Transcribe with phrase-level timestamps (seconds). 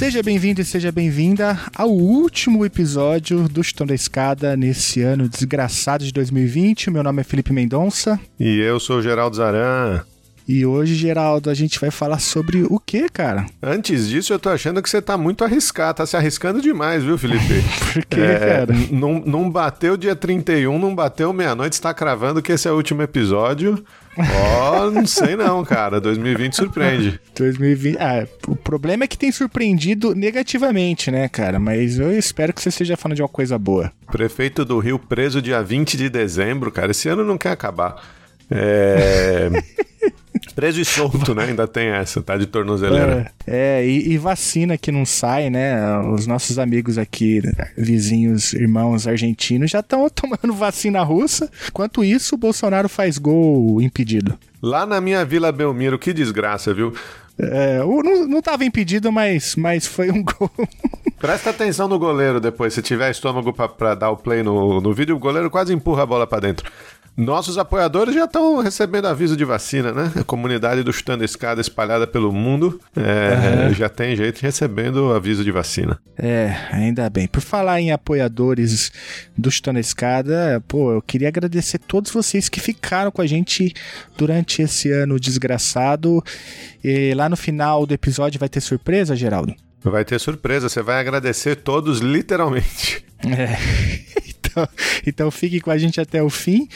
[0.00, 6.02] Seja bem-vindo e seja bem-vinda ao último episódio do Chutão da Escada nesse ano desgraçado
[6.02, 6.90] de 2020.
[6.90, 8.18] Meu nome é Felipe Mendonça.
[8.40, 10.02] E eu sou o Geraldo Zaran.
[10.52, 13.46] E hoje, Geraldo, a gente vai falar sobre o que, cara?
[13.62, 17.16] Antes disso, eu tô achando que você tá muito arriscado, tá se arriscando demais, viu,
[17.16, 17.62] Felipe?
[17.94, 18.74] Por quê, é, cara?
[18.90, 23.00] Não, não bateu dia 31, não bateu meia-noite, está cravando que esse é o último
[23.00, 23.84] episódio.
[24.18, 26.00] Ó, oh, não sei não, cara.
[26.00, 27.20] 2020 surpreende.
[27.36, 27.98] 2020.
[28.00, 31.60] Ah, o problema é que tem surpreendido negativamente, né, cara?
[31.60, 33.92] Mas eu espero que você esteja falando de uma coisa boa.
[34.10, 36.90] Prefeito do Rio preso dia 20 de dezembro, cara.
[36.90, 38.02] Esse ano não quer acabar.
[38.50, 39.48] É.
[40.54, 41.44] Preso e solto, né?
[41.44, 42.36] Ainda tem essa, tá?
[42.36, 43.30] De tornozeleira.
[43.46, 45.98] É, é e, e, vacina que não sai, né?
[46.00, 47.42] Os nossos amigos aqui,
[47.76, 51.50] vizinhos, irmãos argentinos, já estão tomando vacina russa.
[51.68, 54.38] Enquanto isso, o Bolsonaro faz gol impedido.
[54.62, 56.94] Lá na minha Vila Belmiro, que desgraça, viu?
[57.38, 60.50] É, não, não tava impedido, mas, mas foi um gol.
[61.18, 62.74] Presta atenção no goleiro depois.
[62.74, 66.06] Se tiver estômago para dar o play no, no vídeo, o goleiro quase empurra a
[66.06, 66.70] bola para dentro.
[67.16, 70.12] Nossos apoiadores já estão recebendo aviso de vacina, né?
[70.16, 73.74] A comunidade do Chutando Escada espalhada pelo mundo é, uhum.
[73.74, 75.98] já tem gente recebendo aviso de vacina.
[76.16, 77.26] É, ainda bem.
[77.26, 78.90] Por falar em apoiadores
[79.36, 83.74] do Chutando Escada, pô, eu queria agradecer todos vocês que ficaram com a gente
[84.16, 86.22] durante esse ano desgraçado.
[86.82, 89.54] E lá no final do episódio vai ter surpresa, Geraldo?
[89.82, 93.04] Vai ter surpresa, você vai agradecer todos literalmente.
[93.22, 94.19] É.
[94.50, 94.68] Então,
[95.06, 96.68] então fique com a gente até o fim.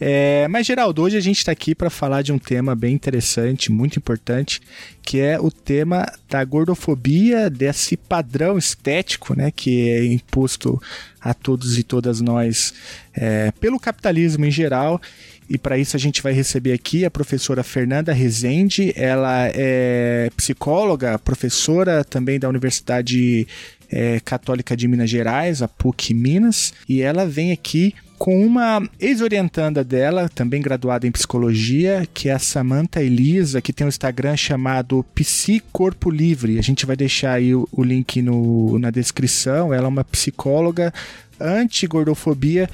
[0.00, 3.70] É, mas, Geraldo, hoje a gente está aqui para falar de um tema bem interessante,
[3.70, 4.60] muito importante,
[5.02, 10.80] que é o tema da gordofobia, desse padrão estético né, que é imposto
[11.20, 12.74] a todos e todas nós
[13.14, 15.00] é, pelo capitalismo em geral.
[15.48, 18.92] E para isso a gente vai receber aqui a professora Fernanda Rezende.
[18.96, 23.46] Ela é psicóloga, professora também da Universidade
[23.92, 29.82] é, Católica de Minas Gerais, a PUC Minas, e ela vem aqui com uma ex-orientanda
[29.82, 35.04] dela, também graduada em psicologia, que é a Samantha Elisa, que tem um Instagram chamado
[35.12, 36.56] Psi Corpo Livre.
[36.56, 39.74] A gente vai deixar aí o, o link no, na descrição.
[39.74, 40.94] Ela é uma psicóloga
[41.40, 42.70] anti-gordofobia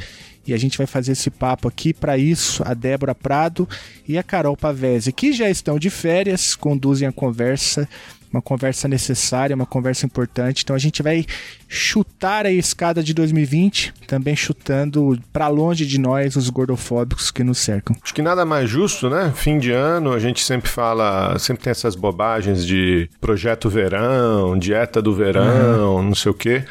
[0.47, 1.95] e a gente vai fazer esse papo aqui.
[1.95, 3.67] Para isso, a Débora Prado
[4.07, 7.89] e a Carol Pavese, que já estão de férias, conduzem a conversa
[8.33, 10.63] uma conversa necessária, uma conversa importante.
[10.63, 11.25] Então a gente vai
[11.69, 17.59] chutar a escada de 2020, também chutando para longe de nós os gordofóbicos que nos
[17.59, 17.97] cercam.
[18.03, 19.33] Acho que nada mais justo, né?
[19.35, 25.03] Fim de ano, a gente sempre fala, sempre tem essas bobagens de projeto verão, dieta
[25.03, 26.03] do verão, uhum.
[26.03, 26.65] não sei o quê.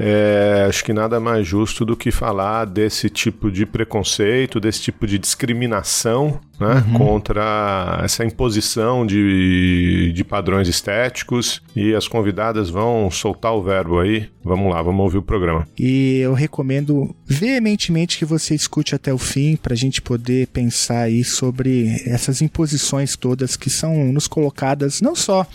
[0.00, 5.06] É, acho que nada mais justo do que falar desse tipo de preconceito, desse tipo
[5.06, 6.98] de discriminação né, uhum.
[6.98, 11.60] contra essa imposição de, de padrões estéticos.
[11.74, 14.28] E as convidadas vão soltar o verbo aí.
[14.44, 15.66] Vamos lá, vamos ouvir o programa.
[15.78, 21.02] E eu recomendo veementemente que você escute até o fim para a gente poder pensar
[21.02, 25.46] aí sobre essas imposições todas que são nos colocadas não só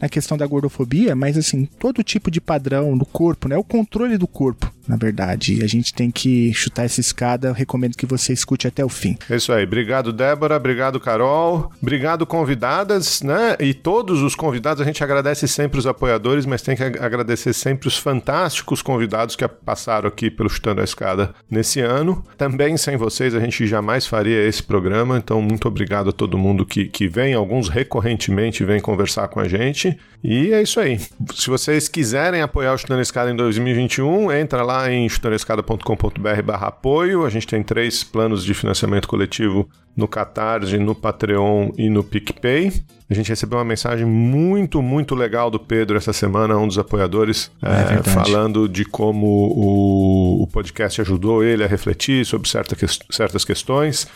[0.00, 3.56] na questão da gordofobia, mas assim, todo tipo de padrão do corpo, né?
[3.56, 5.54] O controle do corpo, na verdade.
[5.54, 7.48] E a gente tem que chutar essa escada.
[7.48, 9.16] Eu recomendo que você escute até o fim.
[9.28, 9.64] É isso aí.
[9.64, 10.56] Obrigado, Débora.
[10.56, 11.70] Obrigado, Carol.
[11.80, 13.56] Obrigado, convidadas, né?
[13.60, 17.88] E todos os convidados, a gente agradece sempre os apoiadores, mas tem que agradecer sempre
[17.88, 22.24] os fantásticos convidados que passaram aqui pelo Chutando a Escada nesse ano.
[22.36, 26.66] Também sem vocês a gente jamais faria esse programa, então muito obrigado a todo mundo
[26.66, 29.98] que, que vem, alguns recorrentemente vem conversar com a gente gente.
[30.22, 31.00] E é isso aí.
[31.34, 37.24] Se vocês quiserem apoiar o Chutando Escada em 2021, entra lá em chutandoescada.com.br barra apoio.
[37.24, 42.72] A gente tem três planos de financiamento coletivo no Catarse, no Patreon e no PicPay.
[43.08, 47.50] A gente recebeu uma mensagem muito, muito legal do Pedro essa semana, um dos apoiadores,
[47.60, 52.76] é, é, falando de como o, o podcast ajudou ele a refletir sobre certa,
[53.10, 54.06] certas questões.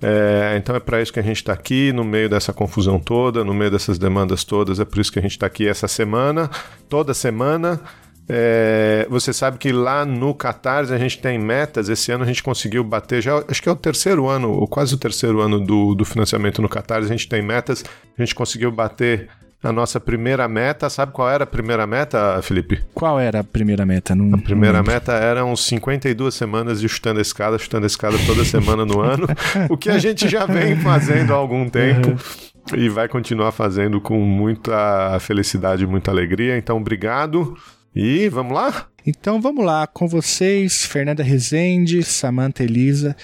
[0.00, 3.44] É, então é para isso que a gente está aqui, no meio dessa confusão toda,
[3.44, 4.78] no meio dessas demandas todas.
[4.78, 6.50] É por isso que a gente está aqui essa semana,
[6.88, 7.80] toda semana.
[8.30, 11.88] É, você sabe que lá no Catarse a gente tem metas.
[11.88, 14.94] Esse ano a gente conseguiu bater, já acho que é o terceiro ano, ou quase
[14.94, 17.06] o terceiro ano do, do financiamento no Catarse.
[17.06, 17.84] A gente tem metas.
[18.16, 19.28] A gente conseguiu bater
[19.62, 20.88] a nossa primeira meta.
[20.88, 22.82] Sabe qual era a primeira meta, Felipe?
[22.94, 24.14] Qual era a primeira meta?
[24.14, 28.44] Não, a primeira meta eram 52 semanas de chutando a escada, chutando a escada toda
[28.44, 29.26] semana no ano,
[29.68, 32.10] o que a gente já vem fazendo há algum tempo.
[32.10, 32.18] Uhum.
[32.76, 36.58] E vai continuar fazendo com muita felicidade e muita alegria.
[36.58, 37.56] Então, obrigado.
[37.94, 38.86] E vamos lá?
[39.06, 43.16] Então vamos lá, com vocês, Fernanda Rezende, Samantha Elisa,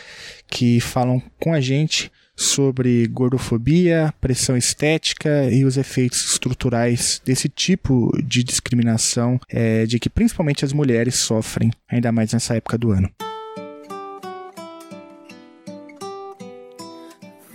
[0.48, 8.10] que falam com a gente sobre gordofobia, pressão estética e os efeitos estruturais desse tipo
[8.22, 13.10] de discriminação é, de que principalmente as mulheres sofrem, ainda mais nessa época do ano.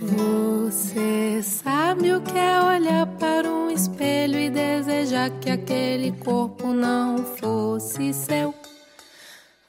[0.00, 7.24] Você sabe o que é olhar para um espelho e desejar que aquele corpo não
[7.36, 8.59] fosse seu?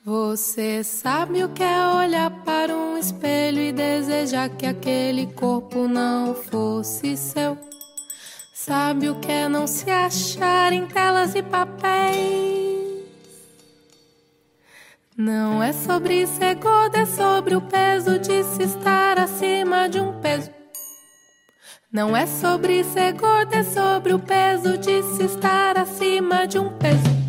[0.03, 6.33] Você sabe o que é olhar para um espelho e desejar que aquele corpo não
[6.33, 7.55] fosse seu?
[8.51, 12.99] Sabe o que é não se achar em telas e papéis?
[15.15, 20.19] Não é sobre ser gordo, é sobre o peso de se estar acima de um
[20.19, 20.49] peso.
[21.93, 26.75] Não é sobre ser gordo, é sobre o peso de se estar acima de um
[26.79, 27.20] peso.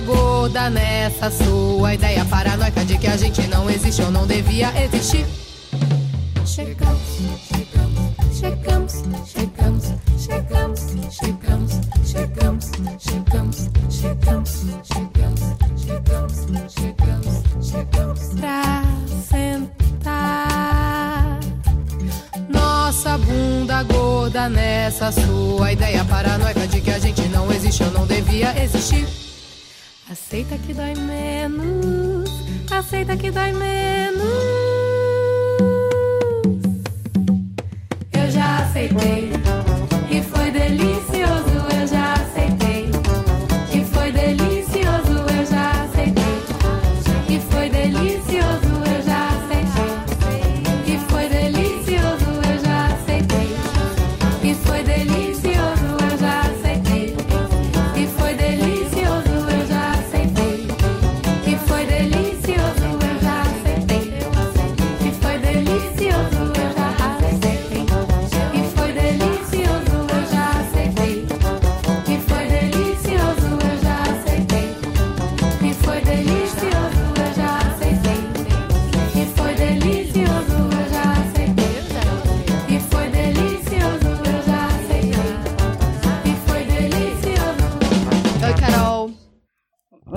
[0.00, 5.26] Gorda nessa sua ideia paranoica de que a gente não existe ou não devia existir.
[6.44, 7.95] Chegamos, chegamos, chegamos,
[24.36, 29.06] gorda nessa sua ideia paranoica de que a gente não existe ou não devia existir.
[30.10, 32.30] Aceita que dói menos,
[32.70, 33.96] aceita que dói menos.
[38.38, 39.30] aceitei.
[40.10, 41.65] E foi delicioso,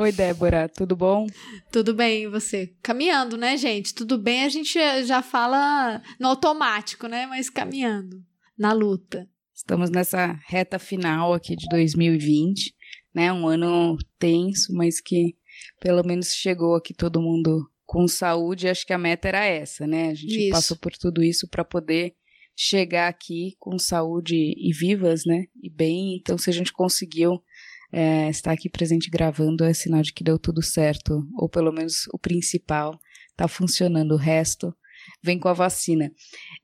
[0.09, 1.27] Oi, Débora, tudo bom?
[1.71, 2.73] Tudo bem, e você?
[2.81, 3.93] Caminhando, né, gente?
[3.93, 4.73] Tudo bem, a gente
[5.05, 7.27] já fala no automático, né?
[7.27, 8.19] Mas caminhando,
[8.57, 9.29] na luta.
[9.53, 12.73] Estamos nessa reta final aqui de 2020,
[13.13, 13.31] né?
[13.31, 15.35] Um ano tenso, mas que
[15.79, 18.67] pelo menos chegou aqui todo mundo com saúde.
[18.67, 20.09] Acho que a meta era essa, né?
[20.09, 20.49] A gente Isso.
[20.49, 22.15] passou por tudo isso para poder
[22.55, 25.45] chegar aqui com saúde e vivas, né?
[25.61, 26.15] E bem.
[26.15, 27.43] Então, se a gente conseguiu
[27.91, 32.07] é, estar aqui presente gravando, é sinal de que deu tudo certo, ou pelo menos
[32.13, 32.99] o principal
[33.31, 34.13] está funcionando.
[34.13, 34.73] O resto
[35.23, 36.11] vem com a vacina.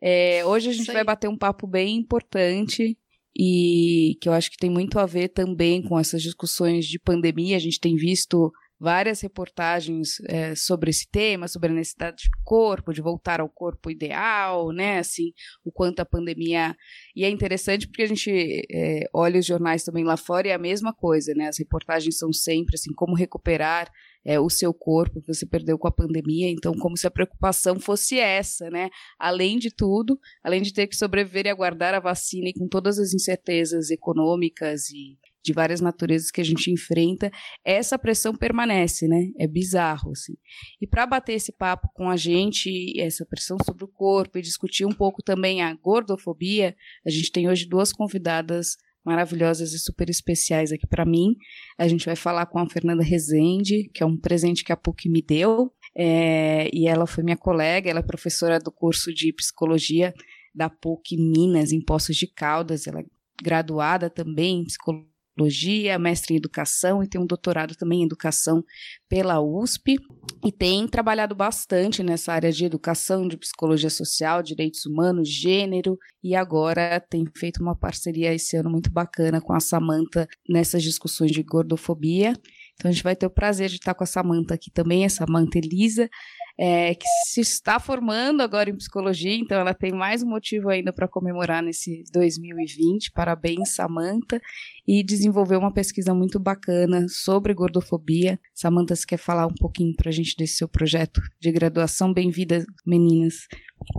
[0.02, 2.98] É, hoje a gente vai bater um papo bem importante
[3.38, 7.58] e que eu acho que tem muito a ver também com essas discussões de pandemia.
[7.58, 12.94] A gente tem visto várias reportagens é, sobre esse tema, sobre a necessidade de corpo,
[12.94, 15.00] de voltar ao corpo ideal, né?
[15.00, 15.32] Assim,
[15.64, 16.76] o quanto a pandemia.
[17.16, 18.32] E é interessante porque a gente
[18.72, 21.48] é, olha os jornais também lá fora e é a mesma coisa, né?
[21.48, 23.90] As reportagens são sempre assim, como recuperar
[24.26, 26.50] é, o seu corpo que você perdeu com a pandemia.
[26.50, 28.90] Então, como se a preocupação fosse essa, né?
[29.20, 33.00] Além de tudo, além de ter que sobreviver e aguardar a vacina e com todas
[33.00, 37.32] as incertezas econômicas e de várias naturezas que a gente enfrenta,
[37.64, 39.30] essa pressão permanece, né?
[39.38, 40.34] É bizarro, assim.
[40.82, 44.86] E para bater esse papo com a gente, essa pressão sobre o corpo e discutir
[44.86, 46.76] um pouco também a gordofobia,
[47.06, 48.76] a gente tem hoje duas convidadas
[49.06, 51.36] maravilhosas e super especiais aqui para mim.
[51.78, 55.08] A gente vai falar com a Fernanda Rezende, que é um presente que a PUC
[55.08, 60.12] me deu, é, e ela foi minha colega, ela é professora do curso de psicologia
[60.56, 63.06] da PUC Minas, em Poços de Caldas, ela é
[63.44, 68.64] graduada também em psicologia psicologia, mestre em educação e tem um doutorado também em educação
[69.10, 69.98] pela USP
[70.46, 76.36] e tem trabalhado bastante nessa área de educação, de psicologia social, direitos humanos, gênero e
[76.36, 81.44] agora tem feito uma parceria esse ano muito bacana com a Samanta nessas discussões de
[81.44, 82.34] gordofobia.
[82.76, 85.10] Então a gente vai ter o prazer de estar com a Samanta aqui também, a
[85.10, 86.10] Samanta Elisa,
[86.58, 90.94] é, que se está formando agora em psicologia, então ela tem mais um motivo ainda
[90.94, 93.12] para comemorar nesse 2020.
[93.12, 94.42] Parabéns, Samanta.
[94.88, 98.40] E desenvolveu uma pesquisa muito bacana sobre gordofobia.
[98.54, 102.14] Samanta, você quer falar um pouquinho para a gente desse seu projeto de graduação?
[102.14, 103.48] Bem-vindas, meninas.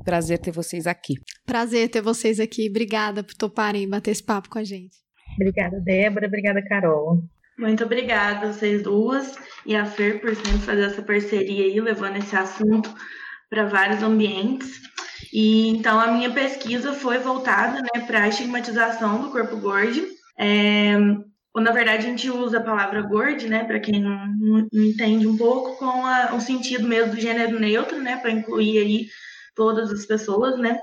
[0.04, 1.14] Prazer ter vocês aqui.
[1.44, 2.68] Prazer ter vocês aqui.
[2.70, 4.96] Obrigada por toparem bater esse papo com a gente.
[5.34, 6.26] Obrigada, Débora.
[6.26, 7.22] Obrigada, Carol.
[7.58, 9.34] Muito obrigada, vocês duas
[9.64, 12.94] e a Fer por sempre fazer essa parceria aí, levando esse assunto
[13.48, 14.82] para vários ambientes.
[15.32, 20.06] E então a minha pesquisa foi voltada né, para a estigmatização do corpo gordo.
[20.38, 20.96] É,
[21.54, 25.26] ou, na verdade, a gente usa a palavra gordo, né, para quem não, não, entende
[25.26, 29.06] um pouco, com a, o sentido mesmo do gênero neutro, né, para incluir aí
[29.54, 30.78] todas as pessoas, né.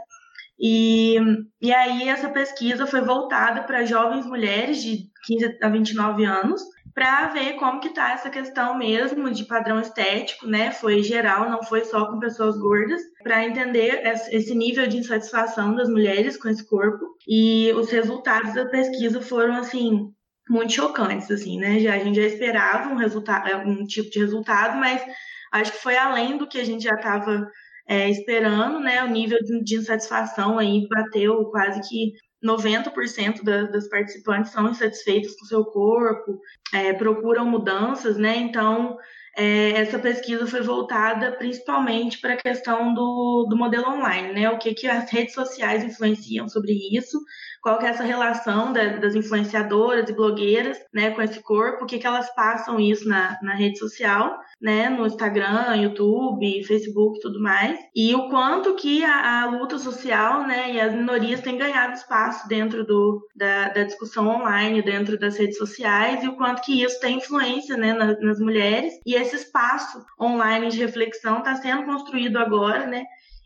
[0.60, 1.18] E,
[1.62, 6.62] e aí essa pesquisa foi voltada para jovens mulheres de 15 a 29 anos,
[6.94, 10.72] para ver como que tá essa questão mesmo de padrão estético, né?
[10.72, 14.02] Foi geral, não foi só com pessoas gordas, para entender
[14.32, 17.06] esse nível de insatisfação das mulheres com esse corpo.
[17.28, 20.12] E os resultados da pesquisa foram assim
[20.50, 21.80] muito chocantes, assim, né?
[21.80, 25.02] Já a gente já esperava um resultado, um tipo de resultado, mas
[25.52, 27.48] acho que foi além do que a gente já estava
[27.88, 29.04] é, esperando, né?
[29.04, 32.14] O nível de, de insatisfação aí bateu quase que
[32.44, 36.40] 90% da, das participantes são insatisfeitas com seu corpo,
[36.74, 38.36] é, procuram mudanças, né?
[38.36, 38.98] Então,
[39.36, 44.50] é, essa pesquisa foi voltada principalmente para a questão do, do modelo online, né?
[44.50, 47.20] O que, que as redes sociais influenciam sobre isso,
[47.64, 51.88] qual que é essa relação da, das influenciadoras e blogueiras, né, com esse corpo, o
[51.88, 57.22] que, que elas passam isso na, na rede social, né, no Instagram, YouTube, Facebook e
[57.22, 61.58] tudo mais, e o quanto que a, a, luta social, né, e as minorias têm
[61.58, 66.62] ganhado espaço dentro do, da, da, discussão online, dentro das redes sociais, e o quanto
[66.62, 71.84] que isso tem influência, né, nas, mulheres, e esse espaço online de reflexão está sendo
[71.84, 73.06] construído agora, né,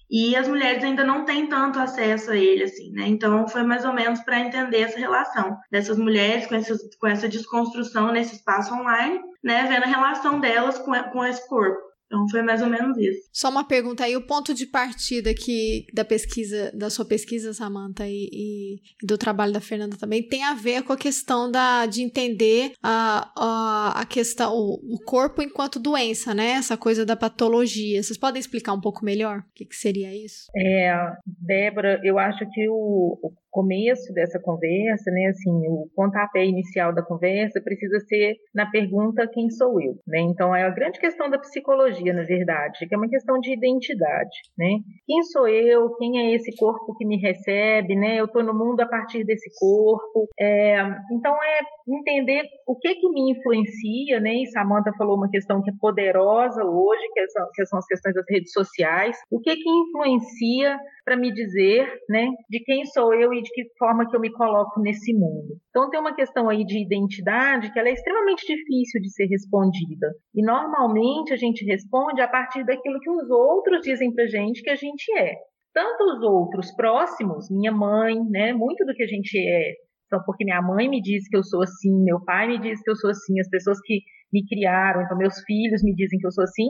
[0.10, 3.07] e as mulheres ainda não têm tanto acesso a ele, assim, né?
[3.07, 6.55] Então foi mais ou menos para entender essa relação dessas mulheres com,
[7.00, 9.65] com essa desconstrução nesse espaço online, né?
[9.67, 11.87] Vendo a relação delas com, com esse corpo.
[12.07, 13.29] Então foi mais ou menos isso.
[13.33, 18.07] Só uma pergunta aí, o ponto de partida que da pesquisa, da sua pesquisa, Samantha,
[18.07, 22.01] e, e, do trabalho da Fernanda também, tem a ver com a questão da, de
[22.01, 26.51] entender a, a, a questão, o, o corpo enquanto doença, né?
[26.51, 28.01] Essa coisa da patologia.
[28.01, 30.47] Vocês podem explicar um pouco melhor o que, que seria isso?
[30.55, 30.93] É,
[31.25, 37.01] Débora, eu acho que o, o começo dessa conversa, né, assim, o pontapé inicial da
[37.01, 40.19] conversa precisa ser na pergunta quem sou eu, né?
[40.19, 44.37] Então é a grande questão da psicologia, na verdade, que é uma questão de identidade,
[44.55, 44.77] né?
[45.07, 45.89] Quem sou eu?
[45.95, 48.19] Quem é esse corpo que me recebe, né?
[48.19, 50.27] Eu estou no mundo a partir desse corpo.
[50.39, 50.77] É,
[51.11, 54.35] então é entender o que que me influencia, né?
[54.35, 58.13] E Samantha falou uma questão que é poderosa hoje, que são, que são as questões
[58.13, 59.17] das redes sociais.
[59.31, 63.77] O que que influencia para me dizer, né, de quem sou eu e de que
[63.77, 65.58] forma que eu me coloco nesse mundo.
[65.70, 70.08] Então tem uma questão aí de identidade que ela é extremamente difícil de ser respondida.
[70.36, 74.70] E normalmente a gente responde a partir daquilo que os outros dizem pra gente que
[74.70, 75.36] a gente é.
[75.74, 79.74] Tanto os outros próximos, minha mãe, né, muito do que a gente é
[80.10, 82.89] são porque minha mãe me diz que eu sou assim, meu pai me diz que
[82.89, 84.01] eu sou assim, as pessoas que
[84.32, 86.68] me criaram, então meus filhos me dizem que eu sou assim,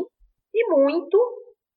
[0.53, 1.17] e muito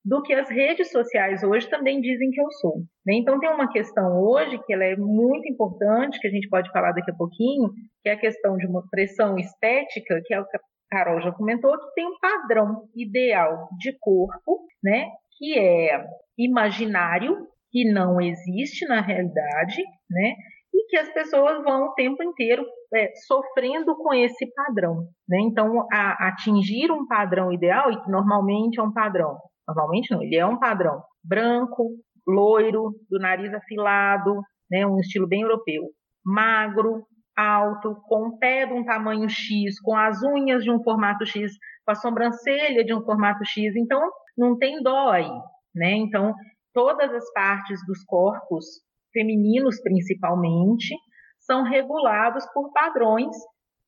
[0.04, 2.78] do que as redes sociais hoje também dizem que eu sou.
[3.07, 3.14] Né?
[3.14, 6.92] Então tem uma questão hoje que ela é muito importante, que a gente pode falar
[6.92, 7.71] daqui a pouquinho,
[8.02, 11.30] que é a questão de uma pressão estética, que é o que a Carol já
[11.33, 15.07] comentou, que tem um padrão ideal de corpo, né?
[15.38, 16.04] que é
[16.37, 20.35] imaginário, que não existe na realidade, né?
[20.73, 22.64] e que as pessoas vão o tempo inteiro
[22.95, 25.07] é, sofrendo com esse padrão.
[25.28, 25.38] Né?
[25.42, 29.37] Então, a, atingir um padrão ideal, e que normalmente é um padrão
[29.74, 31.90] Normalmente não, ele é um padrão branco,
[32.26, 35.90] loiro, do nariz afilado, né, um estilo bem europeu.
[36.24, 37.04] Magro,
[37.36, 41.52] alto, com o pé de um tamanho X, com as unhas de um formato X,
[41.84, 43.74] com a sobrancelha de um formato X.
[43.76, 44.00] Então,
[44.36, 45.30] não tem dó aí,
[45.74, 45.92] né?
[45.92, 46.34] Então,
[46.72, 48.64] todas as partes dos corpos,
[49.12, 50.94] femininos principalmente,
[51.38, 53.34] são regulados por padrões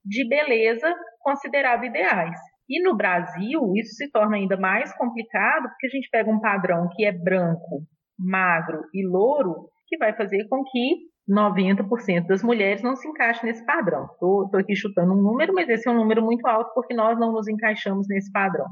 [0.04, 2.38] de beleza considerados ideais.
[2.72, 6.88] E no Brasil, isso se torna ainda mais complicado, porque a gente pega um padrão
[6.96, 7.82] que é branco,
[8.18, 13.62] magro e louro, que vai fazer com que 90% das mulheres não se encaixam nesse
[13.66, 14.04] padrão.
[14.04, 17.30] Estou aqui chutando um número, mas esse é um número muito alto porque nós não
[17.30, 18.64] nos encaixamos nesse padrão.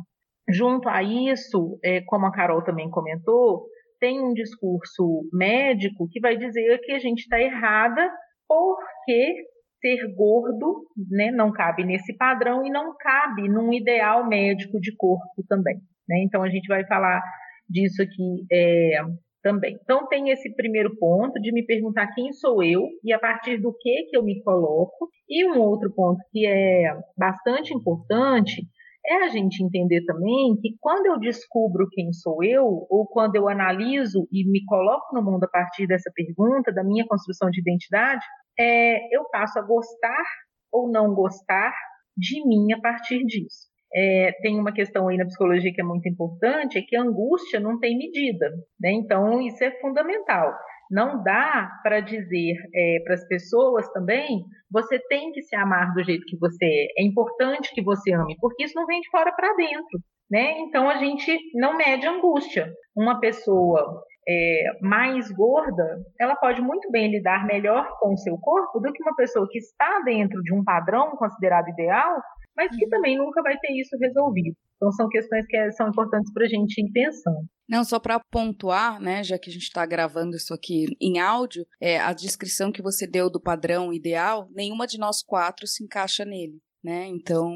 [0.49, 3.66] Junto a isso, é, como a Carol também comentou,
[4.00, 8.11] tem um discurso médico que vai dizer que a gente está errada
[8.49, 9.45] porque
[9.81, 15.45] ser gordo né, não cabe nesse padrão e não cabe num ideal médico de corpo
[15.49, 15.77] também.
[16.09, 16.23] Né?
[16.25, 17.23] Então, a gente vai falar
[17.69, 19.01] disso aqui é,
[19.43, 19.79] também.
[19.83, 23.73] Então, tem esse primeiro ponto de me perguntar quem sou eu e a partir do
[23.73, 25.09] que, que eu me coloco.
[25.29, 28.63] E um outro ponto que é bastante importante
[29.07, 33.49] é a gente entender também que quando eu descubro quem sou eu, ou quando eu
[33.49, 38.25] analiso e me coloco no mundo a partir dessa pergunta, da minha construção de identidade,
[38.59, 40.25] é, eu passo a gostar
[40.73, 41.73] ou não gostar
[42.16, 43.69] de mim a partir disso.
[43.92, 47.59] É, tem uma questão aí na psicologia que é muito importante, é que a angústia
[47.59, 48.49] não tem medida,
[48.80, 48.92] né?
[48.92, 50.54] Então isso é fundamental.
[50.90, 56.04] Não dá para dizer é, para as pessoas também, você tem que se amar do
[56.04, 57.02] jeito que você é.
[57.02, 60.00] É importante que você ame, porque isso não vem de fora para dentro,
[60.31, 60.61] né?
[60.61, 62.73] Então a gente não mede angústia.
[62.97, 68.79] Uma pessoa é, mais gorda, ela pode muito bem lidar melhor com o seu corpo
[68.79, 72.21] do que uma pessoa que está dentro de um padrão considerado ideal,
[72.57, 72.91] mas que uhum.
[72.91, 74.57] também nunca vai ter isso resolvido.
[74.77, 77.47] Então são questões que é, são importantes para a gente ir pensando.
[77.69, 81.65] Não, só para pontuar, né, já que a gente está gravando isso aqui em áudio,
[81.81, 86.25] é, a descrição que você deu do padrão ideal, nenhuma de nós quatro se encaixa
[86.25, 86.61] nele.
[86.83, 87.07] Né?
[87.09, 87.53] Então,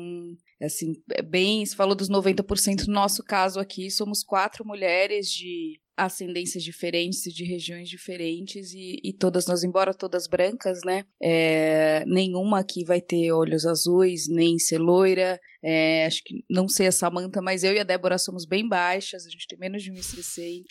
[0.62, 5.80] assim, é bem, você falou dos 90%, no nosso caso aqui, somos quatro mulheres de
[5.96, 11.04] ascendências diferentes, de regiões diferentes e, e, todas nós, embora todas brancas, né?
[11.22, 15.40] É, nenhuma aqui vai ter olhos azuis, nem ser loira.
[15.62, 19.24] É, acho que não sei a Samanta, mas eu e a Débora somos bem baixas,
[19.24, 20.64] a gente tem menos de 1,60,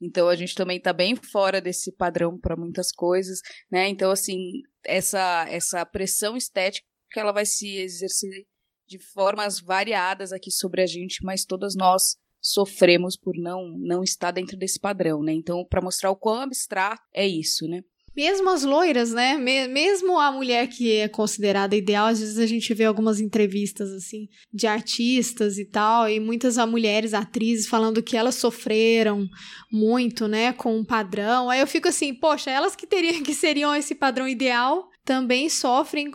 [0.00, 3.40] então a gente também tá bem fora desse padrão para muitas coisas,
[3.70, 3.88] né?
[3.88, 4.38] Então, assim,
[4.84, 8.46] essa, essa pressão estética ela vai se exercer
[8.88, 14.30] de formas variadas aqui sobre a gente, mas todas nós sofremos por não não estar
[14.30, 15.32] dentro desse padrão, né?
[15.32, 17.82] Então, para mostrar o quão abstrato é isso, né?
[18.16, 19.36] Mesmo as loiras, né?
[19.36, 24.26] Mesmo a mulher que é considerada ideal, às vezes a gente vê algumas entrevistas assim
[24.52, 29.24] de artistas e tal, e muitas mulheres atrizes falando que elas sofreram
[29.70, 31.48] muito, né, com um padrão.
[31.48, 36.10] Aí eu fico assim, poxa, elas que teriam que seriam esse padrão ideal, também sofrem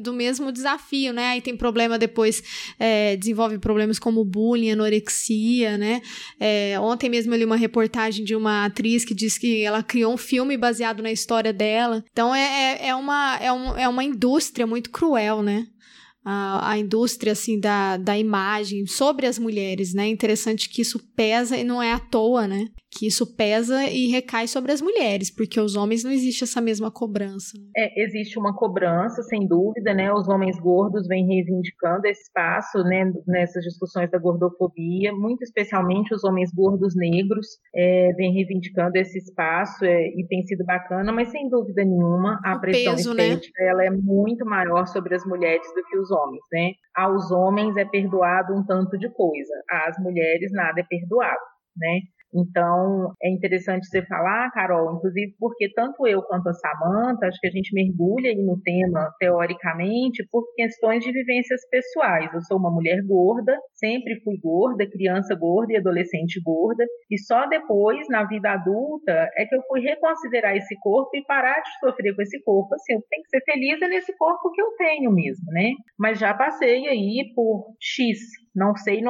[0.00, 1.28] do mesmo desafio, né?
[1.28, 2.42] Aí tem problema depois,
[2.80, 6.02] é, desenvolve problemas como bullying, anorexia, né?
[6.40, 10.12] É, ontem mesmo eu li uma reportagem de uma atriz que disse que ela criou
[10.12, 12.04] um filme baseado na história dela.
[12.10, 15.68] Então é, é, é uma, é, um, é uma indústria muito cruel, né?
[16.24, 20.08] A, a, indústria assim da, da imagem sobre as mulheres, né?
[20.08, 22.66] Interessante que isso pesa e não é à toa, né?
[22.96, 26.90] Que isso pesa e recai sobre as mulheres, porque os homens não existe essa mesma
[26.90, 27.58] cobrança.
[27.58, 27.66] Né?
[27.76, 30.12] É, existe uma cobrança, sem dúvida, né?
[30.12, 33.12] Os homens gordos vêm reivindicando esse espaço, né?
[33.26, 39.84] Nessas discussões da gordofobia, muito especialmente os homens gordos negros é, vêm reivindicando esse espaço
[39.84, 43.28] é, e tem sido bacana, mas sem dúvida nenhuma a o pressão peso, né?
[43.28, 43.70] estética né?
[43.70, 46.70] ela é muito maior sobre as mulheres do que os homens, né?
[46.94, 51.40] Aos homens é perdoado um tanto de coisa, às mulheres nada é perdoado,
[51.76, 52.00] né?
[52.34, 57.46] Então, é interessante você falar, Carol, inclusive porque tanto eu quanto a Samanta, acho que
[57.46, 62.32] a gente mergulha aí no tema teoricamente por questões de vivências pessoais.
[62.34, 67.46] Eu sou uma mulher gorda, sempre fui gorda, criança gorda e adolescente gorda, e só
[67.46, 72.16] depois, na vida adulta, é que eu fui reconsiderar esse corpo e parar de sofrer
[72.16, 72.74] com esse corpo.
[72.74, 75.72] Assim, eu tenho que ser feliz é nesse corpo que eu tenho mesmo, né?
[75.98, 78.18] Mas já passei aí por X,
[78.54, 79.02] não sei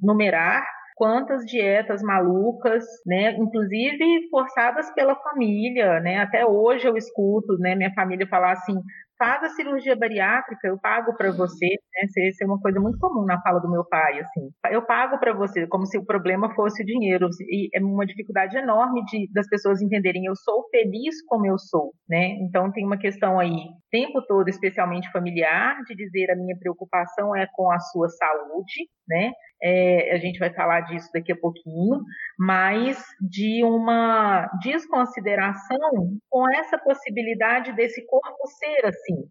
[0.00, 0.62] numerar
[1.02, 6.18] quantas dietas malucas, né, inclusive forçadas pela família, né?
[6.18, 8.78] Até hoje eu escuto, né, minha família falar assim:
[9.22, 12.28] faz a cirurgia bariátrica, eu pago para você, né?
[12.28, 14.50] Isso é uma coisa muito comum na fala do meu pai, assim.
[14.70, 17.28] Eu pago para você, como se o problema fosse o dinheiro.
[17.48, 21.92] E é uma dificuldade enorme de, das pessoas entenderem, eu sou feliz como eu sou,
[22.08, 22.30] né?
[22.40, 23.54] Então tem uma questão aí,
[23.92, 29.30] tempo todo, especialmente familiar, de dizer a minha preocupação é com a sua saúde, né?
[29.64, 32.00] É, a gente vai falar disso daqui a pouquinho,
[32.38, 39.28] mas de uma desconsideração com essa possibilidade desse corpo ser assim,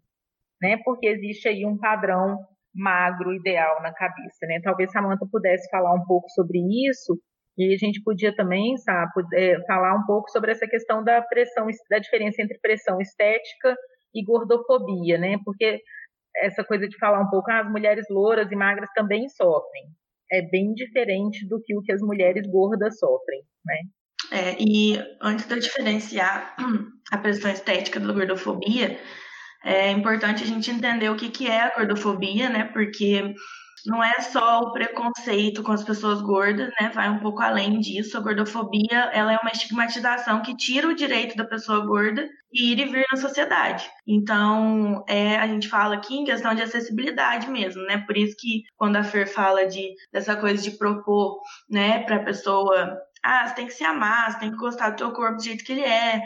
[0.60, 0.78] né?
[0.84, 2.38] Porque existe aí um padrão
[2.74, 4.58] magro ideal na cabeça, né?
[4.62, 7.20] Talvez Samantha pudesse falar um pouco sobre isso
[7.58, 11.66] e a gente podia também, sabe, é, falar um pouco sobre essa questão da pressão,
[11.90, 13.76] da diferença entre pressão estética
[14.14, 15.36] e gordofobia, né?
[15.44, 15.80] Porque
[16.36, 19.84] essa coisa de falar um pouco, ah, as mulheres louras e magras também sofrem
[20.32, 23.76] é bem diferente do que o que as mulheres gordas sofrem, né?
[24.32, 26.56] É, e antes de eu diferenciar
[27.12, 28.98] a pressão estética da gordofobia,
[29.62, 32.64] é importante a gente entender o que, que é a gordofobia, né?
[32.64, 33.34] Porque
[33.86, 36.90] não é só o preconceito com as pessoas gordas, né?
[36.94, 38.16] Vai um pouco além disso.
[38.16, 42.84] A gordofobia, ela é uma estigmatização que tira o direito da pessoa gorda ir e
[42.84, 43.88] vir na sociedade.
[44.06, 47.98] Então, é, a gente fala aqui em questão de acessibilidade mesmo, né?
[48.06, 52.24] Por isso que quando a Fer fala de dessa coisa de propor, né, para a
[52.24, 55.44] pessoa, ah, você tem que se amar, você tem que gostar do teu corpo do
[55.44, 56.20] jeito que ele é.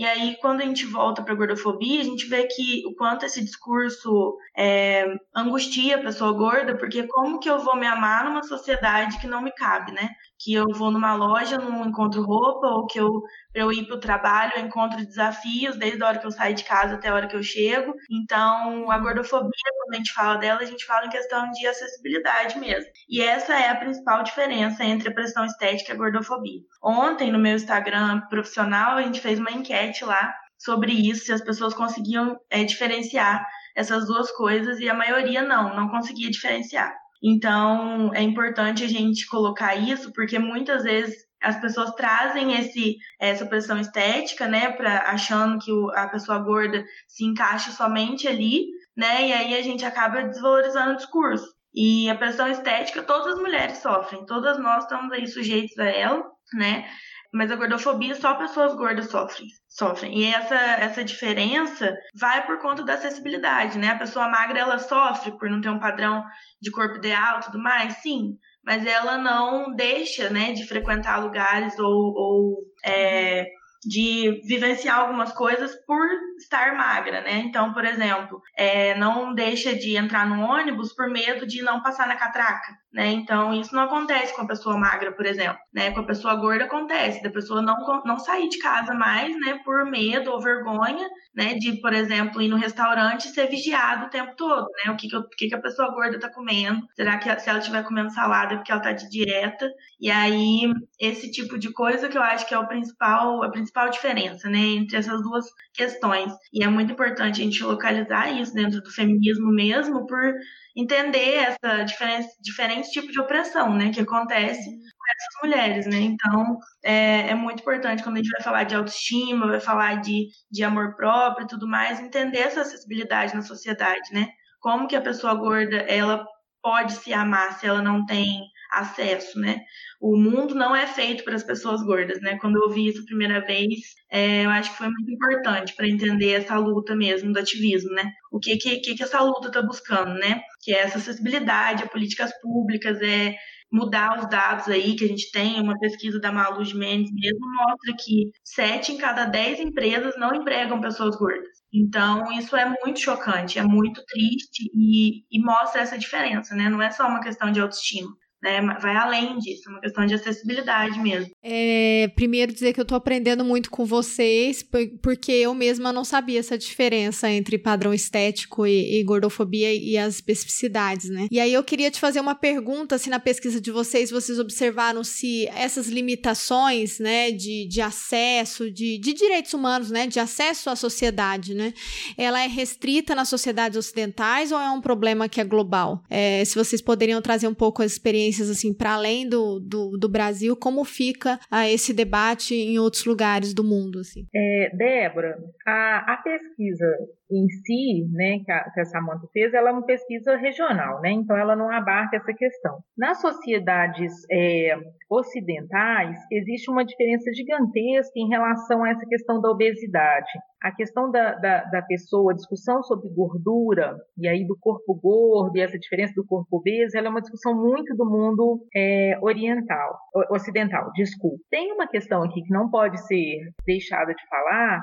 [0.00, 3.26] E aí, quando a gente volta para a gordofobia, a gente vê que o quanto
[3.26, 5.04] esse discurso é,
[5.36, 9.42] angustia a pessoa gorda, porque como que eu vou me amar numa sociedade que não
[9.42, 10.08] me cabe, né?
[10.38, 13.96] Que eu vou numa loja, não encontro roupa, ou que eu para eu ir para
[13.96, 17.14] o trabalho, eu encontro desafios desde a hora que eu saio de casa até a
[17.14, 17.94] hora que eu chego.
[18.10, 22.58] Então, a gordofobia, quando a gente fala dela, a gente fala em questão de acessibilidade
[22.58, 22.90] mesmo.
[23.08, 26.60] E essa é a principal diferença entre a pressão estética e a gordofobia.
[26.82, 31.40] Ontem, no meu Instagram profissional, a gente fez uma enquete lá sobre isso, se as
[31.40, 36.92] pessoas conseguiam é, diferenciar essas duas coisas, e a maioria não, não conseguia diferenciar.
[37.22, 43.46] Então, é importante a gente colocar isso, porque muitas vezes as pessoas trazem esse, essa
[43.46, 49.28] pressão estética, né, pra, achando que o, a pessoa gorda se encaixa somente ali, né,
[49.28, 51.46] e aí a gente acaba desvalorizando o discurso.
[51.72, 56.22] E a pressão estética, todas as mulheres sofrem, todas nós estamos aí sujeitos a ela,
[56.54, 56.86] né,
[57.32, 60.18] mas a gordofobia só pessoas gordas sofrem, sofrem.
[60.18, 63.90] E essa, essa diferença vai por conta da acessibilidade, né?
[63.90, 66.24] A pessoa magra, ela sofre por não ter um padrão
[66.60, 71.78] de corpo ideal e tudo mais, sim mas ela não deixa né, de frequentar lugares
[71.78, 73.46] ou, ou é,
[73.82, 76.06] de vivenciar algumas coisas por
[76.38, 77.38] estar magra, né?
[77.38, 82.06] Então, por exemplo, é, não deixa de entrar no ônibus por medo de não passar
[82.06, 83.08] na catraca, né?
[83.12, 85.92] Então, isso não acontece com a pessoa magra, por exemplo, né?
[85.92, 89.60] Com a pessoa gorda acontece, da pessoa não, não sair de casa mais, né?
[89.64, 91.54] Por medo ou vergonha, né?
[91.54, 94.90] De, por exemplo, ir no restaurante e ser vigiado o tempo todo, né?
[94.90, 96.84] O que, que, o que, que a pessoa gorda tá comendo?
[96.96, 99.70] Será que se ela estiver comendo salada é porque ela tá de dieta?
[100.00, 103.88] E aí, esse tipo de coisa que eu acho que é o principal, a principal
[103.88, 104.58] diferença, né?
[104.58, 106.32] Entre essas duas questões.
[106.52, 110.34] E é muito importante a gente localizar isso dentro do feminismo mesmo, por
[110.80, 115.98] entender essa diferença, diferente tipo de opressão, né, que acontece com essas mulheres, né?
[115.98, 120.28] Então, é, é, muito importante quando a gente vai falar de autoestima, vai falar de,
[120.50, 124.28] de amor próprio e tudo mais, entender essa acessibilidade na sociedade, né?
[124.60, 126.26] Como que a pessoa gorda, ela
[126.62, 129.60] pode se amar se ela não tem acesso, né?
[130.00, 132.38] O mundo não é feito para as pessoas gordas, né?
[132.40, 133.80] Quando eu ouvi isso a primeira vez,
[134.10, 138.10] é, eu acho que foi muito importante para entender essa luta mesmo do ativismo, né?
[138.32, 140.40] O que que, que essa luta está buscando, né?
[140.62, 143.36] Que é essa acessibilidade a políticas públicas, é
[143.72, 147.94] mudar os dados aí que a gente tem, uma pesquisa da Malu Mendes mesmo mostra
[147.98, 151.60] que sete em cada dez empresas não empregam pessoas gordas.
[151.72, 156.68] Então, isso é muito chocante, é muito triste e, e mostra essa diferença, né?
[156.68, 158.10] Não é só uma questão de autoestima
[158.42, 158.60] né?
[158.80, 161.30] Vai além disso, é uma questão de acessibilidade mesmo.
[161.42, 164.64] É, primeiro dizer que eu tô aprendendo muito com vocês,
[165.02, 170.14] porque eu mesma não sabia essa diferença entre padrão estético e, e, gordofobia e as
[170.14, 171.28] especificidades, né?
[171.30, 175.04] E aí eu queria te fazer uma pergunta, se na pesquisa de vocês, vocês observaram
[175.04, 180.76] se essas limitações, né, de, de acesso, de, de direitos humanos, né, de acesso à
[180.76, 181.74] sociedade, né,
[182.16, 186.02] ela é restrita nas sociedades ocidentais ou é um problema que é global?
[186.08, 189.96] É, se vocês poderiam trazer um pouco a experiência experiências assim para além do, do,
[189.98, 193.98] do, Brasil, como fica ah, esse debate em outros lugares do mundo?
[194.00, 194.26] Assim?
[194.34, 196.86] É, Débora, a, a pesquisa
[197.30, 201.10] em si, né, que a, que a Samantha fez, ela é uma pesquisa regional, né?
[201.12, 202.78] Então ela não abarca essa questão.
[202.96, 204.76] Nas sociedades é,
[205.08, 210.30] ocidentais existe uma diferença gigantesca em relação a essa questão da obesidade.
[210.62, 215.56] A questão da, da, da pessoa, a discussão sobre gordura e aí do corpo gordo
[215.56, 219.98] e essa diferença do corpo obeso, ela é uma discussão muito do mundo é, oriental,
[220.30, 221.38] ocidental, desculpa.
[221.50, 224.80] Tem uma questão aqui que não pode ser deixada de falar,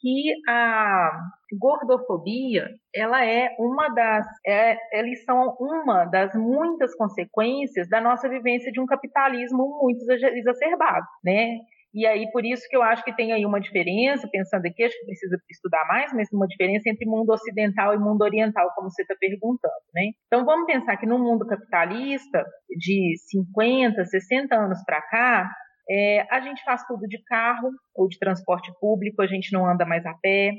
[0.00, 1.10] que a
[1.58, 8.72] gordofobia ela é uma das é, eles são uma das muitas consequências da nossa vivência
[8.72, 11.58] de um capitalismo muito exacerbado, né?
[11.92, 14.96] E aí, por isso que eu acho que tem aí uma diferença, pensando aqui, acho
[15.00, 19.02] que precisa estudar mais, mas uma diferença entre mundo ocidental e mundo oriental, como você
[19.02, 20.12] está perguntando, né?
[20.26, 25.50] Então, vamos pensar que no mundo capitalista, de 50, 60 anos para cá,
[25.90, 29.84] é, a gente faz tudo de carro ou de transporte público, a gente não anda
[29.84, 30.52] mais a pé.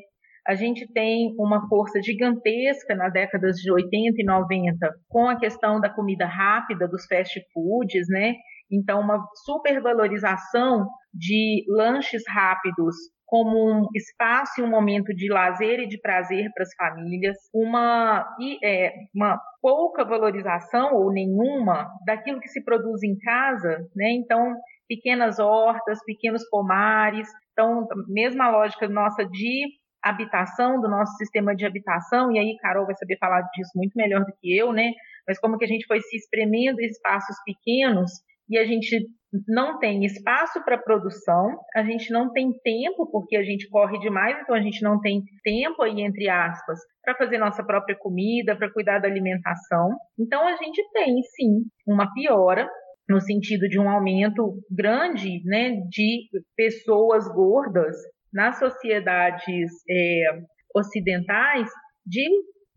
[0.46, 5.80] A gente tem uma força gigantesca nas décadas de 80 e 90 com a questão
[5.80, 8.34] da comida rápida, dos fast foods, né?
[8.70, 15.88] Então, uma supervalorização de lanches rápidos como um espaço e um momento de lazer e
[15.88, 18.28] de prazer para as famílias, uma,
[18.62, 24.12] é, uma pouca valorização ou nenhuma daquilo que se produz em casa, né?
[24.12, 24.54] Então,
[24.92, 29.70] pequenas hortas, pequenos pomares, então, mesma lógica nossa de
[30.04, 34.26] habitação, do nosso sistema de habitação, e aí Carol vai saber falar disso muito melhor
[34.26, 34.92] do que eu, né?
[35.26, 38.12] Mas como que a gente foi se espremendo em espaços pequenos
[38.50, 39.08] e a gente
[39.48, 44.38] não tem espaço para produção, a gente não tem tempo, porque a gente corre demais,
[44.42, 48.72] então a gente não tem tempo aí, entre aspas, para fazer nossa própria comida, para
[48.74, 49.96] cuidar da alimentação.
[50.20, 52.68] Então a gente tem sim uma piora
[53.12, 57.98] no sentido de um aumento grande né, de pessoas gordas
[58.34, 60.42] nas sociedades é,
[60.74, 61.70] ocidentais
[62.06, 62.26] de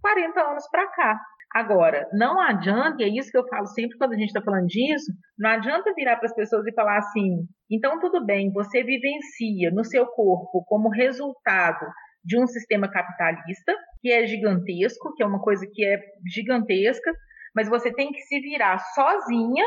[0.03, 1.21] 40 anos para cá.
[1.55, 4.67] Agora, não adianta, e é isso que eu falo sempre quando a gente está falando
[4.67, 9.71] disso, não adianta virar para as pessoas e falar assim: então tudo bem, você vivencia
[9.71, 11.87] no seu corpo como resultado
[12.25, 17.13] de um sistema capitalista, que é gigantesco, que é uma coisa que é gigantesca,
[17.55, 19.65] mas você tem que se virar sozinha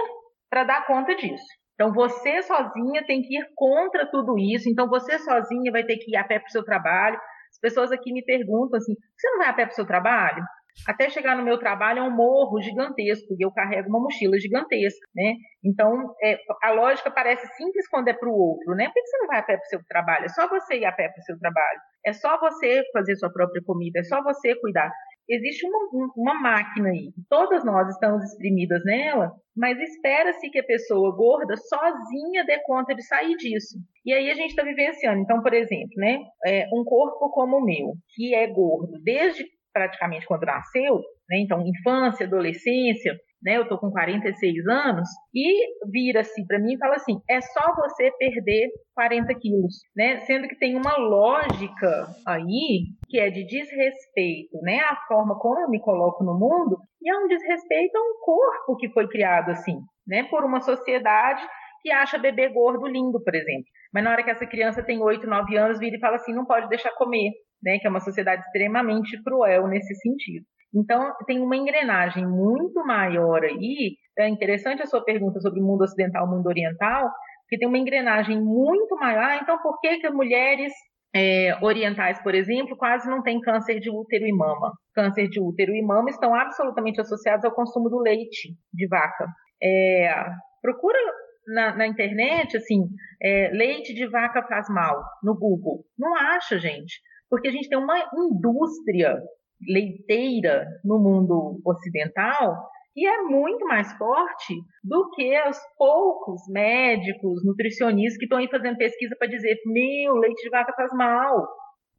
[0.49, 1.45] para dar conta disso.
[1.73, 4.67] Então, você sozinha tem que ir contra tudo isso.
[4.69, 7.19] Então, você sozinha vai ter que ir a pé para o seu trabalho.
[7.51, 10.43] As pessoas aqui me perguntam assim: você não vai a pé para o seu trabalho?
[10.86, 15.07] Até chegar no meu trabalho é um morro gigantesco e eu carrego uma mochila gigantesca,
[15.15, 15.33] né?
[15.63, 18.86] Então, é, a lógica parece simples quando é para o outro, né?
[18.86, 20.25] Por que você não vai a pé para o seu trabalho?
[20.25, 21.79] É só você ir a pé para o seu trabalho.
[22.05, 24.91] É só você fazer sua própria comida, é só você cuidar.
[25.29, 31.15] Existe uma, uma máquina aí, todas nós estamos exprimidas nela, mas espera-se que a pessoa
[31.15, 33.77] gorda sozinha dê conta de sair disso.
[34.05, 35.19] E aí a gente está vivenciando.
[35.19, 40.25] Então, por exemplo, né, é, um corpo como o meu, que é gordo desde praticamente
[40.25, 41.39] quando nasceu, né?
[41.39, 43.58] Então, infância, adolescência, né?
[43.58, 48.12] Eu tô com 46 anos e vira-se para mim e fala assim: é só você
[48.17, 50.19] perder 40 quilos, né?
[50.21, 54.80] Sendo que tem uma lógica aí que é de desrespeito, né?
[54.80, 58.78] A forma como eu me coloco no mundo e é um desrespeito a um corpo
[58.78, 60.23] que foi criado assim, né?
[60.23, 61.45] Por uma sociedade
[61.82, 63.65] que acha bebê gordo lindo, por exemplo.
[63.93, 66.45] Mas na hora que essa criança tem 8, 9 anos, vira e fala assim: não
[66.45, 70.45] pode deixar comer né, que é uma sociedade extremamente cruel nesse sentido.
[70.73, 73.95] Então, tem uma engrenagem muito maior aí.
[74.17, 77.10] É interessante a sua pergunta sobre mundo ocidental e mundo oriental,
[77.43, 79.23] porque tem uma engrenagem muito maior.
[79.23, 80.73] Ah, então, por que, que mulheres
[81.15, 84.73] é, orientais, por exemplo, quase não têm câncer de útero e mama?
[84.93, 89.27] Câncer de útero e mama estão absolutamente associados ao consumo do leite de vaca.
[89.63, 90.13] É,
[90.62, 90.99] procura
[91.47, 92.88] na, na, internet, assim,
[93.21, 95.86] é, leite de vaca faz mal, no Google.
[95.97, 99.17] Não acha, gente porque a gente tem uma indústria
[99.62, 108.17] leiteira no mundo ocidental que é muito mais forte do que os poucos médicos, nutricionistas
[108.17, 111.48] que estão aí fazendo pesquisa para dizer, meu, leite de vaca faz mal,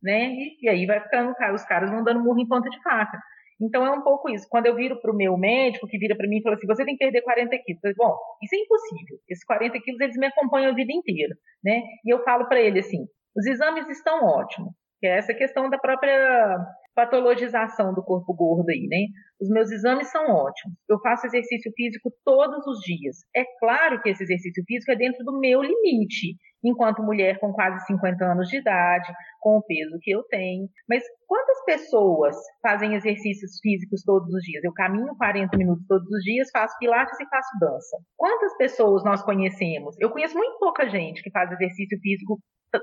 [0.02, 0.32] né?
[0.32, 3.16] E, e aí vai ficando, os caras vão dando murro em ponta de faca.
[3.62, 4.48] Então é um pouco isso.
[4.50, 6.84] Quando eu viro para o meu médico, que vira para mim e fala assim, você
[6.84, 7.84] tem que perder 40 quilos.
[7.84, 9.18] Eu bom, isso é impossível.
[9.28, 11.80] Esses 40 quilos, eles me acompanham a vida inteira, né?
[12.04, 15.78] E eu falo para ele assim, os exames estão ótimos que é essa questão da
[15.78, 16.58] própria
[16.98, 19.06] patologização do corpo gordo aí, né?
[19.40, 20.76] Os meus exames são ótimos.
[20.90, 23.18] Eu faço exercício físico todos os dias.
[23.36, 26.34] É claro que esse exercício físico é dentro do meu limite,
[26.64, 30.68] enquanto mulher com quase 50 anos de idade, com o peso que eu tenho.
[30.88, 34.64] Mas quantas pessoas fazem exercícios físicos todos os dias?
[34.64, 37.96] Eu caminho 40 minutos todos os dias, faço pilates e faço dança.
[38.16, 39.94] Quantas pessoas nós conhecemos?
[40.00, 42.40] Eu conheço muito pouca gente que faz exercício físico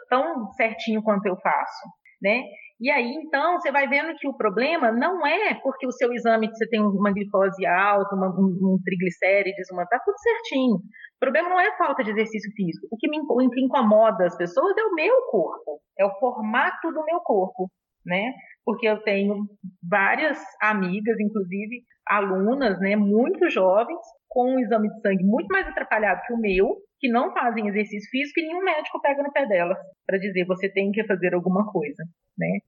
[0.08, 1.90] tão certinho quanto eu faço
[2.22, 2.44] né?
[2.80, 6.50] E aí, então, você vai vendo que o problema não é porque o seu exame
[6.50, 10.76] você tem uma glicose alta, uma, um, um triglicérides, uma tá tudo certinho.
[10.76, 12.88] O problema não é falta de exercício físico.
[12.92, 16.92] O que me o que incomoda as pessoas é o meu corpo, é o formato
[16.92, 17.72] do meu corpo,
[18.06, 18.34] né?
[18.66, 19.46] Porque eu tenho
[19.90, 24.00] várias amigas, inclusive alunas, né, muito jovens,
[24.36, 28.10] com um exame de sangue muito mais atrapalhado que o meu, que não fazem exercício
[28.12, 31.72] físico e nenhum médico pega no pé delas para dizer você tem que fazer alguma
[31.72, 32.04] coisa,
[32.38, 32.60] né?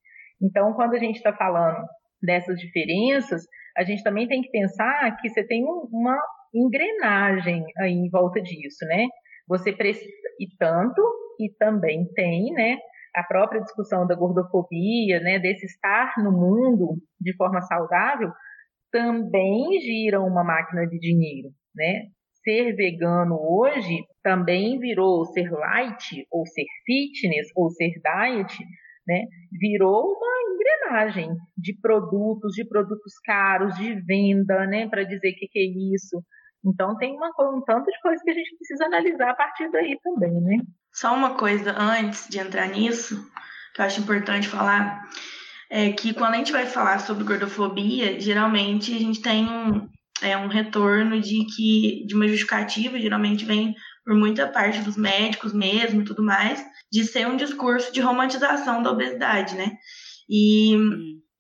[0.42, 1.86] Então, quando a gente está falando
[2.24, 3.44] dessas diferenças,
[3.76, 6.18] a gente também tem que pensar que você tem uma
[6.56, 9.06] engrenagem aí em volta disso, né?
[9.46, 10.08] Você precisa,
[10.40, 11.02] e tanto,
[11.38, 12.78] e também tem, né,
[13.14, 18.32] a própria discussão da gordofobia, né, desse estar no mundo de forma saudável,
[18.92, 22.08] também gira uma máquina de dinheiro, né?
[22.48, 28.58] ser vegano hoje também virou ser light, ou ser fitness, ou ser diet,
[29.06, 29.26] né?
[29.52, 34.88] Virou uma engrenagem de produtos, de produtos caros, de venda, né?
[34.88, 36.24] Para dizer o que, que é isso.
[36.66, 40.00] Então tem uma, um tanto de coisa que a gente precisa analisar a partir daí
[40.02, 40.58] também, né?
[40.94, 43.30] Só uma coisa antes de entrar nisso,
[43.74, 45.02] que eu acho importante falar,
[45.70, 49.88] é que quando a gente vai falar sobre gordofobia, geralmente a gente tem um,
[50.22, 53.76] é, um retorno de que de uma justificativa, geralmente vem
[54.06, 58.82] por muita parte dos médicos mesmo e tudo mais, de ser um discurso de romantização
[58.82, 59.74] da obesidade, né?
[60.30, 60.76] E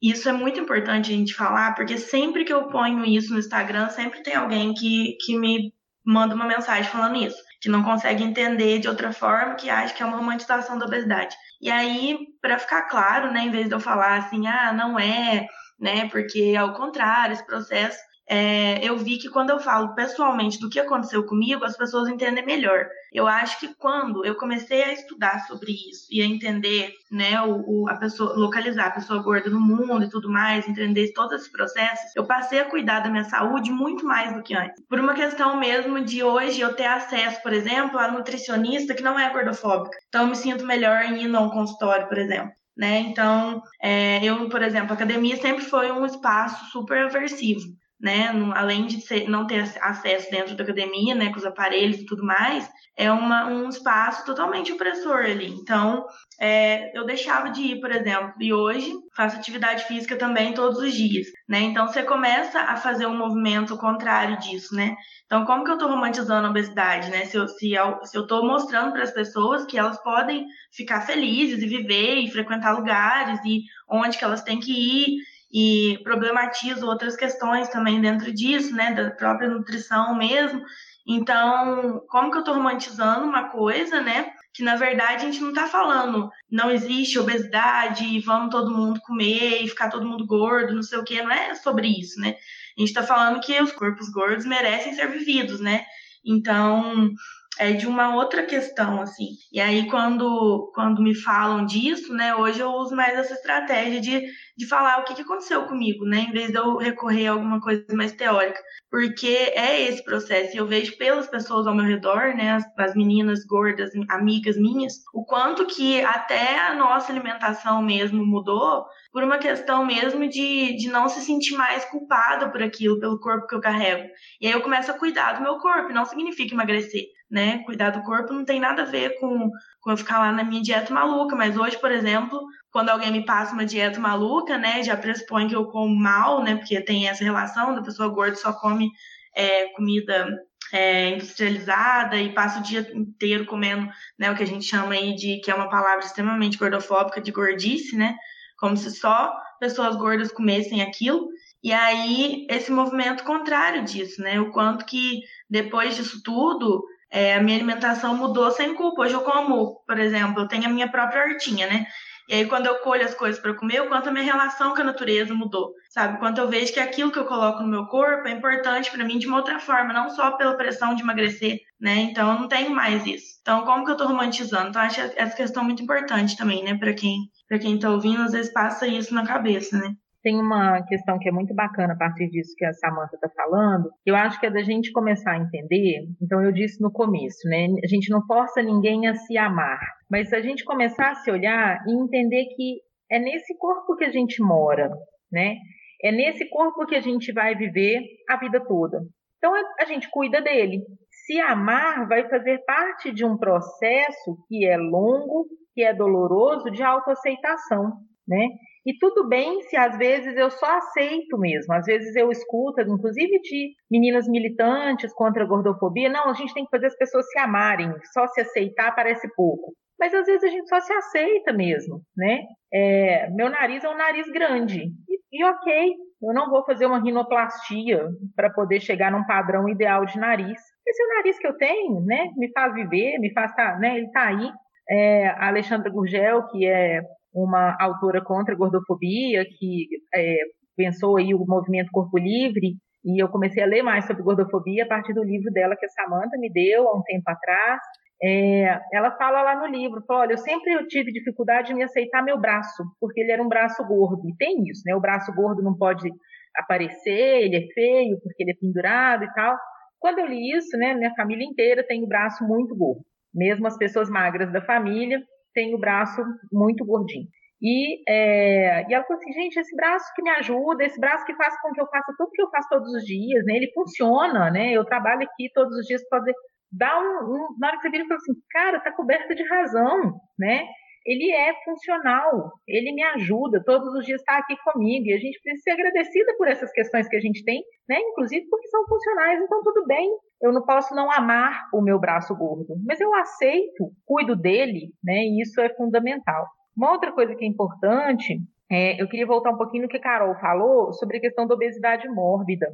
[0.01, 3.89] isso é muito importante a gente falar, porque sempre que eu ponho isso no Instagram,
[3.89, 5.73] sempre tem alguém que, que me
[6.05, 10.03] manda uma mensagem falando isso, que não consegue entender de outra forma, que acha que
[10.03, 11.35] é uma romantização da obesidade.
[11.61, 15.47] E aí, para ficar claro, né, em vez de eu falar assim, ah, não é,
[15.79, 17.97] né, porque ao contrário, esse processo
[18.29, 22.45] é, eu vi que quando eu falo pessoalmente do que aconteceu comigo, as pessoas entendem
[22.45, 22.87] melhor.
[23.13, 27.83] Eu acho que quando eu comecei a estudar sobre isso e a entender, né, o,
[27.83, 31.51] o, a pessoa, localizar a pessoa gorda no mundo e tudo mais, entender todos esses
[31.51, 34.83] processos, eu passei a cuidar da minha saúde muito mais do que antes.
[34.89, 39.17] Por uma questão mesmo de hoje eu ter acesso, por exemplo, a nutricionista que não
[39.17, 39.97] é gordofóbica.
[40.09, 42.51] Então eu me sinto melhor em ir no consultório, por exemplo.
[42.75, 42.99] Né?
[42.99, 47.65] Então, é, eu, por exemplo, a academia sempre foi um espaço super aversivo
[47.99, 48.29] né?
[48.55, 52.23] Além de ser, não ter acesso dentro da academia, né, com os aparelhos e tudo
[52.23, 55.47] mais, é uma, um espaço totalmente opressor ali.
[55.47, 56.05] Então,
[56.39, 60.93] é, eu deixava de ir, por exemplo, e hoje faço atividade física também todos os
[60.93, 61.59] dias, né?
[61.61, 64.95] Então, você começa a fazer um movimento contrário disso, né?
[65.25, 67.25] Então, como que eu estou romantizando a obesidade, né?
[67.25, 71.61] Se eu, se eu, se eu mostrando para as pessoas que elas podem ficar felizes
[71.61, 75.17] e viver e frequentar lugares e onde que elas têm que ir
[75.51, 80.61] e problematizo outras questões também dentro disso, né, da própria nutrição mesmo.
[81.07, 85.49] Então, como que eu estou romantizando uma coisa, né, que na verdade a gente não
[85.49, 90.81] está falando não existe obesidade, vamos todo mundo comer e ficar todo mundo gordo, não
[90.83, 92.35] sei o que, não é sobre isso, né?
[92.75, 95.85] A gente está falando que os corpos gordos merecem ser vividos, né?
[96.25, 97.09] Então,
[97.59, 99.29] é de uma outra questão, assim.
[99.51, 104.27] E aí, quando, quando me falam disso, né, hoje eu uso mais essa estratégia de,
[104.55, 107.59] de falar o que, que aconteceu comigo, né, em vez de eu recorrer a alguma
[107.59, 108.59] coisa mais teórica.
[108.89, 112.95] Porque é esse processo, e eu vejo pelas pessoas ao meu redor, né, as, as
[112.95, 119.37] meninas gordas, amigas minhas, o quanto que até a nossa alimentação mesmo mudou por uma
[119.37, 123.61] questão mesmo de, de não se sentir mais culpada por aquilo, pelo corpo que eu
[123.61, 124.07] carrego.
[124.39, 127.59] E aí eu começo a cuidar do meu corpo, não significa emagrecer né?
[127.65, 130.61] Cuidar do corpo não tem nada a ver com, com eu ficar lá na minha
[130.61, 134.95] dieta maluca, mas hoje, por exemplo, quando alguém me passa uma dieta maluca, né, já
[134.95, 138.91] pressupõe que eu como mal, né, porque tem essa relação da pessoa gorda só come
[139.35, 140.37] é, comida
[140.71, 145.15] é, industrializada e passa o dia inteiro comendo, né, o que a gente chama aí
[145.15, 148.15] de, que é uma palavra extremamente gordofóbica, de gordice, né,
[148.57, 151.27] como se só pessoas gordas comessem aquilo.
[151.63, 157.41] E aí, esse movimento contrário disso, né, o quanto que depois disso tudo, é, a
[157.41, 159.03] minha alimentação mudou sem culpa.
[159.03, 161.87] Hoje eu como, por exemplo, eu tenho a minha própria hortinha, né?
[162.29, 164.81] E aí, quando eu colho as coisas para comer, o quanto a minha relação com
[164.81, 166.19] a natureza mudou, sabe?
[166.19, 169.17] Quanto eu vejo que aquilo que eu coloco no meu corpo é importante para mim
[169.17, 171.95] de uma outra forma, não só pela pressão de emagrecer, né?
[171.95, 173.37] Então, eu não tenho mais isso.
[173.41, 174.69] Então, como que eu tô romantizando?
[174.69, 176.77] Então, acho essa questão muito importante também, né?
[176.77, 177.15] Para quem,
[177.47, 179.93] para quem tá ouvindo, às vezes passa isso na cabeça, né?
[180.27, 183.89] Tem uma questão que é muito bacana a partir disso que a Samantha está falando.
[184.05, 186.01] Eu acho que é da gente começar a entender.
[186.21, 187.67] Então, eu disse no começo, né?
[187.81, 189.79] A gente não força ninguém a se amar,
[190.11, 194.11] mas a gente começar a se olhar e entender que é nesse corpo que a
[194.11, 194.89] gente mora,
[195.31, 195.55] né?
[196.03, 198.99] É nesse corpo que a gente vai viver a vida toda.
[199.37, 200.81] Então, a gente cuida dele.
[201.25, 206.83] Se amar vai fazer parte de um processo que é longo, que é doloroso, de
[206.83, 207.93] autoaceitação,
[208.27, 208.45] né?
[208.87, 211.73] E tudo bem se às vezes eu só aceito mesmo.
[211.73, 216.63] Às vezes eu escuto, inclusive de meninas militantes contra a gordofobia, não, a gente tem
[216.63, 219.73] que fazer as pessoas se amarem, só se aceitar parece pouco.
[219.99, 222.43] Mas às vezes a gente só se aceita mesmo, né?
[222.73, 224.83] É, meu nariz é um nariz grande.
[225.09, 230.05] E, e ok, eu não vou fazer uma rinoplastia para poder chegar num padrão ideal
[230.05, 230.61] de nariz.
[230.87, 232.29] Esse é o nariz que eu tenho, né?
[232.37, 233.97] Me faz viver, me faz tá, né?
[233.97, 234.49] Ele tá aí.
[234.89, 237.01] É, a Alexandra Gurgel, que é
[237.33, 240.37] uma autora contra a gordofobia, que é,
[240.75, 244.87] pensou aí o movimento Corpo Livre, e eu comecei a ler mais sobre gordofobia a
[244.87, 247.79] partir do livro dela que a Samantha me deu há um tempo atrás.
[248.21, 252.23] É, ela fala lá no livro, fala, olha, eu sempre tive dificuldade em me aceitar
[252.23, 254.95] meu braço, porque ele era um braço gordo, e tem isso, né?
[254.95, 256.09] O braço gordo não pode
[256.55, 259.55] aparecer, ele é feio, porque ele é pendurado e tal.
[259.99, 263.01] Quando eu li isso, né, minha família inteira tem o braço muito gordo.
[263.33, 265.19] Mesmo as pessoas magras da família
[265.57, 266.21] tem o braço
[266.53, 267.25] muito gordinho.
[267.59, 271.33] E, é, e ela falou assim, gente, esse braço que me ajuda, esse braço que
[271.33, 273.55] faz com que eu faça tudo que eu faço todos os dias, né?
[273.55, 274.71] Ele funciona, né?
[274.71, 276.33] Eu trabalho aqui todos os dias para fazer.
[276.71, 279.43] Dá um, um, na hora que você vira e fala assim, cara, tá coberta de
[279.49, 280.67] razão, né?
[281.07, 285.39] Ele é funcional, ele me ajuda, todos os dias está aqui comigo, e a gente
[285.41, 287.97] precisa ser agradecida por essas questões que a gente tem, né?
[287.97, 290.11] Inclusive porque são funcionais, então tudo bem.
[290.41, 295.23] Eu não posso não amar o meu braço gordo, mas eu aceito, cuido dele, né?
[295.23, 296.45] E isso é fundamental.
[296.75, 298.37] Uma outra coisa que é importante,
[298.69, 301.55] é, eu queria voltar um pouquinho no que a Carol falou sobre a questão da
[301.55, 302.67] obesidade mórbida.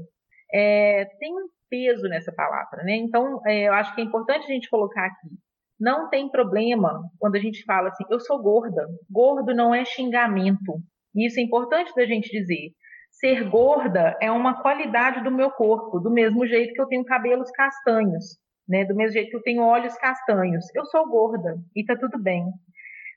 [0.51, 2.95] É, tem um peso nessa palavra, né?
[2.95, 5.29] Então, é, eu acho que é importante a gente colocar aqui.
[5.79, 8.87] Não tem problema quando a gente fala assim, eu sou gorda.
[9.09, 10.79] Gordo não é xingamento.
[11.15, 12.71] Isso é importante da gente dizer.
[13.11, 17.51] Ser gorda é uma qualidade do meu corpo, do mesmo jeito que eu tenho cabelos
[17.51, 18.85] castanhos, né?
[18.85, 20.65] Do mesmo jeito que eu tenho olhos castanhos.
[20.75, 22.45] Eu sou gorda e tá tudo bem.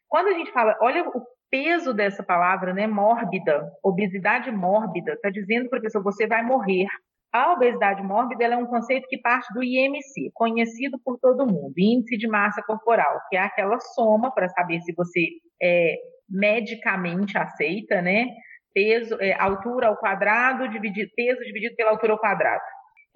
[0.08, 5.68] Quando a gente fala, olha o peso dessa palavra, né, mórbida, obesidade mórbida, está dizendo
[5.68, 6.86] para a pessoa, você vai morrer.
[7.32, 12.16] A obesidade mórbida é um conceito que parte do IMC, conhecido por todo mundo, Índice
[12.16, 15.28] de Massa Corporal, que é aquela soma para saber se você
[15.62, 15.96] é
[16.28, 18.26] medicamente aceita, né?
[18.72, 22.62] Peso, é, altura ao quadrado, dividido, peso dividido pela altura ao quadrado.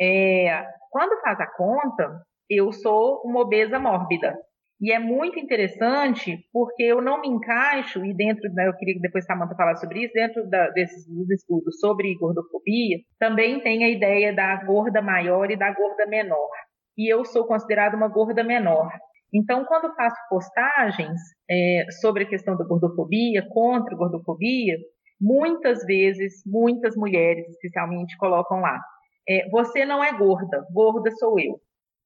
[0.00, 4.36] É, quando faz a conta, eu sou uma obesa mórbida.
[4.80, 9.00] E é muito interessante porque eu não me encaixo, e dentro, né, eu queria que
[9.00, 13.90] depois Samanta falasse sobre isso, dentro da, desses dos estudos sobre gordofobia, também tem a
[13.90, 16.48] ideia da gorda maior e da gorda menor.
[16.96, 18.90] E eu sou considerada uma gorda menor.
[19.32, 24.76] Então, quando faço postagens é, sobre a questão da gordofobia, contra a gordofobia,
[25.20, 28.80] muitas vezes, muitas mulheres, especialmente, colocam lá:
[29.28, 31.60] é, você não é gorda, gorda sou eu.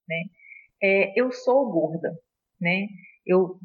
[0.07, 0.23] Né?
[0.83, 2.11] É, eu sou gorda,
[2.59, 2.87] né?
[3.25, 3.57] Eu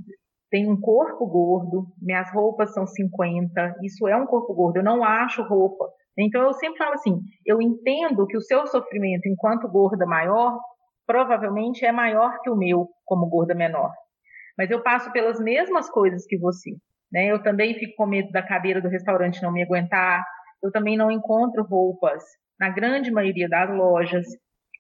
[0.50, 5.04] tenho um corpo gordo, minhas roupas são 50, isso é um corpo gordo, eu não
[5.04, 5.88] acho roupa.
[6.18, 10.58] Então eu sempre falo assim, eu entendo que o seu sofrimento enquanto gorda maior
[11.06, 13.92] provavelmente é maior que o meu como gorda menor.
[14.58, 16.70] Mas eu passo pelas mesmas coisas que você,
[17.10, 17.26] né?
[17.26, 20.24] Eu também fico com medo da cadeira do restaurante não me aguentar,
[20.62, 22.22] eu também não encontro roupas
[22.58, 24.26] na grande maioria das lojas,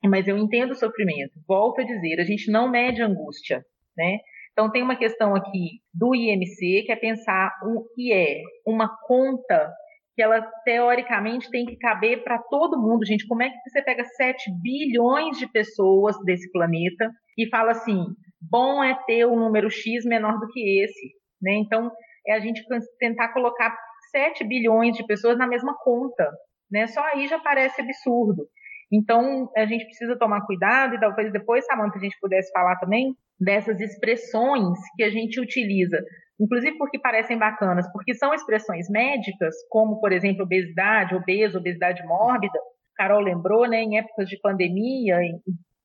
[0.04, 1.32] mas eu entendo o sofrimento.
[1.48, 3.64] Volto a dizer, a gente não mede angústia,
[3.96, 4.18] né?
[4.52, 9.72] Então tem uma questão aqui do IMC que é pensar o que é uma conta
[10.14, 13.26] que ela teoricamente tem que caber para todo mundo, gente.
[13.26, 18.04] Como é que você pega 7 bilhões de pessoas desse planeta e fala assim,
[18.40, 21.54] bom é ter um número X menor do que esse, né?
[21.54, 21.90] Então
[22.26, 22.62] é a gente
[22.98, 23.74] tentar colocar
[24.10, 26.28] 7 bilhões de pessoas na mesma conta,
[26.70, 26.86] né?
[26.88, 28.46] Só aí já parece absurdo.
[28.92, 33.14] Então, a gente precisa tomar cuidado e talvez depois, Samanta, a gente pudesse falar também
[33.40, 35.98] dessas expressões que a gente utiliza,
[36.38, 42.58] inclusive porque parecem bacanas, porque são expressões médicas, como, por exemplo, obesidade, obeso, obesidade mórbida.
[42.96, 45.18] Carol lembrou, né, em épocas de pandemia,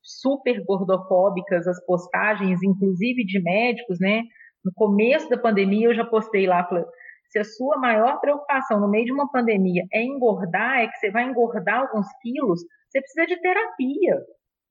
[0.01, 4.21] super gordofóbicas as postagens, inclusive de médicos, né?
[4.63, 6.83] No começo da pandemia eu já postei lá, falei,
[7.29, 11.09] se a sua maior preocupação no meio de uma pandemia é engordar, é que você
[11.09, 14.21] vai engordar alguns quilos, você precisa de terapia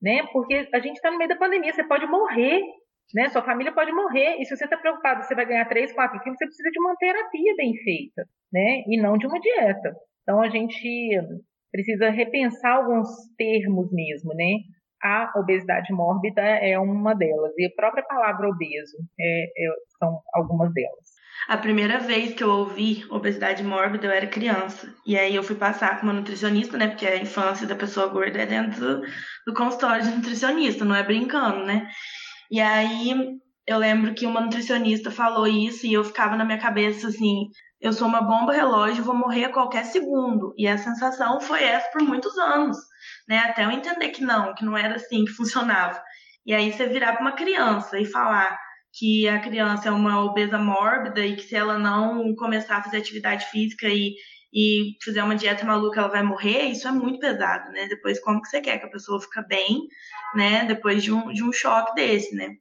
[0.01, 0.23] né?
[0.31, 2.61] Porque a gente está no meio da pandemia, você pode morrer,
[3.13, 3.29] né?
[3.29, 4.37] Sua família pode morrer.
[4.39, 6.95] E se você está preocupado, você vai ganhar 3, 4 quilos, você precisa de uma
[6.97, 8.83] terapia bem feita, né?
[8.87, 9.95] E não de uma dieta.
[10.23, 11.19] Então a gente
[11.71, 14.53] precisa repensar alguns termos mesmo, né?
[15.03, 19.69] A obesidade mórbida é uma delas, e a própria palavra obeso é, é,
[19.99, 21.14] são algumas delas.
[21.47, 24.93] A primeira vez que eu ouvi obesidade mórbida, eu era criança.
[25.05, 26.87] E aí eu fui passar com uma nutricionista, né?
[26.87, 29.01] Porque a infância da pessoa gorda é dentro do,
[29.45, 31.87] do consultório de nutricionista, não é brincando, né?
[32.49, 37.07] E aí eu lembro que uma nutricionista falou isso e eu ficava na minha cabeça
[37.09, 40.53] assim: eu sou uma bomba relógio, vou morrer a qualquer segundo.
[40.57, 42.77] E a sensação foi essa por muitos anos,
[43.27, 43.39] né?
[43.39, 46.01] Até eu entender que não, que não era assim que funcionava.
[46.45, 48.57] E aí você virar para uma criança e falar
[48.97, 52.97] que a criança é uma obesa mórbida e que se ela não começar a fazer
[52.97, 54.15] atividade física e,
[54.53, 57.87] e fizer uma dieta maluca, ela vai morrer, isso é muito pesado, né?
[57.89, 59.81] Depois, como que você quer que a pessoa fique bem,
[60.33, 60.63] né?
[60.63, 62.55] Depois de um, de um choque desse, né?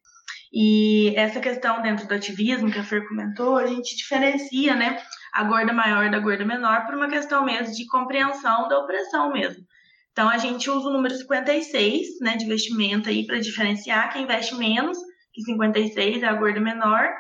[0.53, 5.01] E essa questão dentro do ativismo que a Fer comentou, a gente diferencia, né?
[5.33, 9.65] A gorda maior da gorda menor por uma questão mesmo de compreensão da opressão mesmo.
[10.11, 14.55] Então, a gente usa o número 56, né, de vestimenta aí para diferenciar quem veste
[14.55, 14.97] menos
[15.35, 17.13] que 56 é a gorda menor,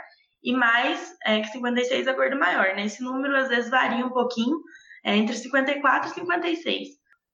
[0.42, 2.84] e mais é, que 56 é a gorda maior, né?
[2.84, 4.60] Esse número às vezes varia um pouquinho,
[5.02, 6.88] é, entre 54 e 56.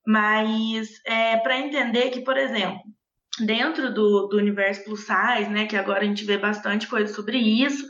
[0.06, 2.80] Mas é, para entender que, por exemplo,
[3.44, 7.38] dentro do, do universo plus size, né, que agora a gente vê bastante coisa sobre
[7.38, 7.86] isso,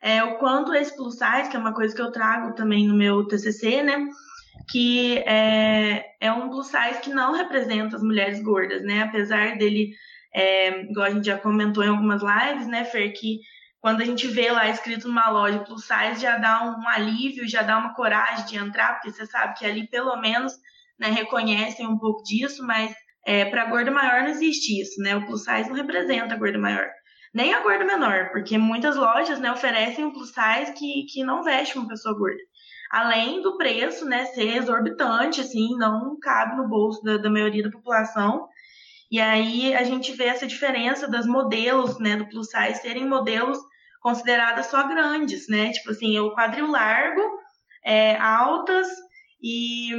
[0.00, 2.94] é o quanto esse plus size, que é uma coisa que eu trago também no
[2.94, 4.06] meu TCC, né?
[4.70, 9.02] Que é, é um plus size que não representa as mulheres gordas, né?
[9.02, 9.94] Apesar dele,
[10.36, 13.40] é, igual a gente já comentou em algumas lives, né, Fer, que
[13.80, 17.62] quando a gente vê lá escrito numa loja plus size, já dá um alívio, já
[17.62, 20.52] dá uma coragem de entrar, porque você sabe que ali pelo menos
[20.98, 25.16] né, reconhecem um pouco disso, mas é, para gorda maior não existe isso, né?
[25.16, 26.86] O plus size não representa a gorda maior.
[27.32, 31.42] Nem a gorda menor, porque muitas lojas né, oferecem um plus size que, que não
[31.42, 32.42] veste uma pessoa gorda.
[32.90, 37.70] Além do preço né, ser exorbitante, assim, não cabe no bolso da, da maioria da
[37.70, 38.48] população.
[39.10, 43.58] E aí a gente vê essa diferença das modelos né, do plus size serem modelos
[44.00, 45.72] consideradas só grandes, né?
[45.72, 47.20] Tipo assim, o quadril largo,
[47.84, 48.86] é, altas
[49.42, 49.90] e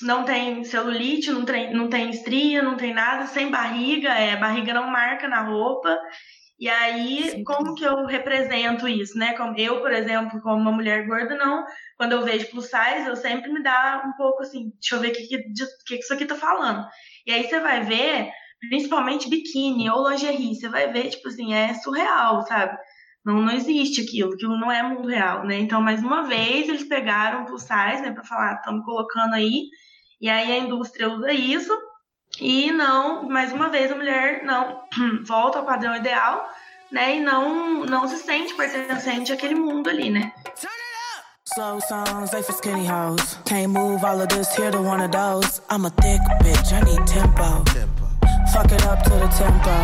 [0.00, 4.74] não tem celulite, não tem, não tem estria, não tem nada, sem barriga, é, barriga
[4.74, 5.98] não marca na roupa.
[6.58, 7.44] E aí, Sim.
[7.44, 9.32] como que eu represento isso, né?
[9.32, 11.64] Como eu, por exemplo, como uma mulher gorda, não.
[11.96, 15.08] Quando eu vejo plus size, eu sempre me dá um pouco assim, deixa eu ver
[15.08, 15.42] o que, que,
[15.86, 16.86] que isso aqui tá falando.
[17.26, 18.30] E aí você vai ver,
[18.68, 22.76] principalmente biquíni ou lingerie, você vai ver, tipo assim, é surreal, sabe?
[23.24, 25.58] Não, não existe aquilo, aquilo não é mundo real, né?
[25.58, 29.68] Então, mais uma vez, eles pegaram plus size, né, pra falar, estamos colocando aí,
[30.20, 31.72] e aí a indústria usa isso
[32.40, 34.82] e não, mais uma vez, a mulher não
[35.24, 36.48] volta ao padrão ideal,
[36.90, 37.16] né?
[37.16, 40.32] E não, não se sente pertencente àquele mundo ali, né?
[41.54, 43.36] Slow songs, they for skinny hoes.
[43.44, 45.60] Can't move all of this here to one of those.
[45.68, 47.62] I'm a thick bitch, I need tempo.
[48.54, 49.76] Fuck it up to the tempo.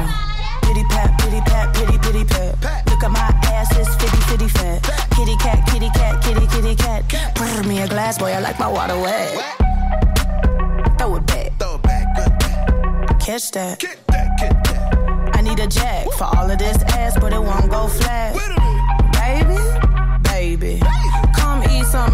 [0.62, 2.86] Pity pat, pity pat, pity pity pat.
[2.88, 3.20] Look at my
[3.52, 4.82] ass, it's fitty fitty fat.
[5.14, 7.04] Kitty cat, kitty cat, kitty kitty cat.
[7.34, 9.34] Pour me a glass, boy, I like my water wet.
[10.98, 11.52] Throw it back.
[11.58, 13.20] Throw it back, good back.
[13.20, 13.78] Catch that.
[13.78, 15.36] Get that, get that.
[15.36, 18.32] I need a jack for all of this ass, but it won't go flat.
[18.32, 18.54] Baby,
[19.12, 19.77] baby, come eat some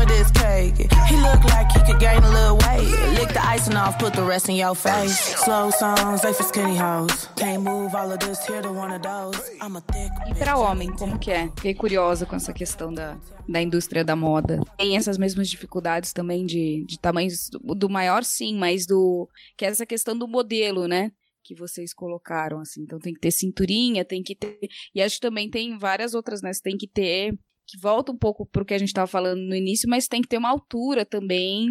[0.05, 0.77] of this cake.
[1.09, 2.89] He look like he could gain a little weight.
[3.19, 5.19] Lick the icing off, put the rest in your face.
[5.45, 7.29] Slow songs, they for skinny hoes.
[7.37, 9.39] Can't move all of this here to one of those.
[9.61, 10.13] I'm a thick.
[10.29, 11.49] E pra homem, como que é?
[11.57, 14.61] Fiquei curiosa com essa questão da da indústria da moda.
[14.79, 19.29] Tem essas mesmas dificuldades também de, de tamanhos do, do maior, sim, mas do.
[19.57, 21.11] que é essa questão do modelo, né?
[21.47, 22.81] que vocês colocaram, assim.
[22.81, 24.59] Então tem que ter cinturinha, tem que ter.
[24.95, 26.51] E acho que também tem várias outras, né?
[26.51, 27.39] Você tem que ter.
[27.67, 30.29] Que volta um pouco pro que a gente estava falando no início, mas tem que
[30.29, 31.69] ter uma altura também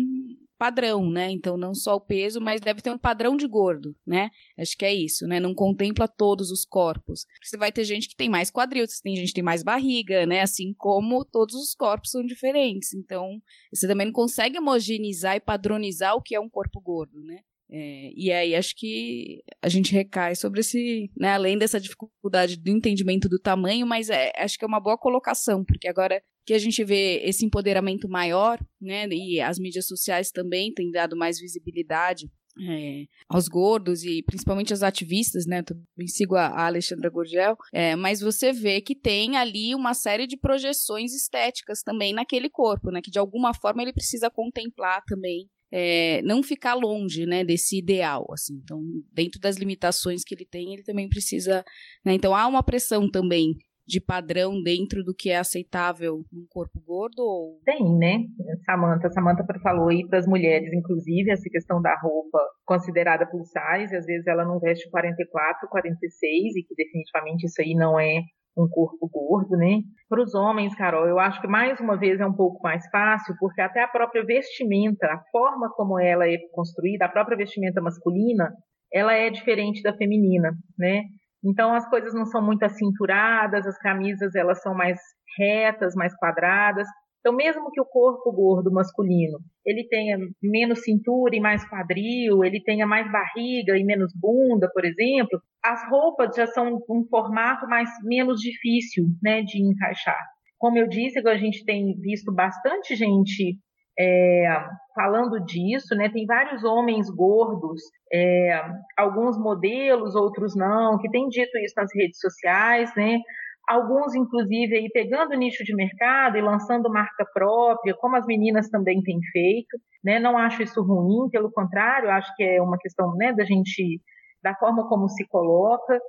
[0.64, 1.30] padrão, né?
[1.30, 4.30] Então não só o peso, mas deve ter um padrão de gordo, né?
[4.58, 5.38] Acho que é isso, né?
[5.38, 7.26] Não contempla todos os corpos.
[7.44, 10.26] Você vai ter gente que tem mais quadril, você tem gente que tem mais barriga,
[10.26, 10.42] né?
[10.42, 12.94] Assim como todos os corpos são diferentes.
[12.94, 13.42] Então,
[13.74, 17.42] você também não consegue homogeneizar e padronizar o que é um corpo gordo, né?
[17.76, 22.70] É, e aí acho que a gente recai sobre esse, né, além dessa dificuldade do
[22.70, 26.60] entendimento do tamanho, mas é, acho que é uma boa colocação, porque agora que a
[26.60, 32.30] gente vê esse empoderamento maior, né, e as mídias sociais também têm dado mais visibilidade
[32.62, 35.64] é, aos gordos e principalmente aos ativistas, né?
[35.64, 40.38] Também sigo a, Alexandra Gurgel, é, mas você vê que tem ali uma série de
[40.38, 43.02] projeções estéticas também naquele corpo, né?
[43.02, 48.28] Que de alguma forma ele precisa contemplar também é, não ficar longe, né, desse ideal,
[48.32, 48.62] assim.
[48.64, 48.80] Então,
[49.12, 51.66] dentro das limitações que ele tem, ele também precisa,
[52.06, 52.14] né?
[52.14, 53.56] Então, há uma pressão também
[53.88, 57.20] de padrão dentro do que é aceitável num corpo gordo?
[57.20, 57.60] Ou...
[57.66, 58.20] Tem, né?
[58.64, 63.96] Samantha, Samantha falou aí para as mulheres, inclusive, essa questão da roupa considerada plus size,
[63.96, 68.22] às vezes ela não veste 44, 46, e que definitivamente isso aí não é
[68.56, 69.82] um corpo gordo, né?
[70.08, 73.36] Para os homens, Carol, eu acho que mais uma vez é um pouco mais fácil,
[73.40, 78.54] porque até a própria vestimenta, a forma como ela é construída, a própria vestimenta masculina,
[78.94, 81.04] ela é diferente da feminina, né?
[81.44, 85.00] Então as coisas não são muito acinturadas, as camisas elas são mais
[85.38, 86.88] retas, mais quadradas.
[87.24, 92.62] Então, mesmo que o corpo gordo masculino ele tenha menos cintura e mais quadril, ele
[92.62, 97.90] tenha mais barriga e menos bunda, por exemplo, as roupas já são um formato mais
[98.04, 100.20] menos difícil, né, de encaixar.
[100.60, 103.58] Como eu disse, a gente tem visto bastante gente
[103.98, 104.46] é,
[104.94, 106.10] falando disso, né?
[106.10, 108.62] Tem vários homens gordos, é,
[108.98, 113.20] alguns modelos, outros não, que têm dito isso nas redes sociais, né?
[113.68, 119.02] Alguns inclusive aí pegando nicho de mercado e lançando marca própria, como as meninas também
[119.02, 120.20] têm feito, né?
[120.20, 124.02] Não acho isso ruim, pelo contrário, acho que é uma questão, né, da gente
[124.44, 126.00] da forma como se coloca.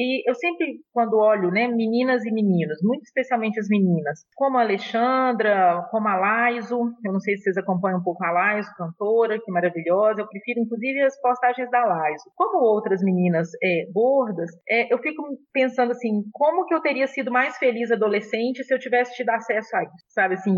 [0.00, 4.60] E eu sempre, quando olho, né, meninas e meninos, muito especialmente as meninas, como a
[4.60, 9.40] Alexandra, como a Laiso, eu não sei se vocês acompanham um pouco a Laiso, cantora,
[9.44, 12.30] que maravilhosa, eu prefiro inclusive as postagens da Laiso.
[12.36, 15.20] Como outras meninas é, gordas, é, eu fico
[15.52, 19.76] pensando assim, como que eu teria sido mais feliz adolescente se eu tivesse tido acesso
[19.76, 20.54] a isso, sabe assim?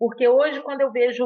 [0.00, 1.24] Porque hoje, quando eu vejo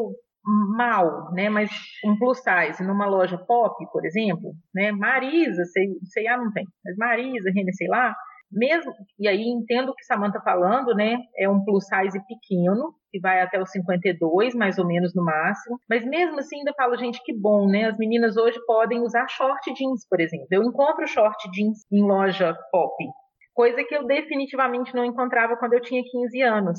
[0.77, 1.71] mal, né, mas
[2.05, 6.65] um plus size numa loja pop, por exemplo, né, Marisa, sei, sei lá, não tem,
[6.85, 8.15] mas Marisa, Renner, sei lá,
[8.51, 13.21] mesmo, e aí entendo o que Samantha falando, né, é um plus size pequeno, que
[13.21, 17.23] vai até os 52, mais ou menos no máximo, mas mesmo assim ainda falo, gente,
[17.25, 21.51] que bom, né, as meninas hoje podem usar short jeans, por exemplo, eu encontro short
[21.51, 22.95] jeans em loja pop,
[23.53, 26.79] coisa que eu definitivamente não encontrava quando eu tinha 15 anos,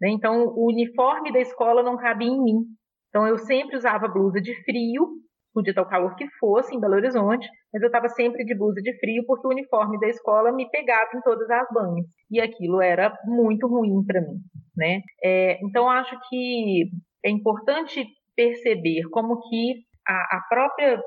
[0.00, 2.64] né, então o uniforme da escola não cabia em mim,
[3.10, 5.06] então eu sempre usava blusa de frio,
[5.52, 8.80] podia estar o calor que fosse em Belo Horizonte, mas eu estava sempre de blusa
[8.80, 12.80] de frio porque o uniforme da escola me pegava em todas as banhas e aquilo
[12.80, 14.38] era muito ruim para mim,
[14.76, 15.00] né?
[15.22, 16.88] É, então acho que
[17.24, 18.06] é importante
[18.36, 21.02] perceber como que a, a própria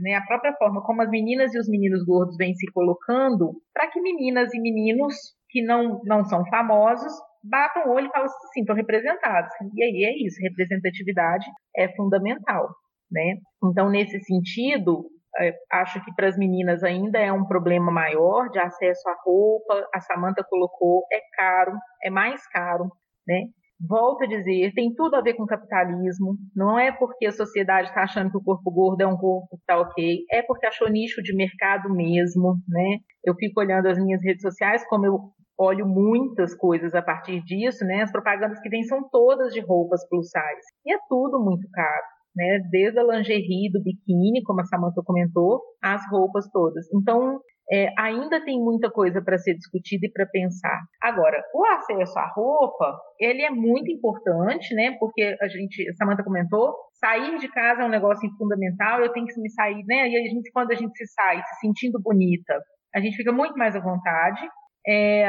[0.00, 3.88] né, a própria forma como as meninas e os meninos gordos vêm se colocando para
[3.88, 5.14] que meninas e meninos
[5.50, 9.52] que não, não são famosos batam o olho e falam assim, estão representados.
[9.74, 12.68] E aí é isso, representatividade é fundamental,
[13.10, 13.36] né?
[13.64, 15.04] Então, nesse sentido,
[15.40, 19.86] é, acho que para as meninas ainda é um problema maior de acesso à roupa,
[19.94, 21.72] a Samanta colocou, é caro,
[22.02, 22.90] é mais caro,
[23.26, 23.44] né?
[23.80, 26.36] Volto a dizer, tem tudo a ver com capitalismo.
[26.54, 29.62] Não é porque a sociedade está achando que o corpo gordo é um corpo que
[29.62, 32.98] está ok, é porque achou nicho de mercado mesmo, né?
[33.24, 35.20] Eu fico olhando as minhas redes sociais, como eu
[35.58, 38.02] olho muitas coisas a partir disso, né?
[38.02, 40.66] As propagandas que vêm são todas de roupas plus size.
[40.86, 42.04] E é tudo muito caro,
[42.36, 42.60] né?
[42.70, 46.86] Desde a lingerie, do biquíni, como a Samantha comentou, as roupas todas.
[46.94, 47.40] Então,
[47.70, 50.80] é, ainda tem muita coisa para ser discutida e para pensar.
[51.02, 54.96] Agora, o acesso à roupa, ele é muito importante, né?
[54.98, 59.26] Porque a gente, a Samantha comentou, sair de casa é um negócio fundamental, eu tenho
[59.26, 60.08] que me sair, né?
[60.08, 62.58] E a gente, quando a gente se sai se sentindo bonita,
[62.94, 64.40] a gente fica muito mais à vontade.
[64.88, 65.28] É,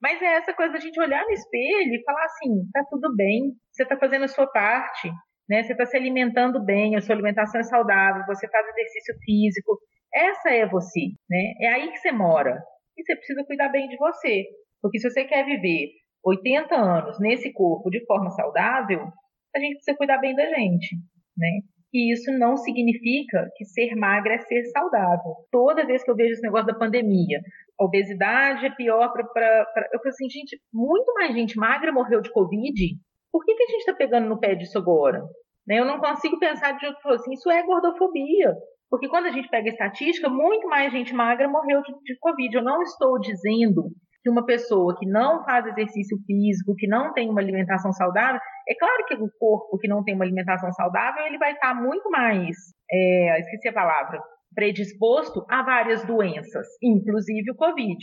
[0.00, 3.52] mas é essa coisa da gente olhar no espelho e falar assim, tá tudo bem,
[3.72, 5.10] você está fazendo a sua parte,
[5.48, 5.62] né?
[5.62, 9.78] Você está se alimentando bem, a sua alimentação é saudável, você faz exercício físico,
[10.14, 11.54] essa é você, né?
[11.60, 12.62] É aí que você mora.
[12.96, 14.44] E você precisa cuidar bem de você.
[14.80, 15.90] Porque se você quer viver
[16.24, 19.08] 80 anos nesse corpo de forma saudável,
[19.54, 20.96] a gente precisa cuidar bem da gente,
[21.36, 21.48] né?
[21.92, 25.34] E isso não significa que ser magra é ser saudável.
[25.50, 27.40] Toda vez que eu vejo esse negócio da pandemia,
[27.78, 29.66] obesidade é pior para.
[29.92, 32.96] Eu falo assim, gente, muito mais gente magra morreu de Covid.
[33.30, 35.22] Por que, que a gente está pegando no pé disso agora?
[35.66, 35.78] Né?
[35.78, 38.54] Eu não consigo pensar de outro assim, isso é gordofobia.
[38.90, 42.54] Porque quando a gente pega a estatística, muito mais gente magra morreu de, de Covid.
[42.54, 43.90] Eu não estou dizendo
[44.22, 48.74] que uma pessoa que não faz exercício físico, que não tem uma alimentação saudável, é
[48.78, 52.56] claro que o corpo que não tem uma alimentação saudável, ele vai estar muito mais,
[52.90, 54.22] é, esqueci a palavra,
[54.54, 57.98] predisposto a várias doenças, inclusive o Covid,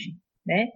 [0.46, 0.66] né?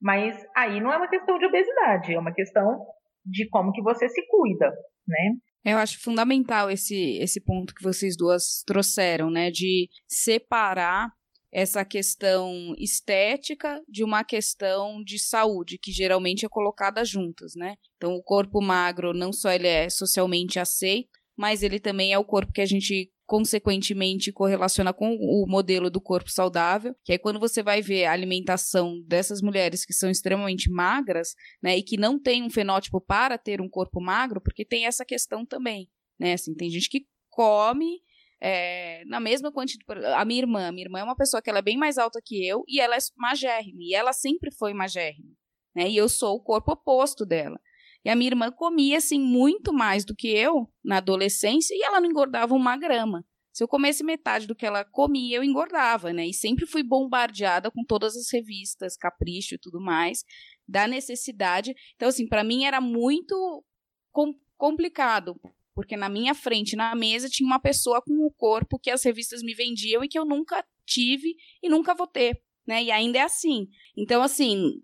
[0.00, 2.84] Mas aí não é uma questão de obesidade, é uma questão
[3.24, 4.70] de como que você se cuida,
[5.06, 5.36] né?
[5.64, 9.50] Eu acho fundamental esse, esse ponto que vocês duas trouxeram, né?
[9.50, 11.10] De separar
[11.50, 17.76] essa questão estética de uma questão de saúde, que geralmente é colocada juntas, né?
[17.96, 22.24] Então, o corpo magro não só ele é socialmente aceito, mas ele também é o
[22.24, 27.40] corpo que a gente consequentemente correlaciona com o modelo do corpo saudável, que é quando
[27.40, 32.20] você vai ver a alimentação dessas mulheres que são extremamente magras, né, e que não
[32.20, 36.54] tem um fenótipo para ter um corpo magro, porque tem essa questão também, né, assim,
[36.54, 38.00] tem gente que come
[38.40, 40.04] é, na mesma quantidade.
[40.06, 42.46] A minha irmã, minha irmã é uma pessoa que ela é bem mais alta que
[42.46, 45.32] eu e ela é magérrima, e ela sempre foi magérrima,
[45.74, 47.58] né, e eu sou o corpo oposto dela.
[48.04, 52.00] E a minha irmã comia, assim, muito mais do que eu na adolescência e ela
[52.00, 53.24] não engordava uma grama.
[53.52, 56.26] Se eu comesse metade do que ela comia, eu engordava, né?
[56.26, 60.24] E sempre fui bombardeada com todas as revistas, Capricho e tudo mais,
[60.66, 61.72] da necessidade.
[61.94, 63.64] Então, assim, para mim era muito
[64.12, 65.38] com complicado,
[65.74, 69.42] porque na minha frente, na mesa, tinha uma pessoa com o corpo que as revistas
[69.42, 72.82] me vendiam e que eu nunca tive e nunca vou ter né?
[72.82, 73.68] E ainda é assim.
[73.96, 74.80] Então, assim,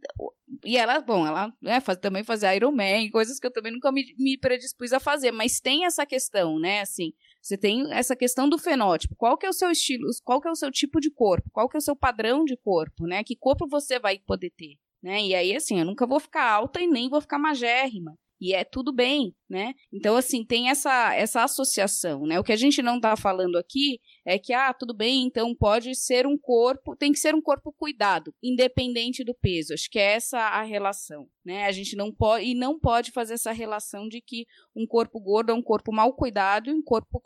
[0.64, 3.90] e ela, bom, ela né, faz, também fazia Iron Man, coisas que eu também nunca
[3.92, 6.80] me, me predispus a fazer, mas tem essa questão, né?
[6.80, 9.14] Assim, você tem essa questão do fenótipo.
[9.16, 11.68] Qual que é o seu estilo, qual que é o seu tipo de corpo, qual
[11.68, 13.24] que é o seu padrão de corpo, né?
[13.24, 15.22] Que corpo você vai poder ter, né?
[15.22, 18.16] E aí, assim, eu nunca vou ficar alta e nem vou ficar magérrima.
[18.40, 19.74] E é tudo bem, né?
[19.92, 22.40] Então, assim, tem essa, essa associação, né?
[22.40, 25.94] O que a gente não está falando aqui é que, ah, tudo bem, então pode
[25.94, 29.74] ser um corpo, tem que ser um corpo cuidado, independente do peso.
[29.74, 31.66] Acho que é essa a relação, né?
[31.66, 35.52] A gente não pode, e não pode fazer essa relação de que um corpo gordo
[35.52, 37.20] é um corpo mal cuidado um corpo,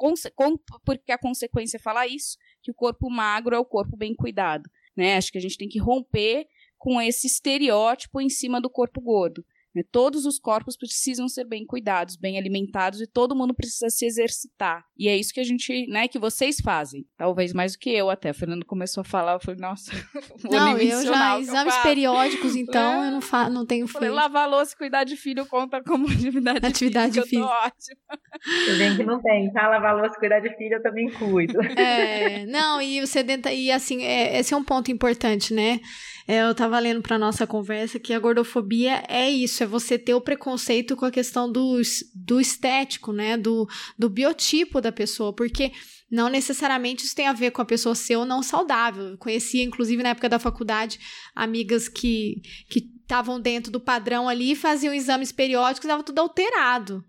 [0.85, 5.17] porque a consequência fala isso, que o corpo magro é o corpo bem cuidado, né?
[5.17, 6.47] Acho que a gente tem que romper
[6.77, 9.45] com esse estereótipo em cima do corpo gordo.
[9.75, 9.83] Né?
[9.91, 14.85] Todos os corpos precisam ser bem cuidados, bem alimentados e todo mundo precisa se exercitar.
[14.97, 17.05] E é isso que a gente, né, que vocês fazem.
[17.17, 18.31] Talvez mais do que eu até.
[18.31, 19.91] A Fernanda começou a falar, eu falei, nossa,
[20.43, 23.09] vou Não, eu já, exames eu periódicos, então, é.
[23.09, 24.13] eu não, fa não tenho feito.
[24.13, 27.29] Lavar louça e cuidar de filho conta como atividade, atividade física.
[27.29, 27.45] física.
[27.45, 28.69] ótima.
[28.69, 29.69] Eu bem que não tem, tá?
[29.69, 31.61] Lavar louça e cuidar de filho eu também cuido.
[31.77, 35.81] É, não, e o sedenta, e assim, é, esse é um ponto importante, né?
[36.27, 40.15] É, eu tava lendo pra nossa conversa que a gordofobia é isso, é você ter
[40.15, 41.81] o preconceito com a questão do,
[42.15, 43.37] do estético, né?
[43.37, 43.69] Do,
[43.99, 45.71] do biotipo da pessoa, porque
[46.11, 49.09] não necessariamente isso tem a ver com a pessoa ser ou não saudável.
[49.09, 50.99] Eu conhecia, inclusive, na época da faculdade,
[51.35, 57.05] amigas que que estavam dentro do padrão ali, faziam exames periódicos, estava tudo alterado,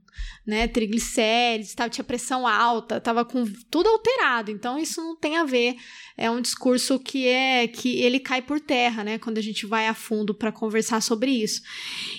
[0.45, 0.67] né?
[0.67, 4.51] Triglicérides, tava, tinha pressão alta, tava com tudo alterado.
[4.51, 5.75] Então, isso não tem a ver
[6.17, 9.19] é um discurso que é que ele cai por terra, né?
[9.19, 11.61] Quando a gente vai a fundo para conversar sobre isso.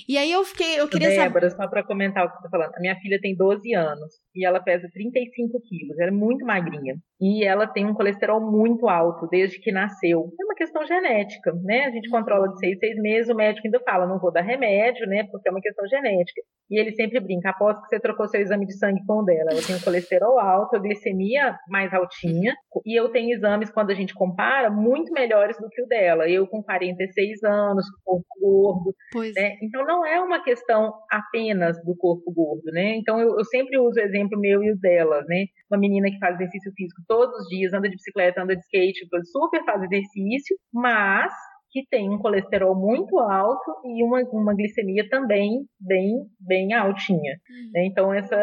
[0.07, 1.63] E aí eu fiquei, eu queria Débora, saber.
[1.63, 2.75] só para comentar o que você está falando.
[2.75, 5.97] A minha filha tem 12 anos e ela pesa 35 quilos.
[5.99, 10.31] Ela é muito magrinha e ela tem um colesterol muito alto desde que nasceu.
[10.39, 11.85] É uma questão genética, né?
[11.85, 13.31] A gente controla de seis, seis meses.
[13.31, 15.23] O médico ainda fala, não vou dar remédio, né?
[15.31, 16.41] Porque é uma questão genética.
[16.69, 19.51] E ele sempre brinca, após que você trocou seu exame de sangue com o dela.
[19.51, 22.53] Ela tem um colesterol alto, a glicemia mais altinha
[22.85, 26.29] e eu tenho exames quando a gente compara muito melhores do que o dela.
[26.29, 29.33] Eu com 46 anos, com corpo gordo, pois.
[29.35, 29.57] né?
[29.61, 32.95] Então não é uma questão apenas do corpo gordo, né?
[32.97, 35.45] Então eu, eu sempre uso o exemplo meu e o dela, né?
[35.69, 39.07] Uma menina que faz exercício físico todos os dias, anda de bicicleta, anda de skate,
[39.31, 41.31] super faz exercício, mas
[41.71, 47.37] que tem um colesterol muito alto e uma, uma glicemia também bem, bem altinha.
[47.49, 47.71] Uhum.
[47.73, 47.85] Né?
[47.85, 48.35] Então, essa.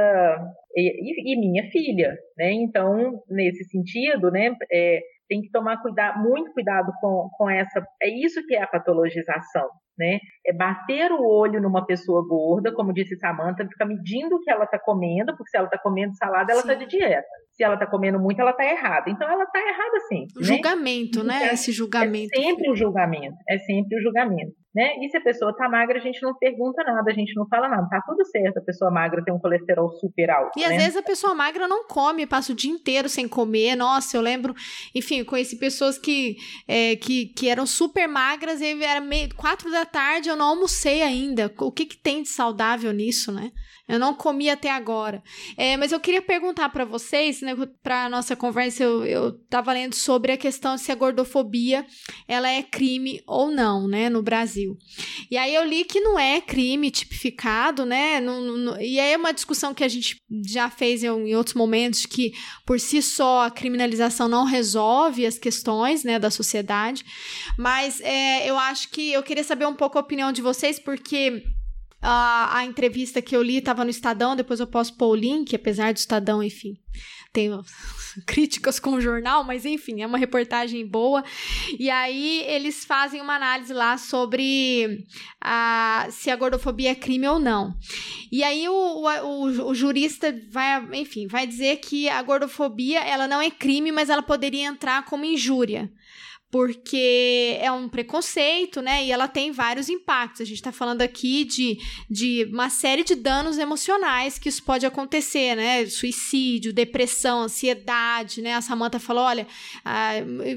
[0.76, 2.52] E, e, minha filha, né?
[2.52, 4.54] Então, nesse sentido, né?
[4.72, 7.84] É, tem que tomar cuidado, muito cuidado com, com essa.
[8.02, 9.68] É isso que é a patologização,
[9.98, 10.18] né?
[10.46, 14.64] É bater o olho numa pessoa gorda, como disse Samantha, ficar medindo o que ela
[14.64, 17.26] está comendo, porque se ela está comendo salada, ela está de dieta.
[17.52, 19.10] Se ela está comendo muito, ela está errada.
[19.10, 20.26] Então ela está errada sim.
[20.36, 20.46] O né?
[20.46, 21.36] julgamento, né?
[21.36, 22.30] Então, Esse julgamento.
[22.34, 23.36] É sempre o julgamento.
[23.48, 24.96] É sempre o julgamento né?
[25.00, 27.68] E se a pessoa está magra, a gente não pergunta nada, a gente não fala
[27.68, 27.86] nada.
[27.88, 30.58] Tá tudo certo, a pessoa magra tem um colesterol super alto.
[30.58, 30.66] E né?
[30.66, 33.76] às vezes a pessoa magra não come, passa o dia inteiro sem comer.
[33.76, 34.54] Nossa, eu lembro,
[34.94, 39.70] enfim, eu conheci pessoas que, é, que, que eram super magras e era meio, quatro
[39.70, 41.52] da tarde, eu não almocei ainda.
[41.60, 43.52] O que, que tem de saudável nisso, né?
[43.86, 45.22] Eu não comi até agora.
[45.58, 49.94] É, mas eu queria perguntar para vocês, né, para nossa conversa, eu, eu tava lendo
[49.94, 51.84] sobre a questão se a gordofobia
[52.26, 54.78] ela é crime ou não, né, no Brasil.
[55.30, 58.20] E aí eu li que não é crime tipificado, né?
[58.20, 60.16] Não, não, e aí é uma discussão que a gente
[60.46, 62.32] já fez em, em outros momentos que
[62.64, 67.04] por si só a criminalização não resolve as questões, né, da sociedade.
[67.58, 71.42] Mas é, eu acho que eu queria saber um pouco a opinião de vocês porque
[72.06, 75.56] a, a entrevista que eu li estava no Estadão, depois eu posso pôr o link,
[75.56, 76.78] apesar do Estadão, enfim,
[77.32, 77.64] tenho
[78.26, 81.24] críticas com o jornal, mas enfim, é uma reportagem boa.
[81.78, 85.06] E aí eles fazem uma análise lá sobre
[85.40, 87.74] a, se a gordofobia é crime ou não.
[88.30, 93.40] E aí o, o, o, jurista vai, enfim, vai dizer que a gordofobia ela não
[93.40, 95.90] é crime, mas ela poderia entrar como injúria
[96.54, 99.04] porque é um preconceito, né?
[99.04, 100.42] E ela tem vários impactos.
[100.42, 104.86] A gente está falando aqui de, de uma série de danos emocionais que isso pode
[104.86, 105.84] acontecer, né?
[105.86, 108.54] Suicídio, depressão, ansiedade, né?
[108.54, 109.48] A Samantha falou: olha,
[109.84, 110.12] ah,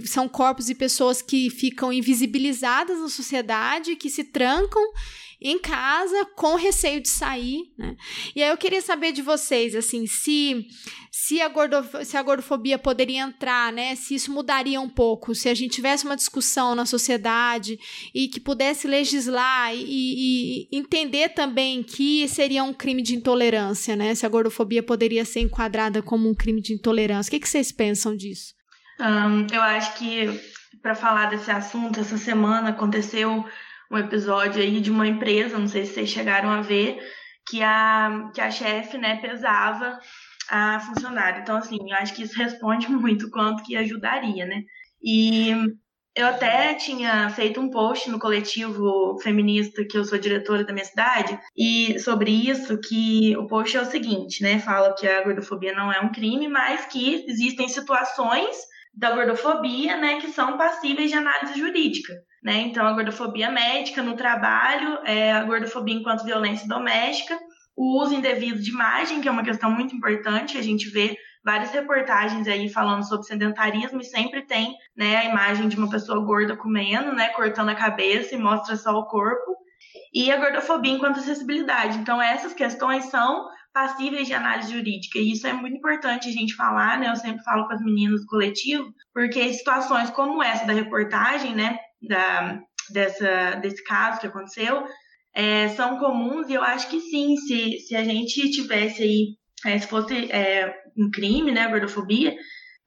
[0.05, 4.83] são corpos e pessoas que ficam invisibilizadas na sociedade, que se trancam
[5.39, 7.95] em casa com receio de sair, né?
[8.35, 10.67] E aí eu queria saber de vocês, assim, se
[11.11, 11.51] se a,
[12.03, 13.95] se a gordofobia poderia entrar, né?
[13.95, 17.79] Se isso mudaria um pouco, se a gente tivesse uma discussão na sociedade
[18.13, 23.95] e que pudesse legislar e, e, e entender também que seria um crime de intolerância,
[23.95, 24.13] né?
[24.15, 27.29] Se a gordofobia poderia ser enquadrada como um crime de intolerância.
[27.29, 28.53] O que, que vocês pensam disso?
[28.99, 30.39] Um, eu acho que
[30.81, 33.45] para falar desse assunto, essa semana aconteceu
[33.91, 36.99] um episódio aí de uma empresa, não sei se vocês chegaram a ver,
[37.47, 39.97] que a, que a chefe, né, pesava
[40.49, 41.41] a funcionária.
[41.41, 44.63] Então, assim, eu acho que isso responde muito quanto que ajudaria, né?
[45.01, 45.51] E
[46.15, 50.83] eu até tinha feito um post no coletivo feminista que eu sou diretora da minha
[50.83, 54.59] cidade e sobre isso que o post é o seguinte, né?
[54.59, 58.57] Fala que a gordofobia não é um crime, mas que existem situações
[58.97, 62.13] da gordofobia, né, que são passíveis de análise jurídica.
[62.47, 62.61] Né?
[62.61, 67.37] Então, a gordofobia médica no trabalho, é, a gordofobia enquanto violência doméstica,
[67.75, 71.71] o uso indevido de imagem, que é uma questão muito importante, a gente vê várias
[71.71, 76.55] reportagens aí falando sobre sedentarismo e sempre tem né, a imagem de uma pessoa gorda
[76.55, 79.57] comendo, né, cortando a cabeça e mostra só o corpo.
[80.13, 81.97] E a gordofobia enquanto acessibilidade.
[81.97, 85.19] Então, essas questões são passíveis de análise jurídica.
[85.19, 87.09] E isso é muito importante a gente falar, né?
[87.09, 91.77] Eu sempre falo com as meninas do coletivo, porque situações como essa da reportagem, né?
[92.01, 92.59] Da,
[92.91, 94.85] dessa, desse caso que aconteceu,
[95.33, 99.27] é, são comuns e eu acho que sim, se, se a gente tivesse aí,
[99.65, 102.35] é, se fosse é, um crime, né, gordofobia,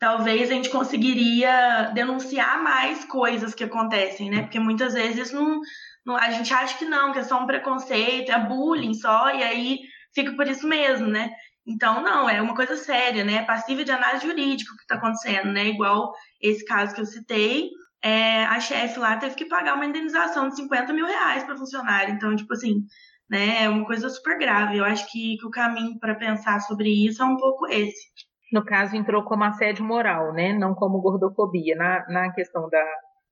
[0.01, 4.43] talvez a gente conseguiria denunciar mais coisas que acontecem, né?
[4.43, 5.61] Porque muitas vezes não,
[6.05, 9.43] não, a gente acha que não, que é só um preconceito, é bullying só, e
[9.43, 9.79] aí
[10.15, 11.31] fica por isso mesmo, né?
[11.67, 13.35] Então, não, é uma coisa séria, né?
[13.35, 15.69] É passível de análise jurídica o que está acontecendo, né?
[15.69, 17.71] Igual esse caso que eu citei,
[18.03, 22.15] é, a chefe lá teve que pagar uma indenização de 50 mil reais para funcionário.
[22.15, 22.85] Então, tipo assim,
[23.31, 23.65] né?
[23.65, 24.79] É uma coisa super grave.
[24.79, 28.11] Eu acho que, que o caminho para pensar sobre isso é um pouco esse.
[28.53, 30.53] No caso, entrou como assédio moral, né?
[30.53, 31.77] Não como gordofobia.
[31.77, 32.85] Na, na questão da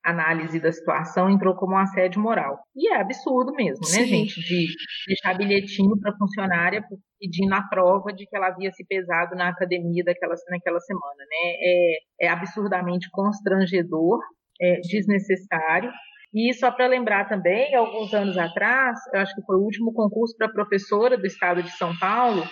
[0.05, 2.61] análise da situação, entrou como assédio moral.
[2.77, 4.07] E é absurdo mesmo, né, Sim.
[4.07, 4.41] gente?
[4.41, 4.66] De
[5.09, 6.83] deixar bilhetinho para funcionária
[7.19, 11.53] pedindo a prova de que ela havia se pesado na academia daquela, naquela semana, né?
[11.61, 14.21] É, é absurdamente constrangedor,
[14.61, 15.91] é desnecessário.
[16.35, 20.37] E só para lembrar também, alguns anos atrás, eu acho que foi o último concurso
[20.37, 22.45] para professora do estado de São Paulo,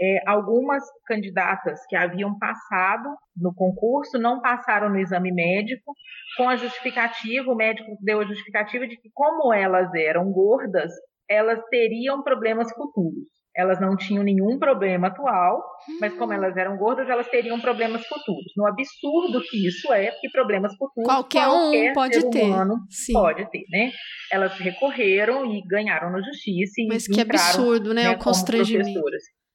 [0.00, 5.92] é, algumas candidatas que haviam passado no concurso não passaram no exame médico,
[6.36, 10.92] com a justificativa, o médico deu a justificativa de que, como elas eram gordas,
[11.28, 13.37] elas teriam problemas futuros.
[13.58, 15.60] Elas não tinham nenhum problema atual,
[16.00, 18.52] mas como elas eram gordas, elas teriam problemas futuros.
[18.56, 22.44] No absurdo que isso é, porque problemas futuros Qualquer um pode ser ter.
[22.44, 23.12] humano Sim.
[23.14, 23.90] pode ter, né?
[24.30, 28.04] Elas recorreram e ganharam na justiça e Mas que entraram absurdo, né?
[28.10, 29.00] o como constrangimento.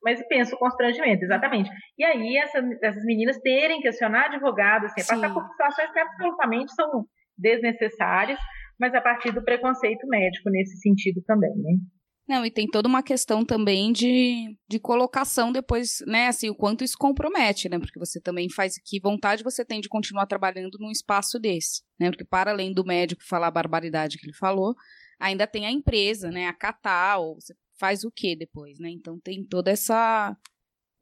[0.04, 1.70] Mas penso o constrangimento, exatamente.
[1.98, 5.08] E aí, essa- essas meninas terem que acionar advogados, assim, Sim.
[5.22, 7.06] passar por situações que absolutamente são
[7.38, 8.38] desnecessárias,
[8.78, 11.72] mas a partir do preconceito médico nesse sentido também, né?
[12.28, 16.82] Não, e tem toda uma questão também de, de colocação depois, né, assim, o quanto
[16.84, 20.90] isso compromete, né, porque você também faz, que vontade você tem de continuar trabalhando num
[20.90, 24.74] espaço desse, né, porque para além do médico falar a barbaridade que ele falou,
[25.20, 29.44] ainda tem a empresa, né, a Catal, você faz o que depois, né, então tem
[29.46, 30.36] toda essa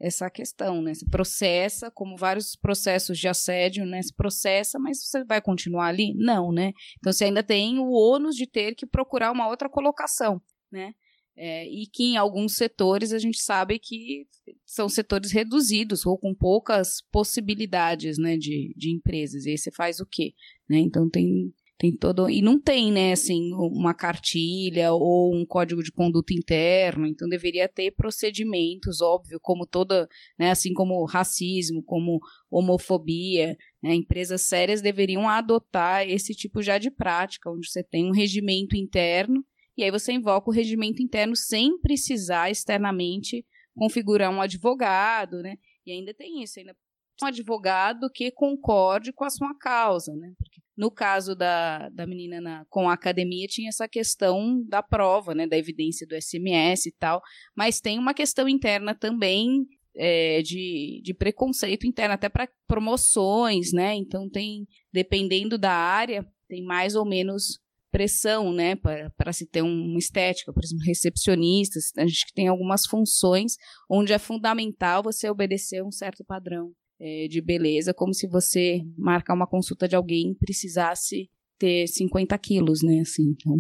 [0.04, 5.24] essa questão, né, você processa, como vários processos de assédio, né, se processa, mas você
[5.24, 6.16] vai continuar ali?
[6.16, 10.42] Não, né, então você ainda tem o ônus de ter que procurar uma outra colocação,
[10.72, 10.96] né,
[11.36, 14.28] é, e que em alguns setores a gente sabe que
[14.66, 19.46] são setores reduzidos ou com poucas possibilidades né, de, de empresas.
[19.46, 20.34] E aí você faz o quê?
[20.70, 20.80] Né?
[20.80, 22.30] Então tem, tem todo.
[22.30, 27.68] E não tem, né, assim, uma cartilha ou um código de conduta interno, então deveria
[27.68, 30.08] ter procedimentos, óbvio, como toda,
[30.38, 32.20] né, assim como racismo, como
[32.52, 38.14] homofobia, né, empresas sérias deveriam adotar esse tipo já de prática, onde você tem um
[38.14, 39.44] regimento interno
[39.78, 43.46] e aí você invoca o regimento interno sem precisar externamente
[43.76, 45.56] configurar um advogado, né?
[45.86, 46.76] E ainda tem isso, ainda
[47.24, 50.34] um advogado que concorde com a sua causa, né?
[50.38, 55.36] Porque no caso da, da menina na, com a academia tinha essa questão da prova,
[55.36, 55.48] né?
[55.48, 57.22] Da evidência do SMS e tal,
[57.56, 59.66] mas tem uma questão interna também
[59.96, 63.94] é, de, de preconceito interno, até para promoções, né?
[63.96, 67.61] Então tem, dependendo da área, tem mais ou menos
[67.92, 73.58] pressão, né, para se ter uma estética, por exemplo, recepcionistas, a gente tem algumas funções
[73.90, 79.34] onde é fundamental você obedecer um certo padrão é, de beleza, como se você marcar
[79.34, 81.30] uma consulta de alguém precisasse
[81.60, 83.58] ter 50 quilos, né, assim, então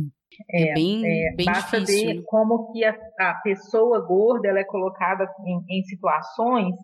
[0.50, 2.08] é, é bem, é, bem basta difícil.
[2.08, 6.76] ver como que a, a, pessoa gorda ela é colocada em, em situações,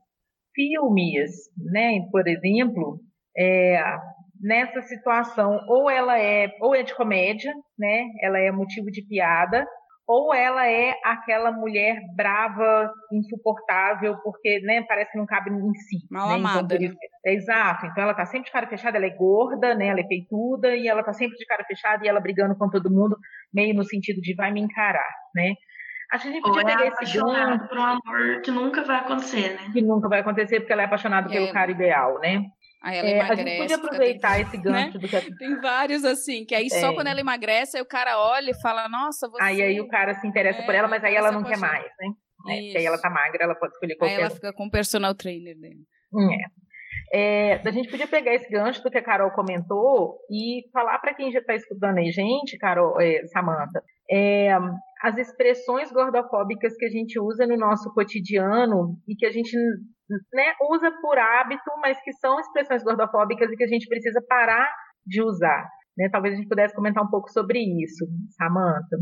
[0.53, 2.99] filmes, né, por exemplo,
[3.37, 3.79] é,
[4.41, 8.05] nessa situação, ou ela é, ou é de comédia, né?
[8.21, 9.65] Ela é motivo de piada,
[10.07, 15.97] ou ela é aquela mulher brava, insuportável, porque, né, parece que não cabe em si.
[16.09, 16.35] Mal né?
[16.35, 16.75] amada.
[16.75, 17.85] Então, é, exato.
[17.87, 19.87] Então ela tá sempre de cara fechada, ela é gorda, né?
[19.87, 22.89] Ela é peituda e ela tá sempre de cara fechada e ela brigando com todo
[22.89, 23.17] mundo,
[23.53, 25.53] meio no sentido de vai me encarar, né?
[26.11, 27.67] Acho que a gente podia pegar é esse ganho.
[27.67, 29.71] por um amor que nunca vai acontecer, né?
[29.73, 31.33] Que nunca vai acontecer porque ela é apaixonada é.
[31.33, 32.45] pelo cara ideal, né?
[32.81, 33.43] Aí ela É, a emagrece.
[33.49, 36.93] gente podia aproveitar tentando- esse gancho do que Tem vários assim, que aí só É.
[36.93, 39.41] quando ela emagrece, aí o cara olha e fala, nossa, você.
[39.43, 41.57] Aí, aí o cara se interessa É, por ela, mas aí ela ela não quer
[41.57, 42.07] mais, né?
[42.49, 44.35] É, porque aí ela tá magra, ela pode escolher Aí qualquer ela um.
[44.35, 45.81] fica com o personal trainer dele.
[46.31, 46.57] É.
[47.13, 51.13] É, a gente podia pegar esse gancho do que a Carol comentou e falar para
[51.13, 53.81] quem já está escutando aí, gente, Carol, é, Samantha,
[55.01, 59.55] as expressões gordofóbicas que a gente usa no nosso cotidiano e que a gente
[60.33, 64.69] né, usa por hábito, mas que são expressões gordofóbicas e que a gente precisa parar
[65.05, 65.67] de usar.
[65.97, 66.09] Né?
[66.11, 68.05] Talvez a gente pudesse comentar um pouco sobre isso,
[68.37, 68.97] Samantha.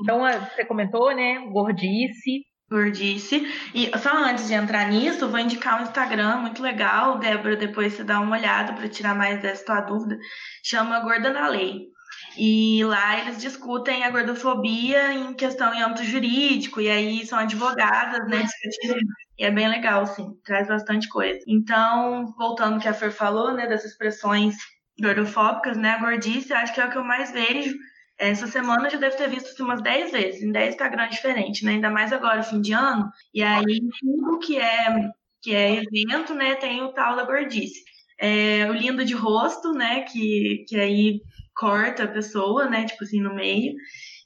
[0.00, 1.38] Então, você comentou, né?
[1.50, 2.42] Gordice.
[2.70, 3.42] Gordice.
[3.74, 8.02] E só antes de entrar nisso, vou indicar um Instagram muito legal, Débora, depois você
[8.02, 10.18] dá uma olhada para tirar mais dessa tua dúvida.
[10.64, 11.93] Chama Gorda na Lei.
[12.36, 18.28] E lá eles discutem a gordofobia em questão em âmbito jurídico, e aí são advogadas,
[18.28, 19.00] né, discutindo.
[19.38, 21.40] E é bem legal, sim, traz bastante coisa.
[21.46, 24.56] Então, voltando ao que a Fer falou, né, das expressões
[25.00, 27.74] gordofóbicas, né, a gordice, acho que é o que eu mais vejo.
[28.18, 31.62] Essa semana eu já devo ter visto assim, umas 10 vezes, em 10 Instagrams diferentes,
[31.62, 31.72] né?
[31.72, 33.10] Ainda mais agora, fim de ano.
[33.32, 35.10] E aí, tudo que é,
[35.42, 37.82] que é evento, né, tem o tal da gordice.
[38.18, 41.20] É, o lindo de rosto, né, que, que aí
[41.56, 43.74] corta a pessoa, né, tipo assim, no meio.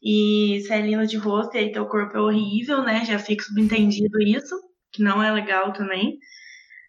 [0.02, 3.44] E se é lindo de rosto e aí teu corpo é horrível, né, já fica
[3.44, 4.54] subentendido isso,
[4.92, 6.18] que não é legal também.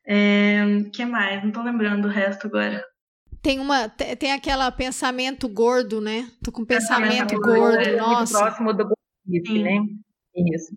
[0.07, 0.63] É,
[0.93, 1.43] que mais?
[1.43, 2.83] Não tô lembrando do resto agora.
[3.41, 3.87] Tem uma.
[3.87, 6.29] te- Tem aquela pensamento gordo, né?
[6.43, 8.37] Tô com pensamento, Pensamento gordo, é muito nossa.
[8.39, 9.77] próximo do gordice, né?
[10.35, 10.73] Isso.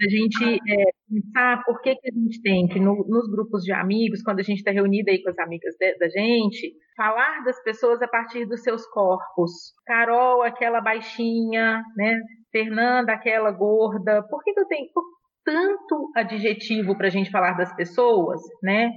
[0.00, 3.72] A gente é, pensar por que, que a gente tem que, no- nos grupos de
[3.72, 7.62] amigos, quando a gente está reunida aí com as amigas de- da gente, falar das
[7.62, 9.72] pessoas a partir dos seus corpos.
[9.86, 12.20] Carol, aquela baixinha, né?
[12.50, 14.22] Fernanda, aquela gorda.
[14.28, 14.88] Por que, que eu tenho
[15.44, 18.90] tanto adjetivo para a gente falar das pessoas, né?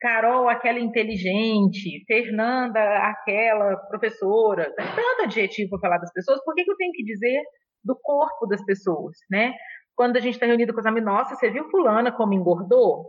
[0.00, 6.64] Carol, aquela inteligente, Fernanda, aquela professora, tem tanto adjetivo para falar das pessoas, por que,
[6.64, 7.42] que eu tenho que dizer
[7.84, 9.52] do corpo das pessoas, né?
[9.94, 13.04] Quando a gente está reunido com os amigos, nossa, você viu fulana como engordou?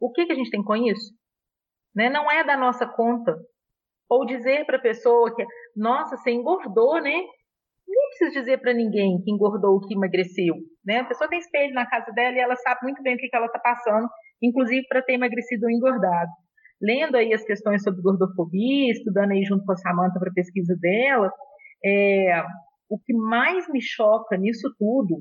[0.00, 1.12] O que, que a gente tem com isso?
[1.98, 2.08] Né?
[2.08, 3.36] Não é da nossa conta.
[4.08, 5.44] Ou dizer para a pessoa que,
[5.74, 7.10] nossa, você engordou, né?
[7.88, 10.54] Nem precisa dizer para ninguém que engordou ou que emagreceu,
[10.86, 11.00] né?
[11.00, 13.46] A pessoa tem espelho na casa dela e ela sabe muito bem o que, ela
[13.46, 14.06] está passando,
[14.40, 16.30] inclusive para ter emagrecido ou engordado.
[16.80, 21.32] Lendo aí as questões sobre gordofobia, estudando aí junto com a Samanta para pesquisa dela,
[21.84, 22.44] é,
[22.88, 25.16] o que mais me choca nisso tudo,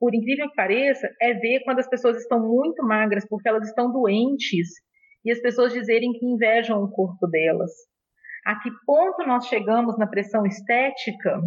[0.00, 3.92] por incrível que pareça, é ver quando as pessoas estão muito magras porque elas estão
[3.92, 4.68] doentes
[5.24, 7.70] e as pessoas dizerem que invejam o corpo delas.
[8.44, 11.40] A que ponto nós chegamos na pressão estética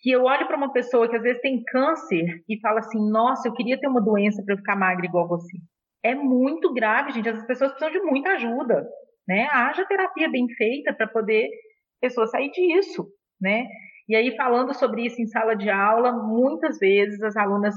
[0.00, 3.48] que eu olho para uma pessoa que às vezes tem câncer e fala assim: nossa,
[3.48, 5.56] eu queria ter uma doença para eu ficar magra igual você.
[6.02, 7.28] É muito grave, gente.
[7.28, 8.84] As pessoas precisam de muita ajuda,
[9.28, 9.46] né?
[9.52, 13.06] Haja terapia bem feita para poder a pessoa sair disso,
[13.40, 13.66] né?
[14.08, 17.74] E aí, falando sobre isso em sala de aula, muitas vezes as alunas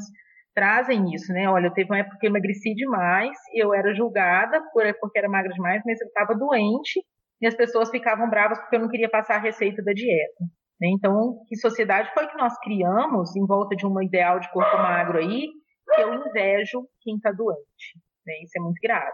[0.55, 1.47] trazem isso, né?
[1.49, 5.53] Olha, teve uma época que eu emagreci demais, eu era julgada por, porque era magra
[5.53, 7.03] demais, mas eu estava doente
[7.41, 10.43] e as pessoas ficavam bravas porque eu não queria passar a receita da dieta.
[10.79, 10.87] Né?
[10.89, 15.19] Então, que sociedade foi que nós criamos em volta de um ideal de corpo magro
[15.19, 15.47] aí,
[15.93, 17.99] que eu invejo quem está doente.
[18.25, 18.33] Né?
[18.43, 19.11] Isso é muito grave.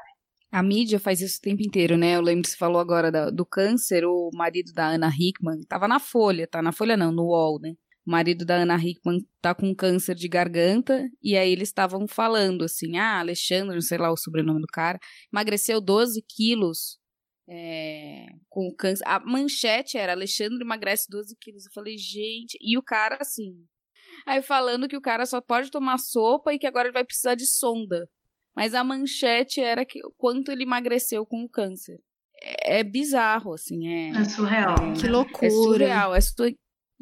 [0.53, 2.15] A mídia faz isso o tempo inteiro, né?
[2.15, 5.87] Eu lembro que você falou agora da- do câncer, o marido da Ana Hickman tava
[5.87, 7.73] na Folha, tá na Folha não, no UOL, né?
[8.05, 12.63] O marido da Ana Hickman tá com câncer de garganta, e aí eles estavam falando
[12.63, 14.99] assim, ah, Alexandre, não sei lá o sobrenome do cara,
[15.31, 16.99] emagreceu 12 quilos
[17.47, 19.03] é, com câncer.
[19.05, 21.65] A manchete era Alexandre emagrece 12 quilos.
[21.65, 23.53] Eu falei, gente, e o cara assim.
[24.25, 27.35] Aí falando que o cara só pode tomar sopa e que agora ele vai precisar
[27.35, 28.09] de sonda.
[28.55, 31.99] Mas a manchete era que quanto ele emagreceu com o câncer.
[32.41, 34.09] É, é bizarro, assim, é.
[34.09, 34.75] É surreal.
[34.99, 35.49] Que É loucura.
[35.49, 36.15] surreal.
[36.15, 36.21] É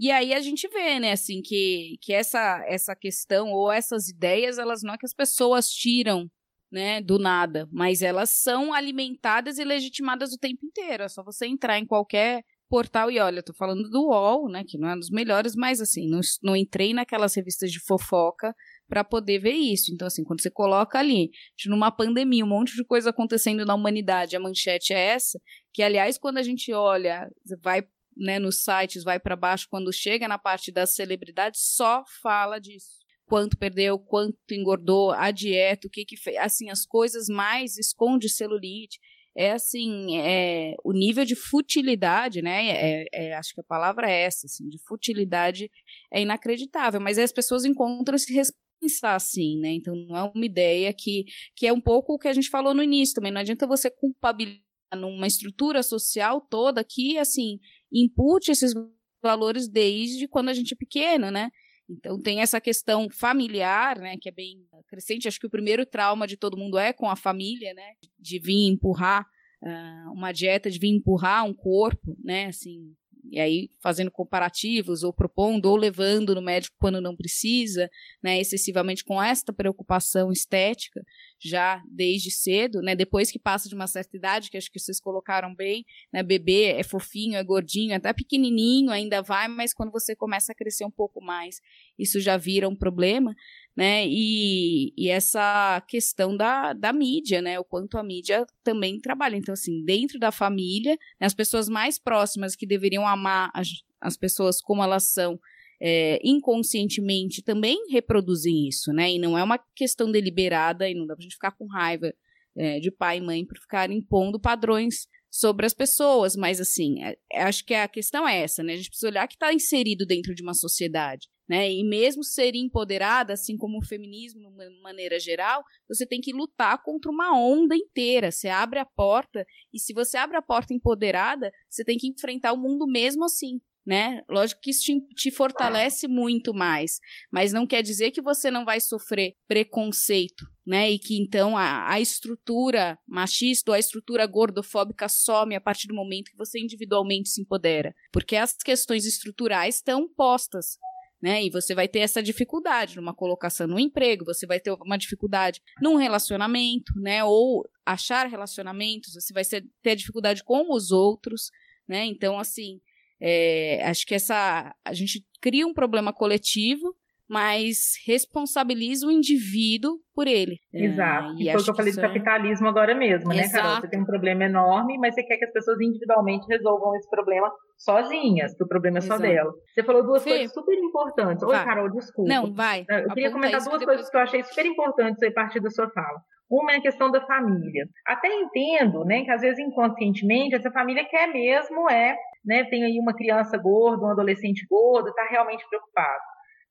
[0.01, 4.57] E aí a gente vê, né, assim, que, que essa, essa questão ou essas ideias,
[4.57, 6.31] elas não é que as pessoas tiram,
[6.71, 11.03] né, do nada, mas elas são alimentadas e legitimadas o tempo inteiro.
[11.03, 14.77] É só você entrar em qualquer portal e olha, tô falando do UOL, né, que
[14.77, 18.55] não é dos melhores, mas assim, não, não entrei naquelas revistas de fofoca
[18.87, 19.91] para poder ver isso.
[19.93, 21.29] Então, assim, quando você coloca ali,
[21.65, 25.37] numa pandemia, um monte de coisa acontecendo na humanidade, a manchete é essa,
[25.73, 27.29] que aliás, quando a gente olha,
[27.61, 27.83] vai
[28.19, 32.99] né, nos sites, vai para baixo, quando chega na parte das celebridades, só fala disso.
[33.25, 36.37] Quanto perdeu, quanto engordou, a dieta, o que que fez.
[36.37, 38.99] Assim, as coisas mais esconde celulite.
[39.37, 42.69] É assim, é, o nível de futilidade, né?
[42.71, 45.69] É, é, acho que a palavra é essa, assim, de futilidade
[46.11, 46.99] é inacreditável.
[46.99, 48.33] Mas as pessoas encontram esse
[48.79, 49.73] pensar assim, né?
[49.73, 52.73] Então não é uma ideia que, que é um pouco o que a gente falou
[52.73, 53.31] no início também.
[53.31, 54.63] Não adianta você culpabilizar
[54.95, 57.59] numa estrutura social toda que, assim,
[57.91, 58.73] impute esses
[59.21, 61.49] valores desde quando a gente é pequeno, né?
[61.89, 65.27] Então tem essa questão familiar, né, que é bem crescente.
[65.27, 68.67] Acho que o primeiro trauma de todo mundo é com a família, né, de vir
[68.67, 69.25] empurrar
[69.63, 72.93] uh, uma dieta, de vir empurrar um corpo, né, assim,
[73.31, 77.89] e aí fazendo comparativos, ou propondo, ou levando no médico quando não precisa,
[78.21, 81.03] né, excessivamente com esta preocupação estética,
[81.39, 84.99] já desde cedo, né, depois que passa de uma certa idade, que acho que vocês
[84.99, 90.15] colocaram bem, né, bebê é fofinho, é gordinho, até pequenininho ainda vai, mas quando você
[90.15, 91.61] começa a crescer um pouco mais,
[91.97, 93.35] isso já vira um problema,
[93.79, 99.37] né, e, e essa questão da, da mídia, né, o quanto a mídia também trabalha,
[99.37, 103.69] então assim, dentro da família, né, as pessoas mais próximas que deveriam amar as,
[104.01, 105.39] as pessoas como elas são,
[105.81, 109.13] é, inconscientemente também reproduzem isso, né?
[109.13, 112.13] E não é uma questão deliberada e não dá pra gente ficar com raiva
[112.57, 117.17] é, de pai e mãe por ficar impondo padrões sobre as pessoas, mas assim, é,
[117.41, 118.73] acho que a questão é essa, né?
[118.73, 121.27] A gente precisa olhar que está inserido dentro de uma sociedade.
[121.47, 121.71] Né?
[121.71, 126.31] E mesmo ser empoderada, assim como o feminismo, de uma maneira geral, você tem que
[126.31, 128.31] lutar contra uma onda inteira.
[128.31, 132.53] Você abre a porta, e se você abre a porta empoderada, você tem que enfrentar
[132.53, 134.21] o mundo mesmo assim né?
[134.29, 136.99] Lógico que isso te, te, fortalece muito mais,
[137.31, 140.91] mas não quer dizer que você não vai sofrer preconceito, né?
[140.91, 145.95] E que então a, a estrutura machista ou a estrutura gordofóbica some a partir do
[145.95, 150.77] momento que você individualmente se empodera, porque as questões estruturais estão postas.
[151.21, 151.43] Né?
[151.43, 155.61] E você vai ter essa dificuldade numa colocação no emprego, você vai ter uma dificuldade
[155.81, 157.25] num relacionamento, né?
[157.25, 159.43] Ou achar relacionamentos, você vai
[159.83, 161.51] ter dificuldade com os outros,
[161.85, 162.05] né?
[162.05, 162.79] Então, assim,
[163.21, 166.95] é, acho que essa a gente cria um problema coletivo,
[167.29, 170.57] mas responsabiliza o indivíduo por ele.
[170.73, 171.29] É, Exato.
[171.37, 173.63] É, e, foi o que eu falei de capitalismo agora mesmo, né, Exato.
[173.63, 173.81] Carol?
[173.81, 177.51] Você tem um problema enorme, mas você quer que as pessoas individualmente resolvam esse problema
[177.77, 179.21] sozinhas, que o problema é só Exato.
[179.21, 179.53] dela.
[179.73, 181.43] Você falou duas Fê, coisas super importantes.
[181.43, 181.65] Oi, vai.
[181.65, 182.33] Carol, desculpa.
[182.33, 182.85] Não, vai.
[182.89, 183.85] Eu queria comentar duas depois...
[183.85, 186.19] coisas que eu achei super importantes a partir da sua fala.
[186.49, 187.87] Uma é a questão da família.
[188.07, 192.99] Até entendo, né, que às vezes inconscientemente essa família quer mesmo é, né, tem aí
[192.99, 196.23] uma criança gorda, um adolescente gordo, está realmente preocupado.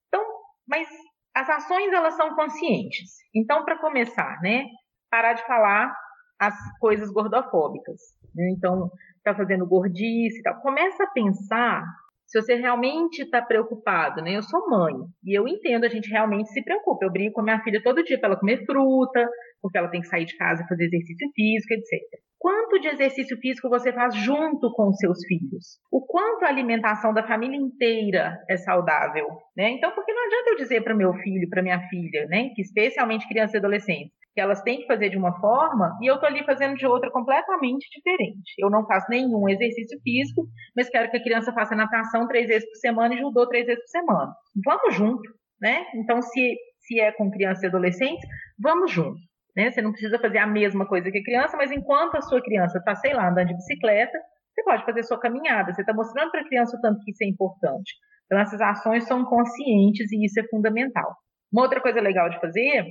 [0.08, 0.24] Então,
[0.66, 0.88] mas
[1.34, 3.10] as ações elas são conscientes.
[3.34, 4.64] Então, para começar, né,
[5.10, 5.94] parar de falar
[6.38, 8.00] as coisas gordofóbicas.
[8.34, 8.50] Né?
[8.56, 10.60] Então, está fazendo gordice, tal.
[10.60, 11.84] Começa a pensar
[12.26, 14.36] se você realmente está preocupado, né?
[14.36, 14.94] Eu sou mãe
[15.24, 17.04] e eu entendo, a gente realmente se preocupa.
[17.04, 19.26] Eu brinco com a minha filha todo dia para ela comer fruta,
[19.62, 22.20] porque ela tem que sair de casa e fazer exercício físico, etc.
[22.38, 25.80] Quanto de exercício físico você faz junto com os seus filhos?
[25.90, 29.26] O quanto a alimentação da família inteira é saudável,
[29.56, 29.70] né?
[29.70, 33.28] Então, porque não adianta eu dizer para meu filho, para minha filha, né, que especialmente
[33.28, 36.44] crianças e adolescentes, que elas têm que fazer de uma forma e eu estou ali
[36.44, 38.54] fazendo de outra completamente diferente.
[38.56, 42.68] Eu não faço nenhum exercício físico, mas quero que a criança faça natação três vezes
[42.68, 44.32] por semana e judô três vezes por semana.
[44.64, 45.28] Vamos junto,
[45.60, 45.84] né?
[45.96, 48.28] Então, se, se é com crianças e adolescentes,
[48.60, 49.27] vamos junto.
[49.58, 49.72] Né?
[49.72, 52.78] Você não precisa fazer a mesma coisa que a criança, mas enquanto a sua criança
[52.78, 54.16] está, sei lá, andando de bicicleta,
[54.54, 55.74] você pode fazer sua caminhada.
[55.74, 57.92] Você está mostrando para a criança o tanto que isso é importante.
[58.26, 61.12] Então, essas ações são conscientes e isso é fundamental.
[61.52, 62.86] Uma outra coisa legal de fazer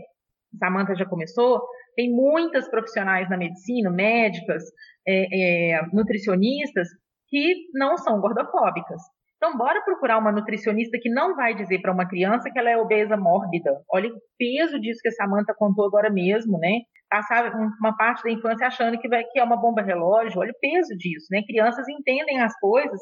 [0.60, 1.62] Samantha já começou,
[1.96, 4.64] tem muitas profissionais na medicina, médicas,
[5.08, 6.90] é, é, nutricionistas,
[7.30, 9.02] que não são gordofóbicas.
[9.38, 12.78] Então, bora procurar uma nutricionista que não vai dizer para uma criança que ela é
[12.78, 13.72] obesa mórbida.
[13.92, 16.82] Olha o peso disso que a Samantha contou agora mesmo, né?
[17.08, 20.40] Passar uma parte da infância achando que, vai, que é uma bomba relógio.
[20.40, 21.44] Olha o peso disso, né?
[21.48, 23.00] Crianças entendem as coisas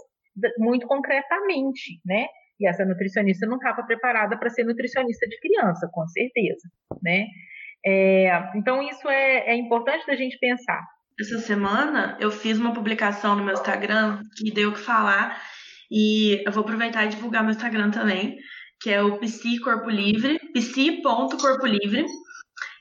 [0.60, 2.28] muito concretamente, né?
[2.60, 6.70] E essa nutricionista não estava preparada para ser nutricionista de criança, com certeza,
[7.02, 7.28] né?
[7.86, 10.82] É, então, isso é, é importante da gente pensar.
[11.20, 15.40] Essa semana eu fiz uma publicação no meu Instagram que deu o que falar
[15.92, 18.38] e eu vou aproveitar e divulgar meu Instagram também,
[18.82, 22.06] que é o Psi Corpo Livre, psi.corpo livre.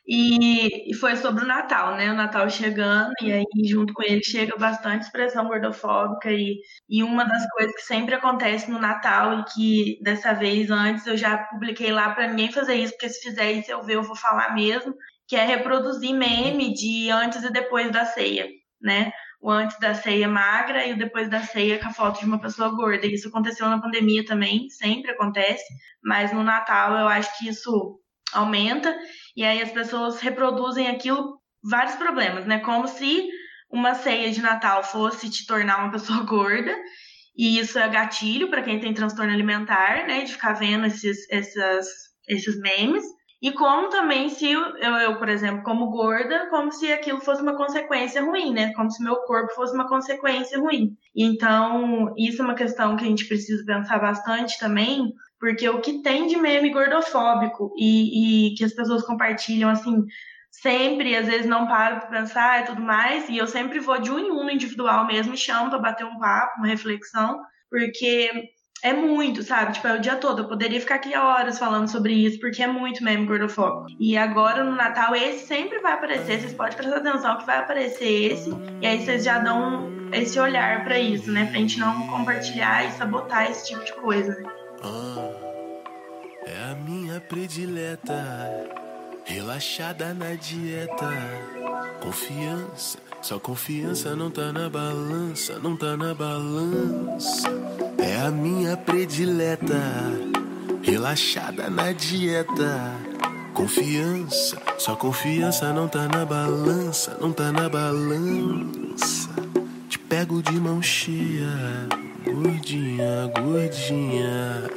[0.06, 2.10] E, e, foi sobre o Natal, né?
[2.10, 6.30] O Natal chegando, e aí junto com ele chega bastante expressão gordofóbica.
[6.30, 11.06] E, e uma das coisas que sempre acontece no Natal, e que dessa vez antes
[11.06, 14.02] eu já publiquei lá para ninguém fazer isso, porque se fizer isso eu ver, eu
[14.02, 14.94] vou falar mesmo,
[15.26, 18.46] que é reproduzir meme de antes e depois da ceia,
[18.82, 19.10] né?
[19.44, 22.40] O antes da ceia magra e o depois da ceia com a foto de uma
[22.40, 23.06] pessoa gorda.
[23.06, 25.62] Isso aconteceu na pandemia também, sempre acontece,
[26.02, 28.00] mas no Natal eu acho que isso
[28.32, 28.96] aumenta
[29.36, 32.60] e aí as pessoas reproduzem aquilo, vários problemas, né?
[32.60, 33.28] Como se
[33.70, 36.74] uma ceia de Natal fosse te tornar uma pessoa gorda,
[37.36, 40.24] e isso é gatilho para quem tem transtorno alimentar, né?
[40.24, 41.86] De ficar vendo esses, essas,
[42.26, 43.04] esses memes.
[43.44, 47.54] E como também se eu, eu, por exemplo, como gorda, como se aquilo fosse uma
[47.54, 48.72] consequência ruim, né?
[48.72, 50.96] Como se meu corpo fosse uma consequência ruim.
[51.14, 56.00] Então, isso é uma questão que a gente precisa pensar bastante também, porque o que
[56.00, 60.02] tem de meme gordofóbico e, e que as pessoas compartilham, assim,
[60.50, 64.10] sempre, às vezes não paro para pensar e tudo mais, e eu sempre vou de
[64.10, 68.30] um em um individual mesmo e chamo para bater um papo, uma reflexão, porque
[68.84, 69.72] é muito, sabe?
[69.72, 70.42] Tipo, é o dia todo.
[70.42, 73.86] Eu poderia ficar aqui horas falando sobre isso, porque é muito meme gordofóbico.
[73.98, 76.38] E agora no Natal, esse sempre vai aparecer.
[76.38, 78.50] Vocês podem prestar atenção que vai aparecer esse.
[78.82, 81.46] E aí vocês já dão esse olhar para isso, né?
[81.46, 84.52] Pra gente não compartilhar e sabotar esse tipo de coisa, né?
[84.82, 85.32] Ah,
[86.46, 88.68] é a minha predileta,
[89.24, 91.08] relaxada na dieta.
[92.02, 97.48] Confiança, só confiança não tá na balança, não tá na balança.
[97.96, 99.80] É a minha predileta,
[100.82, 102.92] relaxada na dieta.
[103.54, 109.30] Confiança, só confiança não tá na balança, não tá na balança.
[109.88, 111.48] Te pego de mão cheia,
[112.26, 114.70] gordinha, gordinha.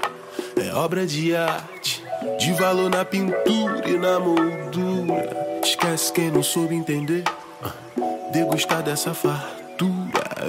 [0.56, 2.02] É obra de arte,
[2.40, 5.60] de valor na pintura e na moldura.
[5.61, 7.26] Esquece quem não soube entender,
[8.31, 9.47] degustar dessa fartura.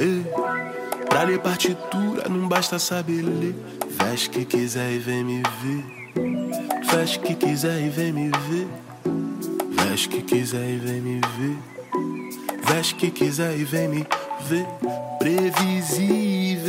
[0.00, 0.68] eh.
[1.08, 3.54] Pra ler partitura não basta saber ler.
[3.90, 5.84] Veste que quiser e vem me ver.
[6.90, 8.68] Veste que quiser e vem me ver.
[9.70, 11.56] Veste que quiser e vem me ver.
[12.64, 14.06] Veste que quiser e vem me
[14.42, 14.66] ver.
[15.18, 16.68] Previsível.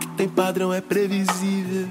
[0.00, 1.88] Que tem padrão é previsível.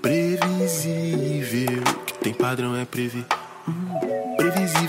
[0.00, 1.82] Previsível.
[2.06, 3.24] Que tem padrão é previ.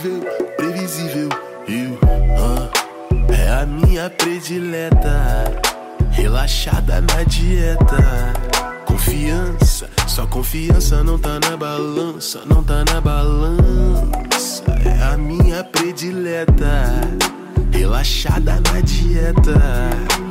[0.02, 0.22] Previsível,
[0.58, 1.30] previsível.
[1.68, 5.62] Eu, é a minha predileta.
[6.12, 8.34] Relaxada na dieta.
[8.86, 14.64] Confiança, só confiança não tá na balança, não tá na balança.
[14.86, 17.02] É a minha predileta.
[17.72, 19.60] Relaxada na dieta.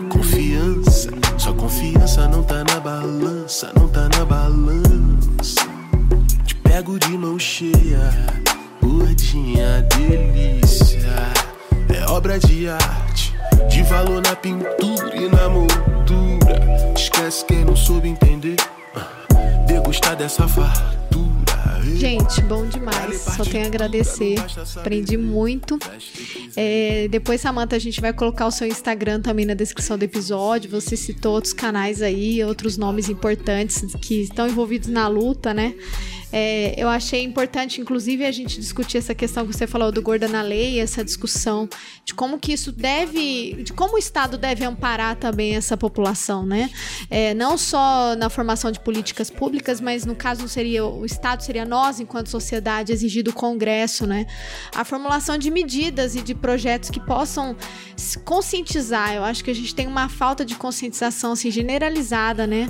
[0.09, 5.66] Confiança, só confiança não tá na balança, não tá na balança.
[6.44, 8.12] Te pego de mão cheia,
[9.98, 10.98] delícia.
[11.89, 13.32] É obra de arte,
[13.69, 16.93] de valor na pintura e na moldura.
[16.97, 18.57] Esquece quem não soube entender,
[19.66, 20.81] degustar dessa fartura.
[21.94, 23.20] Gente, bom demais.
[23.20, 24.36] Só tenho a agradecer.
[24.77, 25.78] Aprendi muito.
[26.57, 30.70] É, depois, Samantha, a gente vai colocar o seu Instagram também na descrição do episódio.
[30.70, 35.74] Você citou outros canais aí, outros nomes importantes que estão envolvidos na luta, né?
[36.32, 40.28] É, eu achei importante, inclusive, a gente discutir essa questão que você falou do Gorda
[40.28, 41.69] na Lei, essa discussão
[42.05, 46.70] de como que isso deve, de como o Estado deve amparar também essa população, né?
[47.11, 51.65] É, não só na formação de políticas públicas, mas no caso seria o Estado, seria
[51.65, 54.27] nós, enquanto sociedade, exigir do Congresso, né?
[54.74, 57.57] A formulação de medidas e de projetos que possam
[58.24, 59.15] conscientizar.
[59.15, 62.69] Eu acho que a gente tem uma falta de conscientização assim, generalizada, né?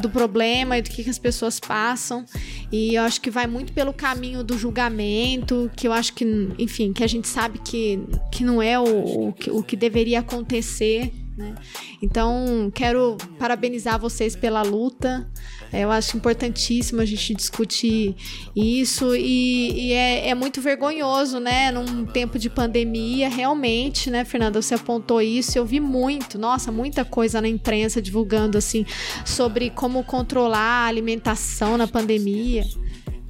[0.00, 2.24] Do problema e do que, que as pessoas passam.
[2.70, 6.24] E eu acho que vai muito pelo caminho do julgamento, que eu acho que,
[6.58, 8.00] enfim, que a gente sabe que,
[8.32, 11.12] que não é o, o, que, o que deveria acontecer.
[11.36, 11.54] Né?
[12.02, 15.30] Então, quero parabenizar vocês pela luta.
[15.72, 18.14] É, Eu acho importantíssimo a gente discutir
[18.54, 21.70] isso e, e é, é muito vergonhoso, né?
[21.70, 24.60] Num tempo de pandemia, realmente, né, Fernanda?
[24.60, 25.58] Você apontou isso.
[25.58, 28.86] Eu vi muito, nossa, muita coisa na imprensa divulgando assim
[29.24, 32.64] sobre como controlar a alimentação na pandemia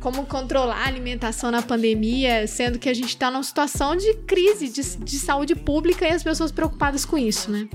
[0.01, 4.69] como controlar a alimentação na pandemia, sendo que a gente está numa situação de crise
[4.69, 7.69] de, de saúde pública e as pessoas preocupadas com isso, né?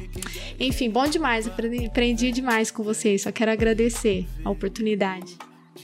[0.59, 5.37] Enfim, bom demais, aprendi, aprendi demais com vocês, só quero agradecer a oportunidade.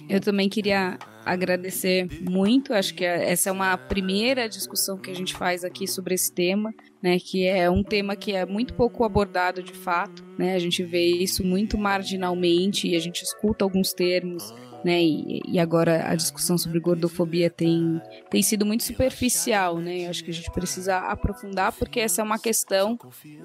[0.07, 2.73] Eu também queria agradecer muito.
[2.73, 6.73] Acho que essa é uma primeira discussão que a gente faz aqui sobre esse tema,
[7.01, 7.19] né?
[7.19, 10.55] Que é um tema que é muito pouco abordado de fato, né?
[10.55, 14.53] A gente vê isso muito marginalmente e a gente escuta alguns termos.
[14.81, 20.05] Né, e, e agora a discussão sobre gordofobia tem, tem sido muito superficial, né?
[20.05, 22.97] Eu acho que a gente precisa aprofundar porque essa é uma questão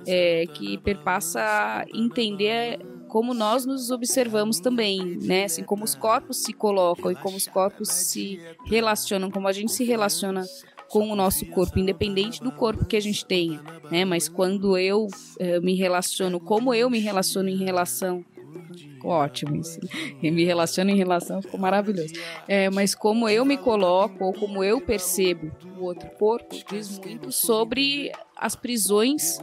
[0.06, 2.78] é, que perpassa entender
[3.08, 5.44] como nós nos observamos também, né?
[5.44, 9.72] Assim, como os corpos se colocam e como os corpos se relacionam, como a gente
[9.72, 10.44] se relaciona
[10.88, 14.04] com o nosso corpo, independente do corpo que a gente tenha, né?
[14.04, 15.08] Mas quando eu
[15.38, 18.24] eh, me relaciono, como eu me relaciono em relação
[19.04, 19.78] Ficou ótimo isso.
[20.22, 22.14] E me relaciono em relação, ficou maravilhoso.
[22.48, 27.30] É, mas como eu me coloco, ou como eu percebo o outro corpo, diz muito
[27.30, 29.38] sobre as prisões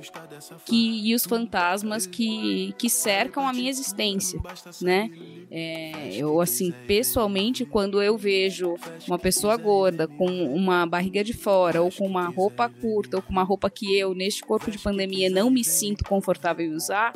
[0.66, 4.40] que, e os fantasmas que, que cercam a minha existência,
[4.82, 5.10] né?
[5.50, 8.76] É, eu, assim, pessoalmente, quando eu vejo
[9.08, 13.32] uma pessoa gorda com uma barriga de fora, ou com uma roupa curta, ou com
[13.32, 17.14] uma roupa que eu, neste corpo de pandemia, não me sinto confortável em usar,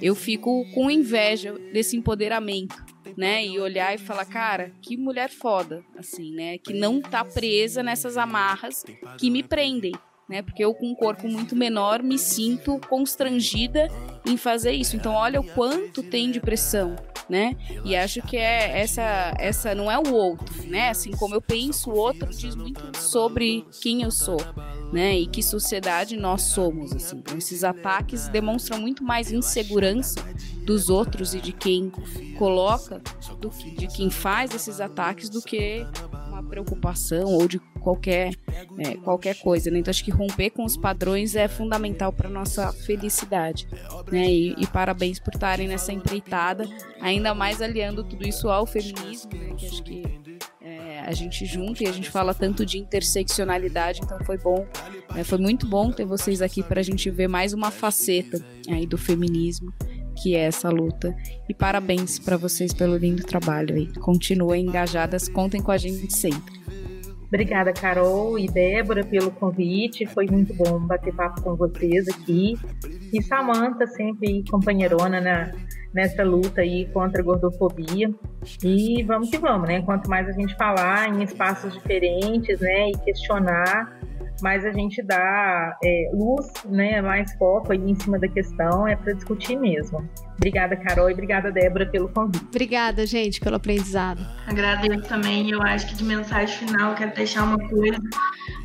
[0.00, 2.76] eu fico com inveja desse empoderamento,
[3.16, 3.44] né?
[3.44, 6.58] E olhar e falar, cara, que mulher foda, assim, né?
[6.58, 8.84] Que não tá presa nessas amarras
[9.18, 9.92] que me prendem.
[10.28, 13.88] Né, porque eu com um corpo muito menor me sinto constrangida
[14.24, 14.96] em fazer isso.
[14.96, 16.96] Então olha o quanto tem de pressão,
[17.28, 17.56] né?
[17.84, 20.88] E acho que é essa essa não é o outro, né?
[20.88, 24.38] Assim como eu penso, o outro diz muito sobre quem eu sou,
[24.92, 25.18] né?
[25.18, 27.18] E que sociedade nós somos, assim.
[27.18, 30.22] Então, esses ataques demonstram muito mais insegurança
[30.64, 31.90] dos outros e de quem
[32.38, 33.02] coloca,
[33.38, 35.84] do de quem faz esses ataques do que
[36.32, 38.34] uma preocupação ou de qualquer
[38.78, 39.78] é, qualquer coisa, né?
[39.78, 43.68] Então acho que romper com os padrões é fundamental para nossa felicidade,
[44.10, 44.30] né?
[44.30, 46.68] E, e parabéns por estarem nessa empreitada,
[47.00, 49.54] ainda mais aliando tudo isso ao feminismo, né?
[49.56, 50.02] Que acho que
[50.60, 54.66] é, a gente junta e a gente fala tanto de interseccionalidade, então foi bom,
[55.14, 55.24] né?
[55.24, 58.96] foi muito bom ter vocês aqui para a gente ver mais uma faceta aí do
[58.96, 59.72] feminismo
[60.16, 61.14] que é essa luta.
[61.48, 63.92] E parabéns para vocês pelo lindo trabalho aí.
[63.94, 66.62] Continuem engajadas, contem com a gente sempre.
[67.32, 70.04] Obrigada, Carol e Débora, pelo convite.
[70.04, 72.58] Foi muito bom bater papo com vocês aqui.
[73.10, 75.50] E Samanta, sempre companheirona na,
[75.94, 78.12] nessa luta aí contra a gordofobia.
[78.62, 79.80] E vamos que vamos, né?
[79.80, 83.98] Quanto mais a gente falar em espaços diferentes, né, e questionar,
[84.40, 88.96] mais a gente dá é, luz, né, mais foco aí em cima da questão, é
[88.96, 90.08] para discutir mesmo.
[90.36, 92.44] Obrigada, Carol, e obrigada, Débora, pelo convite.
[92.46, 94.26] Obrigada, gente, pelo aprendizado.
[94.46, 95.50] Agradeço também.
[95.50, 97.98] Eu acho que de mensagem final quero deixar uma coisa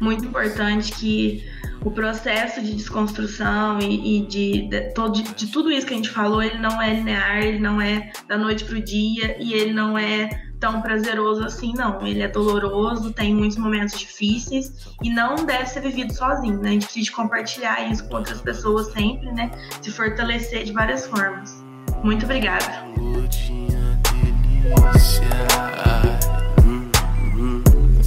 [0.02, 1.44] muito importante que
[1.84, 5.98] o processo de desconstrução e, e de, de, todo, de, de tudo isso que a
[5.98, 9.73] gente falou, ele não é linear, ele não é da noite pro dia e ele
[9.73, 12.06] não é tão prazeroso assim, não.
[12.06, 14.72] Ele é doloroso, tem muitos momentos difíceis
[15.04, 16.70] e não deve ser vivido sozinho, né?
[16.70, 19.52] A gente precisa compartilhar isso com outras pessoas sempre, né?
[19.82, 21.64] Se fortalecer de várias formas.
[22.04, 22.86] Muito obrigada.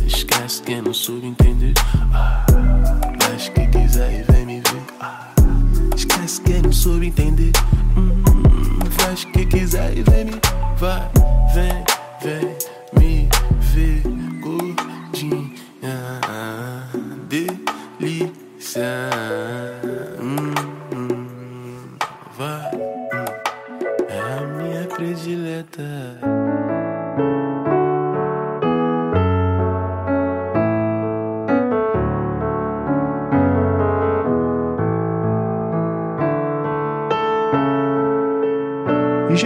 [0.06, 0.94] Esquece não
[3.20, 5.96] Faz que quiser e vem me ver.
[5.96, 7.52] Esquece não.
[7.96, 8.22] Hum,
[8.90, 10.32] faz que quiser e vem me.
[10.76, 11.10] Vai,
[11.54, 11.84] vem,
[12.22, 12.56] vem
[12.92, 13.28] me
[13.60, 14.19] ver.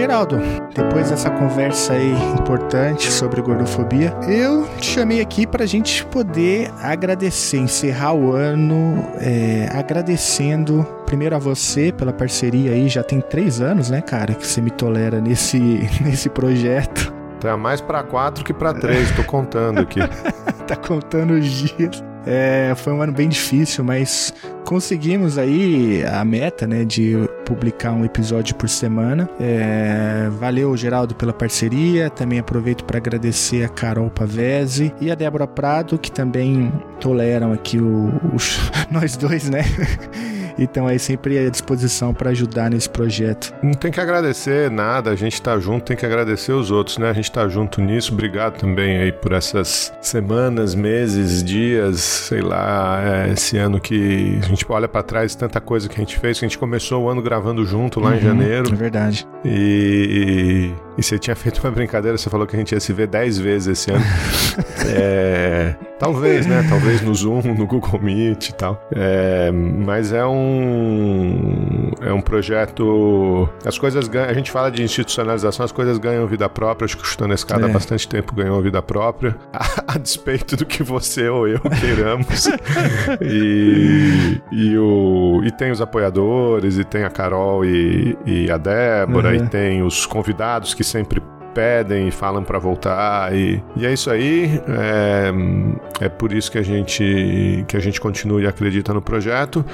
[0.05, 0.37] Geraldo,
[0.75, 7.57] depois dessa conversa aí importante sobre gordofobia, eu te chamei aqui pra gente poder agradecer,
[7.57, 13.89] encerrar o ano é, agradecendo primeiro a você pela parceria aí, já tem três anos,
[13.89, 15.57] né, cara, que você me tolera nesse,
[16.05, 17.11] nesse projeto.
[17.39, 20.01] Tá mais pra quatro que pra três, tô contando aqui.
[20.67, 22.03] tá contando os dias.
[22.27, 24.31] É, foi um ano bem difícil, mas
[24.65, 29.29] conseguimos aí a meta, né, de publicar um episódio por semana.
[29.39, 32.09] É, valeu, Geraldo, pela parceria.
[32.09, 37.79] Também aproveito para agradecer a Carol Pavese e a Débora Prado, que também toleram aqui
[37.79, 38.59] o, os-
[38.91, 39.61] nós dois, né?
[40.57, 43.53] Então aí sempre à disposição para ajudar nesse projeto.
[43.61, 47.09] Não tem que agradecer nada, a gente tá junto, tem que agradecer os outros, né?
[47.09, 48.13] A gente tá junto nisso.
[48.13, 54.45] Obrigado também aí por essas semanas, meses, dias, sei lá, é, esse ano que a
[54.45, 57.09] gente olha pra trás, tanta coisa que a gente fez, que a gente começou o
[57.09, 58.71] ano gravando junto lá em Uhum, janeiro.
[58.71, 59.27] É verdade.
[59.43, 63.07] E, e você tinha feito uma brincadeira, você falou que a gente ia se ver
[63.07, 64.03] 10 vezes esse ano.
[64.87, 66.63] É, talvez, né?
[66.69, 68.87] Talvez no Zoom, no Google Meet e tal.
[68.95, 73.49] É, mas é um é um projeto.
[73.65, 74.29] As coisas ganham.
[74.29, 76.85] A gente fala de institucionalização, as coisas ganham vida própria.
[76.85, 77.69] Acho que o Chutando a Escada É.
[77.69, 82.47] há bastante tempo ganhou vida própria, a, a despeito do que você ou eu queiramos.
[83.21, 89.29] e, e, o, e tem os apoiadores, e tem a Carol e, e a Débora,
[89.29, 89.35] Uhum.
[89.35, 91.21] e tem os convidados que sempre
[91.55, 94.61] pedem e falam pra voltar e, e é isso aí.
[94.67, 99.65] É, é por isso que a gente que a gente continua e acredita no projeto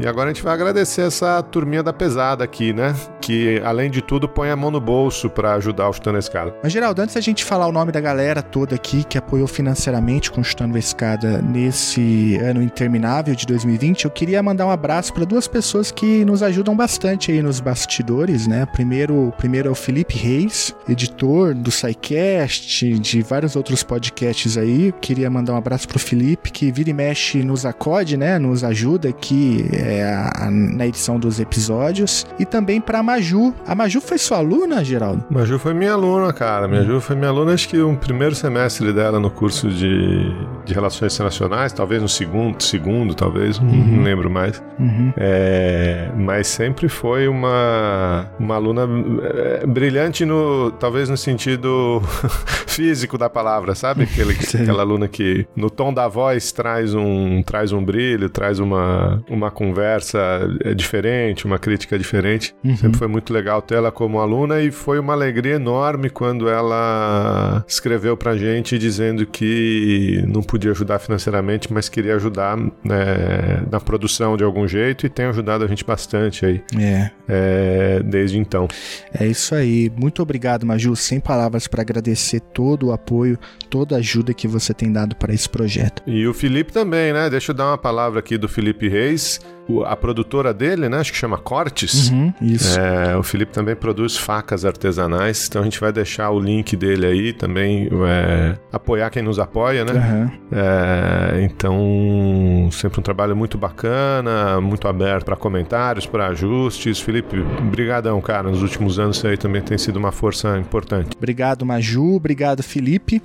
[0.00, 2.94] e agora a gente vai agradecer essa turminha da pesada aqui, né?
[3.20, 6.54] que, além de tudo, põe a mão no bolso para ajudar o Chutando a Escada.
[6.62, 10.30] Mas, Geraldo, antes da gente falar o nome da galera toda aqui que apoiou financeiramente
[10.30, 15.24] com Chutando a Escada nesse ano interminável de 2020, eu queria mandar um abraço para
[15.24, 18.66] duas pessoas que nos ajudam bastante aí nos bastidores, né?
[18.66, 24.88] Primeiro, primeiro é o Felipe Reis, editor do SciCast, de vários outros podcasts aí.
[24.88, 28.38] Eu queria mandar um abraço pro Felipe, que vira e mexe nos acode, né?
[28.38, 32.26] Nos ajuda aqui é, a- a- na edição dos episódios.
[32.38, 33.54] E também pra Maju.
[33.66, 35.24] A Maju foi sua aluna, Geraldo?
[35.30, 36.68] Maju foi minha aluna, cara.
[36.68, 40.32] Maju foi minha aluna, acho que o primeiro semestre dela no curso de,
[40.64, 44.62] de Relações Internacionais, talvez no segundo, segundo talvez, não- não lembro mais.
[44.78, 45.12] Uhum.
[45.16, 48.82] É, mas sempre foi uma, uma aluna
[49.22, 52.02] é, brilhante no talvez no sentido
[52.66, 54.04] físico da palavra, sabe?
[54.04, 59.22] Aquele, aquela aluna que no tom da voz traz um traz um brilho, traz uma,
[59.28, 62.54] uma conversa é, diferente, uma crítica diferente.
[62.64, 62.76] Uhum.
[62.76, 67.64] Sempre foi muito legal ter ela como aluna e foi uma alegria enorme quando ela
[67.66, 74.36] escreveu pra gente dizendo que não podia ajudar financeiramente, mas queria ajudar né, na produção
[74.36, 77.10] de algum jeito e tem ajudado a gente bastante aí É.
[77.28, 78.68] é, desde então.
[79.12, 79.90] É isso aí.
[79.96, 80.94] Muito obrigado, Maju.
[80.96, 83.38] Sem palavras para agradecer todo o apoio,
[83.68, 86.02] toda a ajuda que você tem dado para esse projeto.
[86.06, 87.28] E o Felipe também, né?
[87.30, 89.40] Deixa eu dar uma palavra aqui do Felipe Reis,
[89.78, 90.98] o- a produtora dele, né?
[90.98, 92.10] Acho que chama Cortes.
[92.10, 92.78] Uhum, isso.
[92.78, 97.06] É, o Felipe também produz facas artesanais, então a gente vai deixar o link dele
[97.06, 99.92] aí também, é, apoiar quem nos apoia, né?
[99.92, 100.32] Aham.
[100.52, 107.00] É, então, sempre um trabalho muito bacana, muito aberto para comentários, para ajustes.
[107.00, 107.36] Felipe,
[107.70, 108.48] brigadão, cara.
[108.50, 111.10] Nos últimos anos isso aí também tem sido uma força importante.
[111.16, 112.14] Obrigado, Maju.
[112.14, 113.22] Obrigado, Felipe.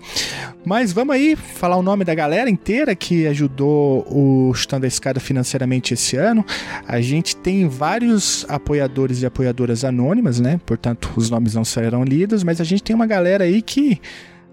[0.65, 5.19] Mas vamos aí falar o nome da galera inteira que ajudou o Chutando a Escada
[5.19, 6.34] financeiramente esse ano.
[6.87, 10.59] A gente tem vários apoiadores e apoiadoras anônimas, né?
[10.65, 14.01] Portanto, os nomes não serão lidos, mas a gente tem uma galera aí que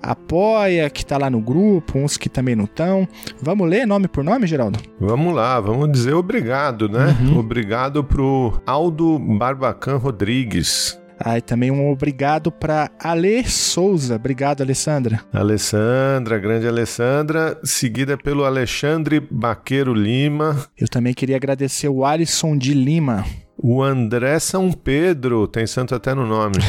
[0.03, 3.09] apoia, que tá lá no grupo, uns que também não estão.
[3.41, 4.79] Vamos ler nome por nome, Geraldo?
[4.99, 7.17] Vamos lá, vamos dizer obrigado, né?
[7.39, 10.99] Obrigado pro Aldo Barbacan Rodrigues.
[11.25, 14.17] Ah, e também um obrigado para Ale Souza.
[14.17, 15.21] Obrigado, Alessandra.
[15.33, 22.75] Alessandra, grande Alessandra, seguida pelo Alexandre Baqueiro Lima, Eu também queria agradecer o Alisson de
[22.75, 23.25] Lima.
[23.57, 26.57] o André São Pedro, tem santo até no nome.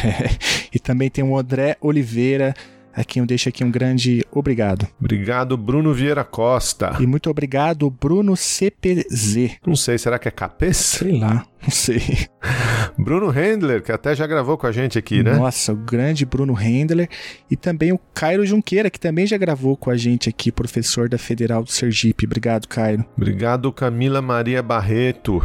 [0.76, 2.52] E também tem o André Oliveira,
[2.96, 4.88] a quem eu deixo aqui um grande obrigado.
[5.00, 6.96] Obrigado, Bruno Vieira Costa.
[7.00, 9.58] E muito obrigado, Bruno CPZ.
[9.66, 10.78] Não sei, será que é capês?
[10.78, 12.02] Sei lá, não sei.
[12.98, 15.36] Bruno Handler, que até já gravou com a gente aqui, né?
[15.36, 17.10] Nossa, o grande Bruno Rendler.
[17.50, 21.18] E também o Cairo Junqueira, que também já gravou com a gente aqui, professor da
[21.18, 22.26] Federal do Sergipe.
[22.26, 23.06] Obrigado, Cairo.
[23.18, 25.42] Obrigado, Camila Maria Barreto,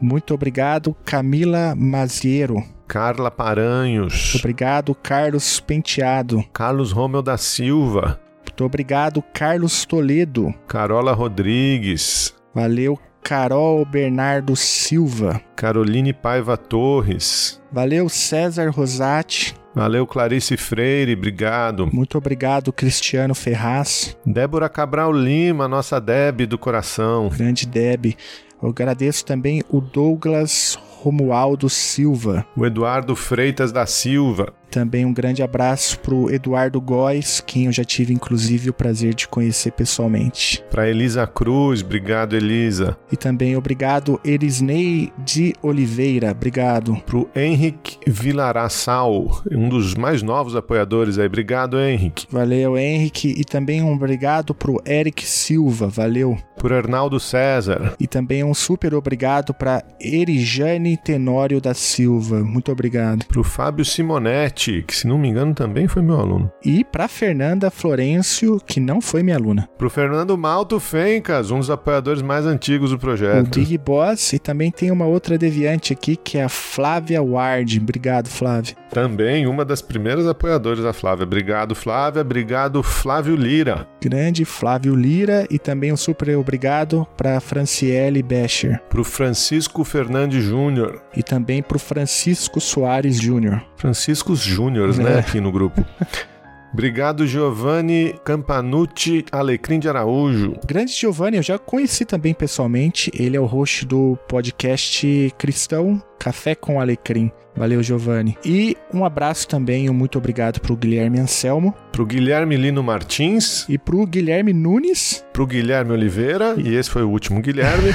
[0.00, 2.79] Muito obrigado, Camila Maziero.
[2.90, 6.44] Carla Paranhos, Obrigado, Carlos Penteado.
[6.52, 10.52] Carlos Romeu da Silva, Muito obrigado, Carlos Toledo.
[10.66, 15.40] Carola Rodrigues, Valeu, Carol Bernardo Silva.
[15.54, 17.62] Caroline Paiva Torres.
[17.70, 19.54] Valeu, César Rosati.
[19.72, 21.88] Valeu, Clarice Freire, obrigado.
[21.92, 24.16] Muito obrigado, Cristiano Ferraz.
[24.26, 27.28] Débora Cabral Lima, nossa Deb do coração.
[27.28, 28.16] Grande Deb.
[28.60, 32.46] Eu agradeço também o Douglas Romualdo Silva.
[32.56, 34.52] O Eduardo Freitas da Silva.
[34.70, 39.26] Também um grande abraço pro Eduardo Góes, quem eu já tive inclusive o prazer de
[39.26, 40.62] conhecer pessoalmente.
[40.70, 42.96] Para Elisa Cruz, obrigado, Elisa.
[43.10, 46.96] E também obrigado Erisnei de Oliveira, obrigado.
[47.06, 51.26] Pro Henrique Vilaraçal, um dos mais novos apoiadores aí.
[51.26, 52.26] Obrigado, Henrique.
[52.30, 53.34] Valeu, Henrique.
[53.36, 56.36] E também um obrigado pro Eric Silva, valeu.
[56.58, 57.94] Por Arnaldo César.
[57.98, 63.24] E também um super obrigado para Erijane Tenório da Silva, muito obrigado.
[63.26, 66.50] Pro Fábio Simonetti, que se não me engano também foi meu aluno.
[66.64, 69.68] E para Fernanda Florencio, que não foi minha aluna.
[69.78, 73.58] Pro Fernando Malto Fencas, um dos apoiadores mais antigos do O projeto.
[73.58, 77.78] Big Boss e também tem uma outra deviante aqui que é a Flávia Ward.
[77.80, 78.74] Obrigado, Flávia.
[78.90, 81.24] Também uma das primeiras apoiadoras da Flávia.
[81.24, 82.22] Obrigado, Flávia.
[82.22, 83.86] Obrigado, Flávio Lira.
[84.02, 91.00] Grande Flávio Lira e também um super obrigado para Franciele Becher Pro Francisco Fernandes Júnior.
[91.16, 93.62] e também para Francisco Soares Júnior.
[93.80, 95.18] Francisco Júnior, né, É.
[95.20, 95.84] aqui no grupo.
[96.72, 100.54] Obrigado, Giovanni Campanucci Alecrim de Araújo.
[100.64, 103.10] Grande Giovanni, eu já conheci também pessoalmente.
[103.12, 107.32] Ele é o host do podcast Cristão Café com Alecrim.
[107.56, 108.38] Valeu, Giovanni.
[108.44, 113.66] E um abraço também, um muito obrigado pro Guilherme Anselmo Pro Guilherme Lino Martins.
[113.68, 115.24] e pro Guilherme Nunes.
[115.32, 116.54] Pro Guilherme Oliveira.
[116.56, 117.92] E esse foi o último Guilherme.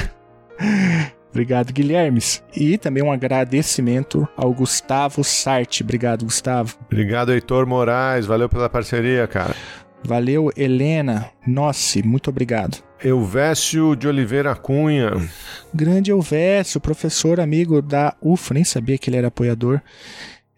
[1.36, 2.42] Obrigado, Guilhermes.
[2.56, 5.82] E também um agradecimento ao Gustavo Sarte.
[5.82, 6.74] Obrigado, Gustavo.
[6.86, 8.24] Obrigado, Heitor Moraes.
[8.24, 9.54] Valeu pela parceria, cara.
[10.02, 11.28] Valeu, Helena.
[11.46, 12.78] Nossi, muito obrigado.
[13.04, 15.10] Elvésio de Oliveira Cunha.
[15.74, 19.82] Grande Elvésio, professor amigo da UFA, nem sabia que ele era apoiador.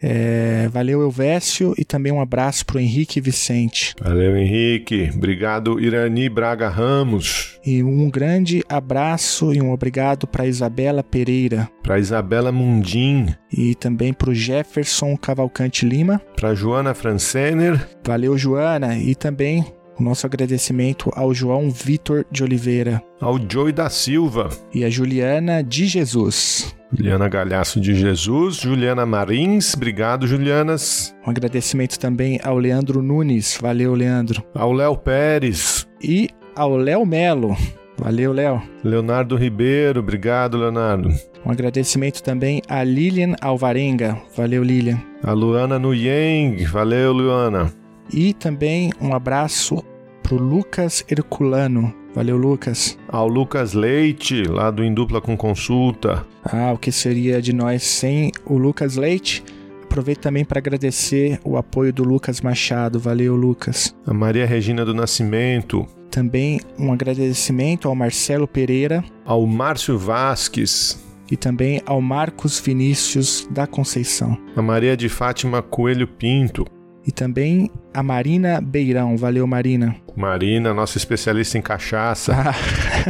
[0.01, 3.95] É, valeu, Elvésio, e também um abraço pro Henrique Vicente.
[4.01, 5.11] Valeu, Henrique.
[5.15, 7.59] Obrigado, Irani Braga Ramos.
[7.65, 11.69] E um grande abraço e um obrigado para Isabela Pereira.
[11.83, 13.35] Para Isabela Mundim.
[13.53, 16.21] E também para o Jefferson Cavalcante Lima.
[16.37, 17.89] Para Joana Francener.
[18.05, 18.97] Valeu, Joana.
[18.97, 19.65] E também
[19.99, 23.03] o nosso agradecimento ao João Vitor de Oliveira.
[23.21, 24.49] Ao Joey da Silva.
[24.73, 26.75] E a Juliana de Jesus.
[26.93, 31.15] Juliana Galhaço de Jesus, Juliana Marins, obrigado, Julianas.
[31.27, 34.43] Um agradecimento também ao Leandro Nunes, valeu, Leandro.
[34.55, 35.87] Ao Léo Pérez.
[36.03, 37.55] E ao Léo Melo,
[37.99, 38.63] valeu, Léo.
[38.83, 41.11] Leonardo Ribeiro, obrigado, Leonardo.
[41.45, 45.01] Um agradecimento também a Lilian Alvarenga, valeu, Lilian.
[45.23, 47.73] A Luana Nuyeng, valeu, Luana.
[48.13, 49.85] E também um abraço
[50.29, 52.99] pro Lucas Herculano, Valeu, Lucas.
[53.09, 56.27] Ao Lucas Leite, lá do Indupla com Consulta.
[56.45, 59.43] Ah, o que seria de nós sem o Lucas Leite?
[59.85, 62.99] Aproveito também para agradecer o apoio do Lucas Machado.
[62.99, 63.95] Valeu, Lucas.
[64.07, 65.87] A Maria Regina do Nascimento.
[66.11, 69.03] Também um agradecimento ao Marcelo Pereira.
[69.25, 71.03] Ao Márcio Vasques.
[71.31, 74.37] E também ao Marcos Vinícius da Conceição.
[74.55, 76.67] A Maria de Fátima Coelho Pinto.
[77.09, 79.17] E também a Marina Beirão.
[79.17, 79.97] Valeu, Marina.
[80.15, 82.37] Marina, nossa especialista em cachaça.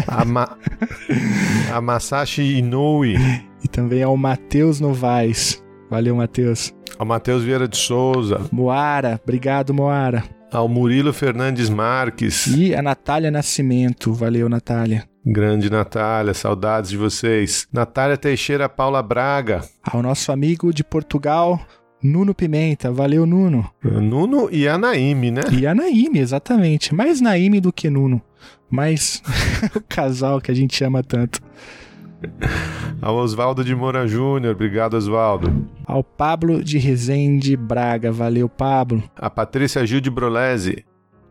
[0.07, 0.57] a, Ma...
[1.75, 3.17] a Masashi Inoue.
[3.61, 5.61] E também ao Matheus Novaes.
[5.91, 6.73] Valeu, Matheus.
[6.97, 8.47] Ao Matheus Vieira de Souza.
[8.53, 9.21] Moara.
[9.21, 10.23] Obrigado, Moara.
[10.53, 12.47] Ao Murilo Fernandes Marques.
[12.47, 14.13] E a Natália Nascimento.
[14.13, 15.09] Valeu, Natália.
[15.27, 17.67] Grande Natália, saudades de vocês.
[17.73, 19.61] Natália Teixeira Paula Braga.
[19.83, 21.61] Ao nosso amigo de Portugal,
[22.03, 23.71] Nuno Pimenta, valeu Nuno.
[23.83, 25.41] Nuno e a Naime, né?
[25.53, 26.95] E a Naime, exatamente.
[26.95, 28.23] Mais Naime do que Nuno.
[28.71, 29.23] Mais
[29.75, 31.41] o casal que a gente ama tanto.
[33.01, 35.69] Ao Oswaldo de Moura Júnior, obrigado Oswaldo.
[35.87, 39.03] Ao Pablo de Rezende Braga, valeu Pablo.
[39.17, 40.85] A Patrícia Gil de Brolese.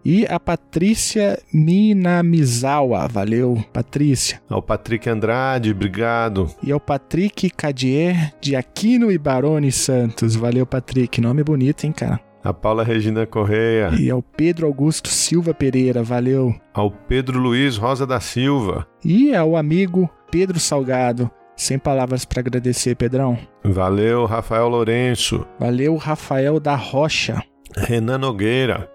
[0.09, 4.41] E a Patrícia Minamizawa, valeu, Patrícia.
[4.49, 6.49] Ao Patrick Andrade, obrigado.
[6.63, 11.19] E ao Patrick Cadier de Aquino e Barone Santos, valeu, Patrick.
[11.19, 12.21] Nome bonito, hein, cara?
[12.41, 13.91] A Paula Regina Correia.
[13.99, 16.55] E ao Pedro Augusto Silva Pereira, valeu.
[16.73, 18.87] Ao Pedro Luiz Rosa da Silva.
[19.03, 21.29] E ao amigo Pedro Salgado.
[21.53, 23.37] Sem palavras para agradecer, Pedrão.
[23.61, 25.45] Valeu, Rafael Lourenço.
[25.59, 27.43] Valeu, Rafael da Rocha.
[27.75, 28.89] Renan Nogueira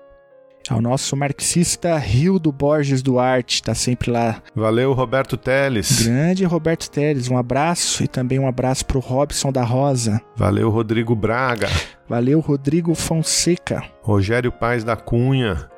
[0.73, 4.43] ao nosso marxista Rildo Borges Duarte, tá sempre lá.
[4.55, 6.07] Valeu, Roberto Teles.
[6.07, 10.21] Grande Roberto Teles, um abraço e também um abraço pro Robson da Rosa.
[10.35, 11.69] Valeu, Rodrigo Braga.
[12.09, 13.83] Valeu, Rodrigo Fonseca.
[14.01, 15.69] Rogério Paz da Cunha.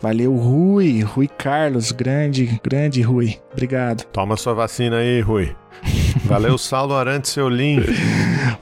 [0.00, 3.38] Valeu, Rui, Rui Carlos, grande, grande Rui.
[3.52, 4.04] Obrigado.
[4.12, 5.56] Toma sua vacina aí, Rui.
[6.26, 7.80] Valeu, Saulo Arantes Seolim.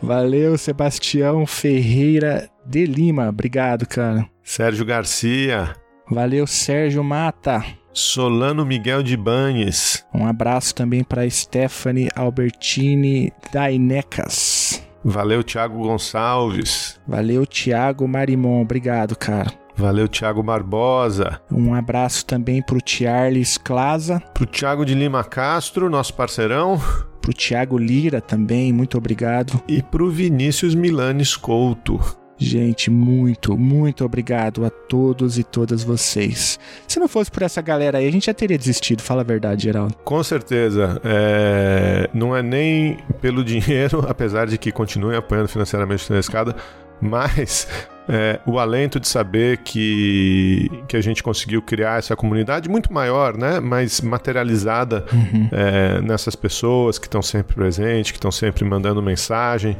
[0.00, 3.28] Valeu, Sebastião Ferreira de Lima.
[3.28, 4.26] Obrigado, cara.
[4.42, 5.74] Sérgio Garcia.
[6.10, 7.64] Valeu, Sérgio Mata.
[7.92, 10.04] Solano Miguel de Banhes.
[10.14, 14.82] Um abraço também para Stephanie Albertini Dainecas.
[15.04, 17.00] Valeu, Thiago Gonçalves.
[17.06, 18.62] Valeu, Thiago Marimon.
[18.62, 19.52] Obrigado, cara.
[19.76, 21.40] Valeu, Thiago Barbosa.
[21.50, 24.20] Um abraço também pro Charles Claza.
[24.32, 26.80] Pro Thiago de Lima Castro, nosso parceirão.
[27.20, 29.62] Pro Thiago Lira também, muito obrigado.
[29.68, 32.00] E pro Vinícius Milanes Couto.
[32.42, 36.58] Gente, muito, muito obrigado a todos e todas vocês.
[36.88, 39.62] Se não fosse por essa galera aí, a gente já teria desistido, fala a verdade,
[39.62, 39.94] Geraldo.
[40.04, 41.00] Com certeza.
[41.04, 42.10] É...
[42.12, 46.56] Não é nem pelo dinheiro, apesar de que continuem apoiando financeiramente na escada,
[47.00, 47.68] mas
[48.08, 53.36] é, o alento de saber que, que a gente conseguiu criar essa comunidade muito maior,
[53.36, 53.60] né?
[53.60, 55.48] Mais materializada uhum.
[55.52, 59.76] é, nessas pessoas que estão sempre presentes, que estão sempre mandando mensagem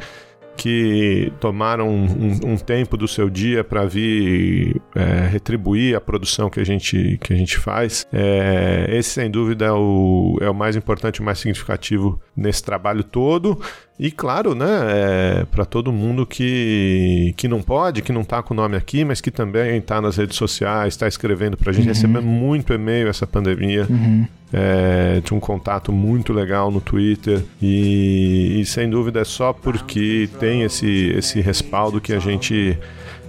[0.56, 6.60] que tomaram um, um, tempo do seu dia para vir é, retribuir a produção que
[6.60, 8.06] a gente, que a gente faz.
[8.12, 13.02] É, esse, sem dúvida, é o, é o mais importante, o mais significativo nesse trabalho
[13.02, 13.60] todo.
[13.98, 18.55] E claro, né, é, para todo mundo que, que não pode, que não está com
[18.55, 21.85] o nome aqui, mas que também está nas redes sociais, está escrevendo para a gente,
[21.85, 21.93] uhum.
[21.93, 23.86] recebendo muito e-mail essa pandemia.
[23.89, 24.27] Uhum.
[24.52, 30.28] É, tinha um contato muito legal no Twitter e, e, sem dúvida é só porque
[30.39, 32.78] tem esse, esse respaldo que a gente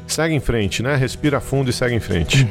[0.05, 0.95] segue em frente, né?
[0.95, 2.45] Respira fundo e segue em frente.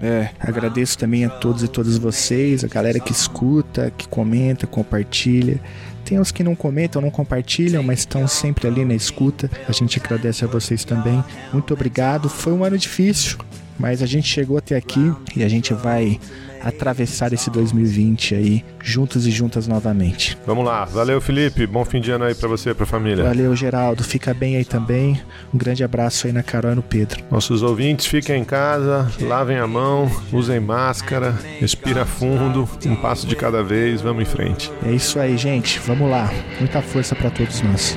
[0.00, 5.58] É, agradeço também a todos e todas vocês, a galera que escuta, que comenta, compartilha.
[6.08, 9.50] Tem os que não comentam, não compartilham, mas estão sempre ali na escuta.
[9.68, 11.22] A gente agradece a vocês também.
[11.52, 12.30] Muito obrigado.
[12.30, 13.36] Foi um ano difícil,
[13.78, 16.18] mas a gente chegou até aqui e a gente vai
[16.62, 20.36] atravessar esse 2020 aí juntos e juntas novamente.
[20.46, 20.84] Vamos lá.
[20.84, 21.66] Valeu, Felipe.
[21.66, 23.24] Bom fim de ano aí pra você e pra família.
[23.24, 24.02] Valeu, Geraldo.
[24.02, 25.20] Fica bem aí também.
[25.52, 27.22] Um grande abraço aí na Carol e no Pedro.
[27.30, 33.36] Nossos ouvintes, fiquem em casa, lavem a mão, usem máscara, respira fundo, um passo de
[33.36, 34.72] cada vez, vamos em frente.
[34.84, 35.78] É isso aí, gente.
[35.80, 36.30] Vamos lá.
[36.58, 37.96] Muita força para todos nós.